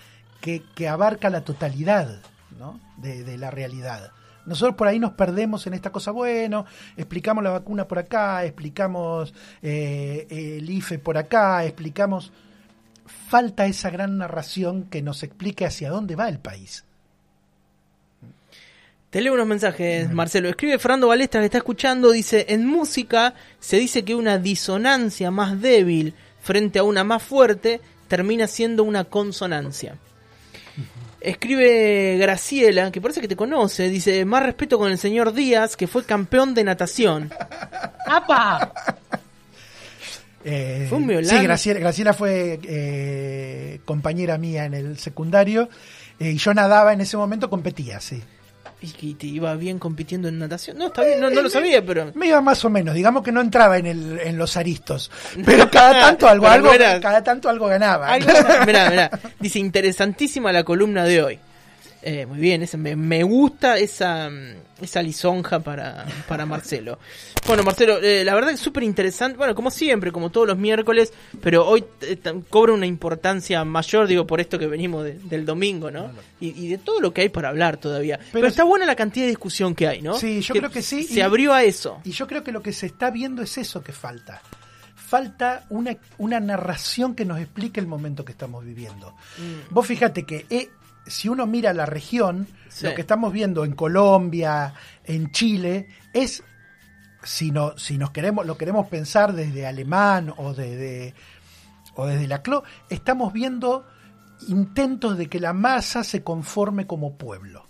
que, 0.41 0.63
que 0.73 0.87
abarca 0.87 1.29
la 1.29 1.41
totalidad 1.41 2.19
¿no? 2.57 2.79
de, 2.97 3.23
de 3.23 3.37
la 3.37 3.51
realidad. 3.51 4.11
Nosotros 4.45 4.75
por 4.75 4.87
ahí 4.87 4.99
nos 4.99 5.11
perdemos 5.11 5.67
en 5.67 5.73
esta 5.73 5.91
cosa, 5.91 6.11
bueno, 6.11 6.65
explicamos 6.95 7.43
la 7.43 7.51
vacuna 7.51 7.87
por 7.87 7.99
acá, 7.99 8.45
explicamos 8.45 9.33
eh, 9.61 10.25
el 10.29 10.69
IFE 10.69 10.99
por 10.99 11.17
acá, 11.17 11.65
explicamos... 11.65 12.31
Falta 13.29 13.65
esa 13.65 13.89
gran 13.89 14.17
narración 14.17 14.83
que 14.83 15.01
nos 15.01 15.23
explique 15.23 15.65
hacia 15.65 15.89
dónde 15.89 16.15
va 16.15 16.27
el 16.27 16.39
país. 16.39 16.85
Te 19.09 19.21
leo 19.21 19.33
unos 19.33 19.47
mensajes, 19.47 20.11
Marcelo. 20.11 20.49
Escribe 20.49 20.77
Fernando 20.77 21.07
Balestra 21.07 21.39
que 21.41 21.45
está 21.45 21.57
escuchando. 21.57 22.11
Dice: 22.11 22.45
En 22.49 22.65
música 22.65 23.33
se 23.59 23.77
dice 23.77 24.03
que 24.03 24.15
una 24.15 24.37
disonancia 24.37 25.31
más 25.31 25.61
débil 25.61 26.13
frente 26.41 26.79
a 26.79 26.83
una 26.83 27.03
más 27.03 27.23
fuerte 27.23 27.79
termina 28.07 28.47
siendo 28.47 28.83
una 28.83 29.05
consonancia. 29.05 29.97
Escribe 31.19 32.17
Graciela, 32.19 32.91
que 32.91 33.01
parece 33.01 33.21
que 33.21 33.27
te 33.27 33.35
conoce. 33.35 33.89
Dice: 33.89 34.23
Más 34.25 34.43
respeto 34.43 34.77
con 34.77 34.91
el 34.91 34.97
señor 34.97 35.33
Díaz, 35.33 35.75
que 35.75 35.87
fue 35.87 36.03
campeón 36.03 36.53
de 36.53 36.63
natación. 36.63 37.31
¡Apa! 38.05 38.73
Eh, 40.43 40.85
Fue 40.87 40.97
un 40.99 41.07
violán. 41.07 41.29
Sí, 41.37 41.43
Graciela, 41.43 41.79
Graciela 41.79 42.13
fue 42.13 42.59
eh, 42.63 43.81
compañera 43.83 44.37
mía 44.37 44.63
en 44.65 44.73
el 44.75 44.97
secundario 44.97 45.67
eh, 46.19 46.31
y 46.31 46.37
yo 46.37 46.53
nadaba 46.53 46.93
en 46.93 47.01
ese 47.01 47.17
momento, 47.17 47.49
competía, 47.49 47.99
sí. 47.99 48.23
Y 48.79 48.91
que 48.91 49.15
te 49.15 49.25
iba 49.25 49.55
bien 49.55 49.79
compitiendo 49.79 50.27
en 50.27 50.37
natación. 50.37 50.77
No, 50.77 50.87
está 50.87 51.03
bien, 51.03 51.19
no, 51.19 51.31
no 51.31 51.41
lo 51.41 51.49
sabía, 51.49 51.83
pero. 51.83 52.11
Me 52.13 52.27
iba 52.27 52.39
más 52.41 52.63
o 52.63 52.69
menos, 52.69 52.93
digamos 52.93 53.23
que 53.23 53.31
no 53.31 53.41
entraba 53.41 53.79
en, 53.79 53.87
el, 53.87 54.19
en 54.19 54.37
los 54.37 54.55
aristos, 54.55 55.09
pero 55.45 55.69
cada 55.71 55.99
tanto 55.99 56.27
algo, 56.27 56.47
algo, 56.47 56.69
cada 57.01 57.23
tanto 57.23 57.49
algo 57.49 57.65
ganaba. 57.67 58.13
Algo- 58.15 58.31
mirá, 58.67 58.89
mirá. 58.91 59.09
Dice, 59.39 59.57
interesantísima 59.57 60.51
la 60.51 60.63
columna 60.63 61.05
de 61.05 61.23
hoy. 61.23 61.39
Eh, 62.09 62.25
muy 62.25 62.37
bien, 62.39 62.61
ese- 62.63 62.77
me, 62.77 62.95
me 62.95 63.21
gusta 63.23 63.77
esa, 63.77 64.29
mm, 64.29 64.81
esa 64.83 65.01
lisonja 65.01 65.59
para, 65.59 66.05
para 66.25 66.45
Marcelo. 66.45 66.99
Bueno, 67.45 67.63
Marcelo, 67.63 67.97
eh, 68.01 68.23
la 68.23 68.33
verdad 68.33 68.51
es 68.51 68.61
súper 68.61 68.83
interesante. 68.83 69.37
Bueno, 69.37 69.53
como 69.53 69.69
siempre, 69.69 70.13
como 70.13 70.29
todos 70.29 70.47
los 70.47 70.57
miércoles, 70.57 71.11
pero 71.41 71.67
hoy 71.67 71.83
eh, 71.99 72.17
cobra 72.49 72.71
una 72.71 72.85
importancia 72.85 73.61
mayor, 73.65 74.07
digo, 74.07 74.25
por 74.25 74.39
esto 74.39 74.57
que 74.57 74.67
venimos 74.67 75.03
de- 75.03 75.15
del 75.19 75.45
domingo, 75.45 75.91
¿no? 75.91 76.09
Y, 76.39 76.51
y 76.63 76.69
de 76.69 76.77
todo 76.77 77.01
lo 77.01 77.13
que 77.13 77.23
hay 77.23 77.29
para 77.29 77.49
hablar 77.49 77.75
todavía. 77.75 78.17
Pero, 78.19 78.29
Pero 78.31 78.47
está 78.47 78.63
buena 78.63 78.85
la 78.85 78.95
cantidad 78.95 79.25
de 79.25 79.31
discusión 79.31 79.75
que 79.75 79.89
hay, 79.89 80.01
¿no? 80.01 80.13
Sí, 80.17 80.39
yo 80.39 80.53
creo 80.55 80.69
que 80.71 80.81
sí, 80.81 81.03
Se 81.03 81.15
y- 81.15 81.21
abrió 81.21 81.53
a 81.53 81.63
eso. 81.63 81.99
Y 82.05 82.11
yo 82.11 82.25
creo 82.25 82.41
que 82.41 82.53
lo 82.53 82.61
que 82.61 82.71
se 82.71 82.85
está 82.85 83.11
viendo 83.11 83.41
es 83.41 83.57
eso 83.57 83.83
que 83.83 83.91
falta. 83.91 84.41
Falta 84.95 85.65
una, 85.69 85.95
una 86.17 86.39
narración 86.39 87.15
que 87.15 87.23
nos 87.23 87.39
explique 87.39 87.79
el 87.79 87.87
momento 87.87 88.25
que 88.25 88.33
estamos 88.33 88.65
viviendo. 88.65 89.11
Mm. 89.37 89.73
Vos 89.73 89.85
fíjate 89.87 90.23
que 90.23 90.45
eh, 90.49 90.69
si 91.09 91.29
uno 91.29 91.45
mira 91.45 91.73
la 91.73 91.85
región, 91.85 92.47
Sí. 92.69 92.85
lo 92.85 92.93
que 92.93 93.01
estamos 93.01 93.33
viendo 93.33 93.63
en 93.65 93.73
Colombia, 93.73 94.73
en 95.03 95.31
Chile, 95.31 95.87
es, 96.13 96.43
si, 97.23 97.51
no, 97.51 97.77
si 97.77 97.97
nos 97.97 98.11
queremos, 98.11 98.45
lo 98.45 98.57
queremos 98.57 98.87
pensar 98.87 99.33
desde 99.33 99.65
alemán 99.65 100.33
o 100.37 100.53
desde, 100.53 101.13
o 101.95 102.05
desde 102.05 102.27
la 102.27 102.43
CLO, 102.43 102.63
estamos 102.89 103.33
viendo 103.33 103.85
intentos 104.47 105.17
de 105.17 105.27
que 105.27 105.39
la 105.39 105.53
masa 105.53 106.03
se 106.03 106.23
conforme 106.23 106.85
como 106.85 107.17
pueblo. 107.17 107.65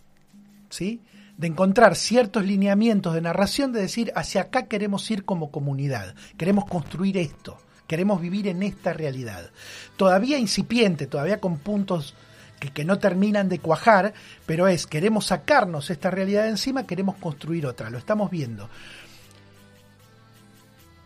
¿sí? 0.70 1.02
de 1.38 1.48
encontrar 1.48 1.96
ciertos 1.96 2.44
lineamientos 2.46 3.14
de 3.14 3.22
narración, 3.22 3.72
de 3.72 3.82
decir, 3.82 4.12
hacia 4.16 4.42
acá 4.42 4.66
queremos 4.66 5.10
ir 5.12 5.24
como 5.24 5.52
comunidad, 5.52 6.16
queremos 6.36 6.66
construir 6.66 7.18
esto, 7.18 7.60
queremos 7.86 8.20
vivir 8.20 8.48
en 8.48 8.64
esta 8.64 8.92
realidad. 8.92 9.52
Todavía 9.98 10.40
incipiente, 10.40 11.06
todavía 11.06 11.40
con 11.40 11.60
puntos 11.60 12.16
que, 12.60 12.70
que 12.70 12.86
no 12.86 12.98
terminan 13.00 13.50
de 13.50 13.60
cuajar, 13.60 14.14
pero 14.46 14.68
es, 14.68 14.88
queremos 14.88 15.26
sacarnos 15.28 15.90
esta 15.90 16.10
realidad 16.12 16.44
de 16.44 16.50
encima, 16.50 16.88
queremos 16.88 17.16
construir 17.18 17.66
otra, 17.68 17.90
lo 17.90 17.98
estamos 17.98 18.32
viendo. 18.32 18.70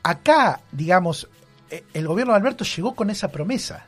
Acá, 0.03 0.61
digamos, 0.71 1.27
eh, 1.69 1.83
el 1.93 2.07
gobierno 2.07 2.33
de 2.33 2.37
Alberto 2.39 2.63
llegó 2.65 2.95
con 2.95 3.09
esa 3.09 3.31
promesa. 3.31 3.85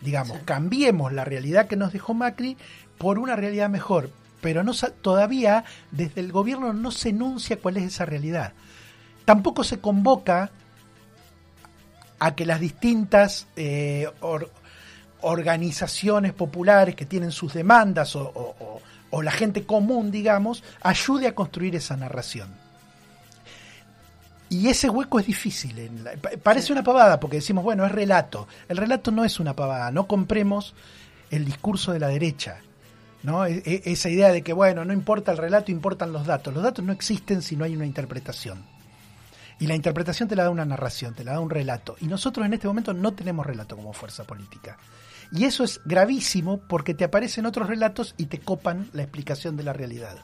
Digamos, 0.00 0.38
Sí. 0.38 0.42
cambiemos 0.44 1.12
la 1.12 1.24
realidad 1.24 1.66
que 1.66 1.76
nos 1.76 1.92
dejó 1.92 2.14
Macri 2.14 2.56
por 2.98 3.18
una 3.18 3.36
realidad 3.36 3.68
mejor. 3.68 4.10
Pero 4.40 4.62
no, 4.62 4.72
todavía 5.02 5.64
desde 5.90 6.20
el 6.22 6.32
gobierno 6.32 6.72
no 6.72 6.90
se 6.90 7.10
enuncia 7.10 7.58
cuál 7.58 7.76
es 7.76 7.84
esa 7.84 8.06
realidad. 8.06 8.52
Tampoco 9.26 9.64
se 9.64 9.80
convoca 9.80 10.50
a 12.18 12.34
que 12.34 12.46
las 12.46 12.60
distintas 12.60 13.46
eh, 13.56 14.08
or- 14.20 14.50
organizaciones 15.22 16.32
populares 16.32 16.94
que 16.94 17.06
tienen 17.06 17.32
sus 17.32 17.52
demandas 17.54 18.14
o, 18.16 18.22
o- 18.22 18.56
o- 18.60 18.80
o 19.10 19.22
la 19.22 19.30
gente 19.32 19.64
común, 19.64 20.10
digamos, 20.10 20.62
ayude 20.82 21.26
a 21.26 21.34
construir 21.34 21.74
esa 21.76 21.96
narración. 21.96 22.48
Y 24.48 24.68
ese 24.68 24.90
hueco 24.90 25.20
es 25.20 25.26
difícil. 25.26 25.78
en 25.78 26.04
la- 26.04 26.12
pa- 26.12 26.30
parece 26.42 26.72
una 26.72 26.82
pavada 26.82 27.20
porque 27.20 27.36
decimos, 27.36 27.62
bueno, 27.64 27.84
es 27.86 27.92
relato. 27.92 28.48
El 28.68 28.76
relato 28.76 29.10
no 29.10 29.24
es 29.24 29.38
una 29.38 29.54
pavada. 29.54 29.90
No 29.92 30.06
compremos 30.06 30.74
el 31.30 31.44
discurso 31.44 31.92
de 31.92 32.00
la 32.00 32.08
derecha. 32.08 32.58
¿no? 33.22 33.44
E- 33.44 33.62
e- 33.66 33.82
esa 33.84 34.08
idea 34.08 34.32
de 34.32 34.40
que, 34.42 34.54
bueno, 34.54 34.82
no 34.86 34.92
importa 34.94 35.30
el 35.30 35.36
relato, 35.38 35.70
importan 35.70 36.10
los 36.12 36.26
datos. 36.26 36.54
Los 36.54 36.62
datos 36.62 36.82
no 36.84 36.92
existen 36.92 37.42
si 37.42 37.54
no 37.54 37.64
hay 37.66 37.76
una 37.76 37.84
interpretación. 37.84 38.64
Y 39.58 39.66
la 39.66 39.74
interpretación 39.74 40.26
te 40.26 40.34
la 40.36 40.44
da 40.44 40.50
una 40.50 40.64
narración, 40.64 41.14
te 41.14 41.22
la 41.22 41.32
da 41.32 41.40
un 41.40 41.50
relato. 41.50 41.96
Y 42.00 42.06
nosotros 42.06 42.46
en 42.46 42.54
este 42.54 42.66
momento 42.66 42.94
no 42.94 43.12
tenemos 43.12 43.44
relato 43.46 43.76
como 43.76 43.92
fuerza 43.92 44.24
política. 44.24 44.78
Y 45.32 45.44
eso 45.44 45.64
es 45.64 45.80
gravísimo 45.84 46.58
porque 46.68 46.94
te 46.94 47.04
aparecen 47.04 47.46
otros 47.46 47.68
relatos 47.68 48.14
y 48.16 48.26
te 48.26 48.38
copan 48.38 48.88
la 48.92 49.02
explicación 49.02 49.56
de 49.56 49.62
la 49.62 49.72
realidad. 49.72 50.16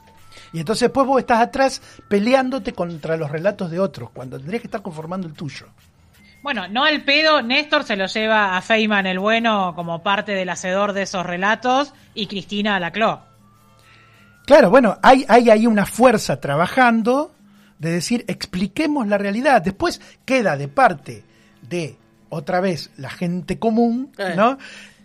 Y 0.53 0.59
entonces 0.59 0.87
después 0.87 1.07
vos 1.07 1.19
estás 1.19 1.41
atrás 1.41 1.81
peleándote 2.07 2.73
contra 2.73 3.17
los 3.17 3.31
relatos 3.31 3.71
de 3.71 3.79
otros, 3.79 4.09
cuando 4.11 4.37
tendrías 4.37 4.61
que 4.61 4.67
estar 4.67 4.81
conformando 4.81 5.27
el 5.27 5.33
tuyo. 5.33 5.67
Bueno, 6.43 6.67
no 6.67 6.83
al 6.83 7.03
pedo, 7.03 7.41
Néstor 7.41 7.83
se 7.83 7.95
lo 7.95 8.05
lleva 8.05 8.55
a 8.55 8.61
Feynman 8.61 9.07
el 9.07 9.19
bueno 9.19 9.73
como 9.75 10.03
parte 10.03 10.33
del 10.33 10.49
hacedor 10.49 10.93
de 10.93 11.01
esos 11.01 11.25
relatos 11.25 11.93
y 12.13 12.27
Cristina 12.27 12.75
a 12.75 12.79
la 12.79 12.91
Cló. 12.91 13.21
Claro, 14.45 14.69
bueno, 14.69 14.97
hay, 15.03 15.25
hay 15.27 15.49
ahí 15.49 15.67
una 15.67 15.85
fuerza 15.85 16.39
trabajando 16.39 17.31
de 17.79 17.91
decir, 17.91 18.23
expliquemos 18.27 19.07
la 19.07 19.17
realidad. 19.17 19.61
Después 19.61 19.99
queda 20.23 20.55
de 20.55 20.69
parte 20.69 21.25
de, 21.61 21.97
otra 22.29 22.61
vez, 22.61 22.91
la 22.97 23.09
gente 23.09 23.59
común, 23.59 24.11
Eh. 24.17 24.33
¿no? 24.37 24.57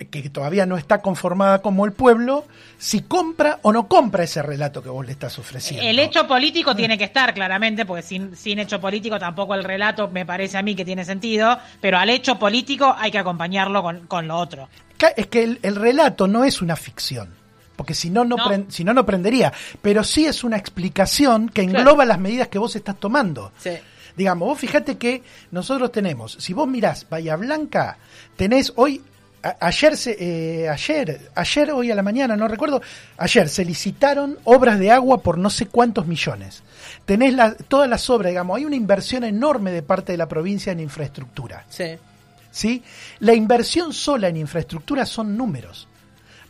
Que 0.09 0.29
todavía 0.31 0.67
no 0.67 0.77
está 0.77 1.01
conformada 1.01 1.61
como 1.61 1.85
el 1.85 1.93
pueblo, 1.93 2.45
si 2.79 3.03
compra 3.03 3.59
o 3.63 3.73
no 3.73 3.89
compra 3.89 4.25
ese 4.25 4.43
relato 4.43 4.83
que 4.83 4.89
vos 4.89 5.05
le 5.05 5.13
estás 5.13 5.39
ofreciendo. 5.39 5.87
El 5.87 5.99
hecho 5.99 6.27
político 6.27 6.75
tiene 6.75 6.99
que 6.99 7.05
estar, 7.05 7.35
claramente, 7.35 7.85
porque 7.87 8.03
sin, 8.03 8.37
sin 8.37 8.59
hecho 8.59 8.81
político 8.81 9.19
tampoco 9.19 9.55
el 9.55 9.65
relato 9.65 10.09
me 10.09 10.27
parece 10.27 10.59
a 10.59 10.63
mí 10.63 10.75
que 10.75 10.85
tiene 10.85 11.05
sentido, 11.05 11.59
pero 11.81 11.99
al 11.99 12.11
hecho 12.11 12.39
político 12.39 12.95
hay 12.99 13.11
que 13.11 13.19
acompañarlo 13.19 13.83
con, 13.83 14.07
con 14.07 14.29
lo 14.29 14.37
otro. 14.37 14.69
Es 15.17 15.27
que 15.27 15.43
el, 15.43 15.59
el 15.63 15.77
relato 15.77 16.29
no 16.29 16.45
es 16.45 16.63
una 16.63 16.77
ficción. 16.77 17.43
Porque 17.77 17.95
si 17.95 18.11
no, 18.11 18.25
no, 18.25 18.37
si 18.69 18.85
no, 18.85 18.95
no 18.95 19.05
prendería. 19.05 19.53
Pero 19.81 20.05
sí 20.05 20.27
es 20.27 20.45
una 20.45 20.57
explicación 20.57 21.49
que 21.49 21.63
engloba 21.63 22.05
las 22.05 22.19
medidas 22.21 22.49
que 22.49 22.59
vos 22.59 22.77
estás 22.77 23.01
tomando. 23.01 23.51
Sí. 23.59 23.71
Digamos, 24.17 24.47
vos 24.47 24.59
fíjate 24.59 24.99
que 24.99 25.23
nosotros 25.51 25.91
tenemos, 25.91 26.37
si 26.39 26.53
vos 26.53 26.69
mirás 26.69 27.09
Bahía 27.09 27.35
Blanca, 27.37 27.97
tenés 28.37 28.73
hoy, 28.77 29.03
a- 29.43 29.57
ayer, 29.67 29.97
se, 29.97 30.17
eh, 30.19 30.69
ayer, 30.69 31.31
ayer, 31.35 31.71
hoy 31.73 31.91
a 31.91 31.95
la 31.95 32.03
mañana, 32.03 32.37
no 32.37 32.49
recuerdo, 32.49 32.81
ayer 33.19 33.49
se 33.49 33.65
licitaron 33.65 34.39
obras 34.45 34.79
de 34.79 34.91
agua 34.91 35.23
por 35.23 35.39
no 35.39 35.51
sé 35.51 35.67
cuántos 35.67 36.07
millones. 36.07 36.63
Tenés 37.05 37.35
la- 37.35 37.55
todas 37.55 37.89
las 37.89 38.09
obras, 38.11 38.31
digamos, 38.31 38.57
hay 38.57 38.65
una 38.65 38.77
inversión 38.77 39.25
enorme 39.25 39.71
de 39.73 39.83
parte 39.83 40.13
de 40.13 40.19
la 40.19 40.29
provincia 40.29 40.73
en 40.73 40.81
infraestructura. 40.81 41.65
Sí. 41.69 41.97
¿sí? 42.51 42.83
La 43.21 43.35
inversión 43.35 43.93
sola 43.95 44.29
en 44.29 44.37
infraestructura 44.37 45.07
son 45.07 45.37
números. 45.37 45.89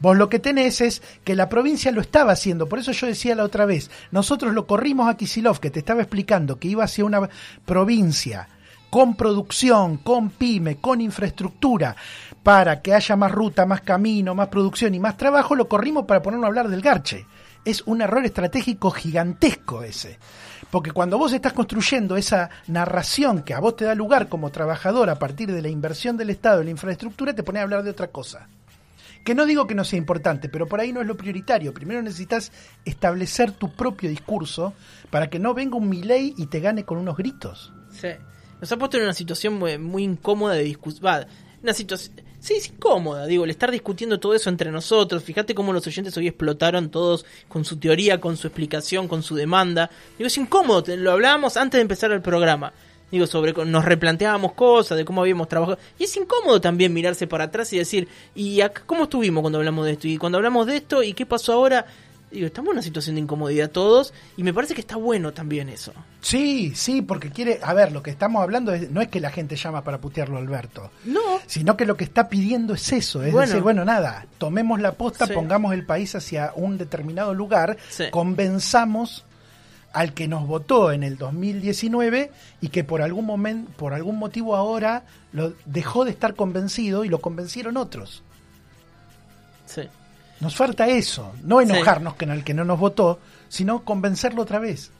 Vos 0.00 0.16
lo 0.16 0.28
que 0.28 0.40
tenés 0.40 0.80
es 0.80 1.00
que 1.22 1.36
la 1.36 1.48
provincia 1.48 1.92
lo 1.92 2.00
estaba 2.00 2.32
haciendo, 2.32 2.68
por 2.68 2.80
eso 2.80 2.90
yo 2.90 3.06
decía 3.06 3.36
la 3.36 3.44
otra 3.44 3.66
vez, 3.66 3.88
nosotros 4.10 4.52
lo 4.52 4.66
corrimos 4.66 5.08
a 5.08 5.16
Kisilov, 5.16 5.60
que 5.60 5.70
te 5.70 5.78
estaba 5.78 6.02
explicando 6.02 6.58
que 6.58 6.66
iba 6.66 6.82
hacia 6.82 7.04
una 7.04 7.30
provincia 7.64 8.48
con 8.92 9.16
producción, 9.16 9.96
con 9.96 10.28
pyme, 10.28 10.76
con 10.76 11.00
infraestructura, 11.00 11.96
para 12.42 12.82
que 12.82 12.92
haya 12.92 13.16
más 13.16 13.32
ruta, 13.32 13.64
más 13.64 13.80
camino, 13.80 14.34
más 14.34 14.48
producción 14.48 14.94
y 14.94 15.00
más 15.00 15.16
trabajo, 15.16 15.54
lo 15.54 15.66
corrimos 15.66 16.04
para 16.04 16.20
ponernos 16.20 16.44
a 16.44 16.48
hablar 16.48 16.68
del 16.68 16.82
garche. 16.82 17.24
Es 17.64 17.80
un 17.86 18.02
error 18.02 18.22
estratégico 18.26 18.90
gigantesco 18.90 19.82
ese. 19.82 20.18
Porque 20.70 20.90
cuando 20.90 21.16
vos 21.16 21.32
estás 21.32 21.54
construyendo 21.54 22.18
esa 22.18 22.50
narración 22.66 23.44
que 23.44 23.54
a 23.54 23.60
vos 23.60 23.76
te 23.76 23.86
da 23.86 23.94
lugar 23.94 24.28
como 24.28 24.50
trabajador 24.50 25.08
a 25.08 25.18
partir 25.18 25.50
de 25.50 25.62
la 25.62 25.70
inversión 25.70 26.18
del 26.18 26.28
Estado 26.28 26.60
en 26.60 26.66
la 26.66 26.72
infraestructura, 26.72 27.34
te 27.34 27.42
pones 27.42 27.60
a 27.60 27.62
hablar 27.62 27.84
de 27.84 27.90
otra 27.92 28.08
cosa. 28.08 28.46
Que 29.24 29.34
no 29.34 29.46
digo 29.46 29.66
que 29.66 29.74
no 29.74 29.84
sea 29.84 29.98
importante, 29.98 30.50
pero 30.50 30.66
por 30.66 30.80
ahí 30.80 30.92
no 30.92 31.00
es 31.00 31.06
lo 31.06 31.16
prioritario. 31.16 31.72
Primero 31.72 32.02
necesitas 32.02 32.52
establecer 32.84 33.52
tu 33.52 33.72
propio 33.72 34.10
discurso 34.10 34.74
para 35.08 35.30
que 35.30 35.38
no 35.38 35.54
venga 35.54 35.76
un 35.76 35.88
Milei 35.88 36.34
y 36.36 36.48
te 36.48 36.60
gane 36.60 36.84
con 36.84 36.98
unos 36.98 37.16
gritos. 37.16 37.72
Sí. 37.90 38.08
Nos 38.62 38.70
ha 38.70 38.76
puesto 38.76 38.96
en 38.96 39.02
una 39.02 39.12
situación 39.12 39.54
muy, 39.54 39.76
muy 39.76 40.04
incómoda 40.04 40.54
de 40.54 40.62
discusión. 40.62 41.26
Una 41.64 41.74
situación. 41.74 42.14
Sí, 42.38 42.54
es 42.54 42.68
incómoda, 42.68 43.26
digo, 43.26 43.42
el 43.42 43.50
estar 43.50 43.72
discutiendo 43.72 44.20
todo 44.20 44.36
eso 44.36 44.50
entre 44.50 44.70
nosotros. 44.70 45.24
Fíjate 45.24 45.52
cómo 45.52 45.72
los 45.72 45.84
oyentes 45.88 46.16
hoy 46.16 46.28
explotaron 46.28 46.88
todos 46.88 47.26
con 47.48 47.64
su 47.64 47.78
teoría, 47.78 48.20
con 48.20 48.36
su 48.36 48.46
explicación, 48.46 49.08
con 49.08 49.24
su 49.24 49.34
demanda. 49.34 49.90
Digo, 50.16 50.28
es 50.28 50.38
incómodo, 50.38 50.96
lo 50.96 51.10
hablábamos 51.10 51.56
antes 51.56 51.78
de 51.78 51.82
empezar 51.82 52.12
el 52.12 52.22
programa. 52.22 52.72
Digo, 53.10 53.26
sobre 53.26 53.52
nos 53.64 53.84
replanteábamos 53.84 54.52
cosas 54.52 54.96
de 54.96 55.04
cómo 55.04 55.22
habíamos 55.22 55.48
trabajado. 55.48 55.78
Y 55.98 56.04
es 56.04 56.16
incómodo 56.16 56.60
también 56.60 56.94
mirarse 56.94 57.26
para 57.26 57.44
atrás 57.44 57.72
y 57.72 57.78
decir, 57.78 58.06
¿y 58.32 58.60
acá 58.60 58.84
cómo 58.86 59.04
estuvimos 59.04 59.40
cuando 59.40 59.58
hablamos 59.58 59.86
de 59.86 59.92
esto? 59.92 60.06
Y 60.06 60.18
cuando 60.18 60.38
hablamos 60.38 60.68
de 60.68 60.76
esto, 60.76 61.02
¿y 61.02 61.14
qué 61.14 61.26
pasó 61.26 61.52
ahora? 61.54 61.84
Digo, 62.32 62.46
estamos 62.46 62.68
en 62.70 62.72
una 62.76 62.82
situación 62.82 63.16
de 63.16 63.20
incomodidad 63.20 63.70
todos 63.70 64.14
y 64.38 64.42
me 64.42 64.54
parece 64.54 64.74
que 64.74 64.80
está 64.80 64.96
bueno 64.96 65.32
también 65.32 65.68
eso. 65.68 65.92
Sí, 66.22 66.72
sí, 66.74 67.02
porque 67.02 67.30
quiere, 67.30 67.60
a 67.62 67.74
ver, 67.74 67.92
lo 67.92 68.02
que 68.02 68.10
estamos 68.10 68.42
hablando 68.42 68.72
es, 68.72 68.90
no 68.90 69.02
es 69.02 69.08
que 69.08 69.20
la 69.20 69.30
gente 69.30 69.54
llama 69.56 69.84
para 69.84 69.98
putearlo 70.00 70.36
a 70.36 70.40
Alberto, 70.40 70.90
No, 71.04 71.20
sino 71.46 71.76
que 71.76 71.84
lo 71.84 71.96
que 71.96 72.04
está 72.04 72.28
pidiendo 72.30 72.72
es 72.74 72.90
eso, 72.92 73.22
es 73.22 73.32
Bueno. 73.32 73.46
decir, 73.48 73.62
bueno, 73.62 73.84
nada, 73.84 74.26
tomemos 74.38 74.80
la 74.80 74.92
posta, 74.92 75.26
Sí. 75.26 75.34
pongamos 75.34 75.74
el 75.74 75.84
país 75.84 76.14
hacia 76.14 76.52
un 76.56 76.78
determinado 76.78 77.34
lugar, 77.34 77.76
Sí. 77.90 78.04
convenzamos 78.10 79.24
al 79.92 80.14
que 80.14 80.26
nos 80.26 80.46
votó 80.46 80.90
en 80.90 81.02
el 81.02 81.18
2019 81.18 82.30
y 82.62 82.68
que 82.68 82.82
por 82.82 83.02
algún 83.02 83.26
momento, 83.26 83.70
por 83.76 83.92
algún 83.92 84.18
motivo 84.18 84.56
ahora 84.56 85.02
lo 85.32 85.52
dejó 85.66 86.06
de 86.06 86.12
estar 86.12 86.34
convencido 86.34 87.04
y 87.04 87.08
lo 87.10 87.20
convencieron 87.20 87.76
otros. 87.76 88.22
sí. 89.66 89.82
Nos 90.42 90.56
falta 90.56 90.88
eso, 90.88 91.32
no 91.44 91.60
enojarnos 91.60 92.14
con 92.16 92.30
el 92.32 92.42
que 92.42 92.52
no 92.52 92.64
nos 92.64 92.78
votó, 92.80 93.20
sino 93.48 93.84
convencerlo 93.84 94.42
otra 94.42 94.58
vez. 94.58 94.90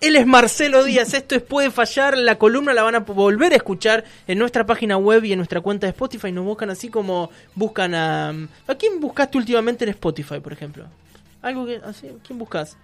Él 0.00 0.14
es 0.14 0.24
Marcelo 0.24 0.84
Díaz, 0.84 1.12
esto 1.14 1.34
es 1.34 1.42
Puede 1.42 1.72
Fallar, 1.72 2.16
la 2.16 2.36
columna 2.38 2.72
la 2.72 2.84
van 2.84 2.94
a 2.94 3.00
volver 3.00 3.52
a 3.52 3.56
escuchar 3.56 4.04
en 4.28 4.38
nuestra 4.38 4.64
página 4.64 4.96
web 4.96 5.24
y 5.24 5.32
en 5.32 5.38
nuestra 5.38 5.60
cuenta 5.60 5.88
de 5.88 5.90
Spotify, 5.90 6.30
nos 6.30 6.44
buscan 6.44 6.70
así 6.70 6.88
como 6.88 7.30
buscan 7.56 7.92
a... 7.96 8.28
¿A 8.68 8.74
quién 8.76 9.00
buscaste 9.00 9.36
últimamente 9.36 9.82
en 9.84 9.90
Spotify, 9.90 10.38
por 10.38 10.52
ejemplo? 10.52 10.84
Algo 11.42 11.66
que... 11.66 11.80
Así, 11.84 12.06
¿Quién 12.24 12.38
buscas? 12.38 12.76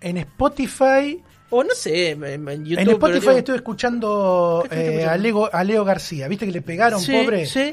En 0.00 0.16
Spotify, 0.16 1.22
O 1.50 1.62
no 1.62 1.74
sé, 1.76 2.10
en 2.10 2.64
YouTube... 2.64 2.78
en 2.82 2.88
Spotify 2.90 3.20
digo- 3.20 3.38
estuve 3.38 3.56
escuchando 3.56 4.64
¿Qué 4.68 4.74
estuviste 4.74 5.02
eh, 5.02 5.06
a? 5.06 5.16
Leo, 5.16 5.48
a 5.54 5.62
Leo 5.62 5.84
García, 5.84 6.26
¿viste 6.26 6.46
que 6.46 6.52
le 6.52 6.62
pegaron, 6.62 7.00
Sí, 7.00 7.12
pobre? 7.12 7.46
sí. 7.46 7.72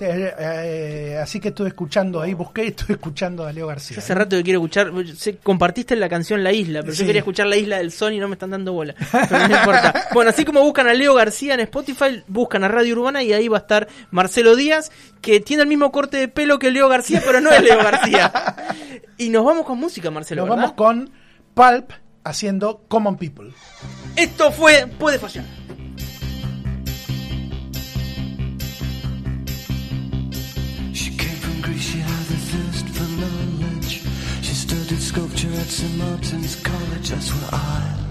Eh, 0.00 0.34
eh, 0.38 1.18
así 1.22 1.38
que 1.38 1.48
estuve 1.48 1.68
escuchando 1.68 2.20
ahí, 2.20 2.34
busqué 2.34 2.64
y 2.64 2.68
estuve 2.68 2.94
escuchando 2.94 3.46
a 3.46 3.52
Leo 3.52 3.66
García. 3.68 3.96
Yo 3.96 4.00
hace 4.02 4.14
rato 4.14 4.36
que 4.36 4.42
quiero 4.42 4.58
escuchar, 4.60 4.90
sé, 5.16 5.36
compartiste 5.36 5.94
la 5.96 6.08
canción 6.08 6.42
La 6.42 6.52
Isla, 6.52 6.80
pero 6.82 6.92
Sí. 6.94 7.00
yo 7.00 7.06
quería 7.06 7.20
escuchar 7.20 7.46
La 7.46 7.56
Isla 7.56 7.78
del 7.78 7.92
Sol 7.92 8.12
y 8.12 8.18
no 8.18 8.26
me 8.28 8.34
están 8.34 8.50
dando 8.50 8.72
bola. 8.72 8.94
Pero 9.12 9.48
no 9.48 9.56
importa. 9.56 9.94
Bueno, 10.14 10.30
así 10.30 10.44
como 10.44 10.62
buscan 10.62 10.88
a 10.88 10.94
Leo 10.94 11.14
García 11.14 11.54
en 11.54 11.60
Spotify, 11.60 12.22
buscan 12.28 12.64
a 12.64 12.68
Radio 12.68 12.94
Urbana 12.96 13.22
y 13.22 13.32
ahí 13.32 13.48
va 13.48 13.58
a 13.58 13.60
estar 13.60 13.88
Marcelo 14.10 14.54
Díaz, 14.56 14.90
que 15.20 15.40
tiene 15.40 15.62
el 15.62 15.68
mismo 15.68 15.90
corte 15.92 16.16
de 16.18 16.28
pelo 16.28 16.58
que 16.58 16.70
Leo 16.70 16.88
García, 16.88 17.22
pero 17.24 17.40
no 17.40 17.50
es 17.50 17.62
Leo 17.62 17.78
García. 17.78 18.32
Y 19.16 19.28
nos 19.28 19.44
vamos 19.44 19.64
con 19.64 19.78
música, 19.78 20.10
Marcelo. 20.10 20.42
Nos 20.44 20.56
¿verdad? 20.56 20.74
vamos 20.76 20.76
con 20.76 21.10
Pulp 21.54 21.92
haciendo 22.24 22.82
Common 22.88 23.16
People. 23.16 23.52
Esto 24.16 24.50
fue 24.50 24.86
Puede 24.98 25.18
Fallar. 25.20 25.44
She 31.72 31.98
had 31.98 32.30
a 32.30 32.38
thirst 32.50 32.88
for 32.90 33.08
knowledge. 33.20 34.02
She 34.42 34.54
studied 34.54 35.00
sculpture 35.00 35.52
at 35.52 35.66
St. 35.66 35.96
Martin's 35.96 36.56
College, 36.62 37.08
that's 37.08 37.32
where 37.32 37.54
I 37.54 38.03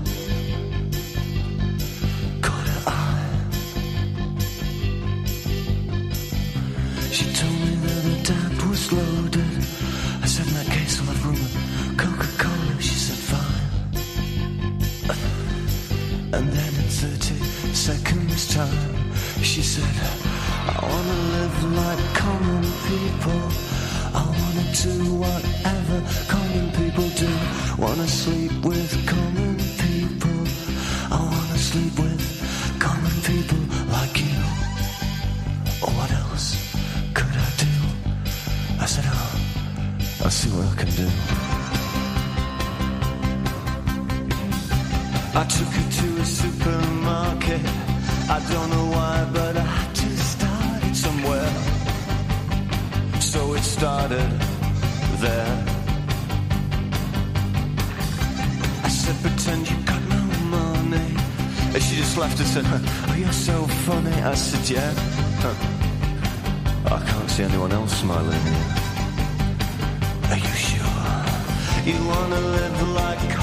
like 72.85 73.42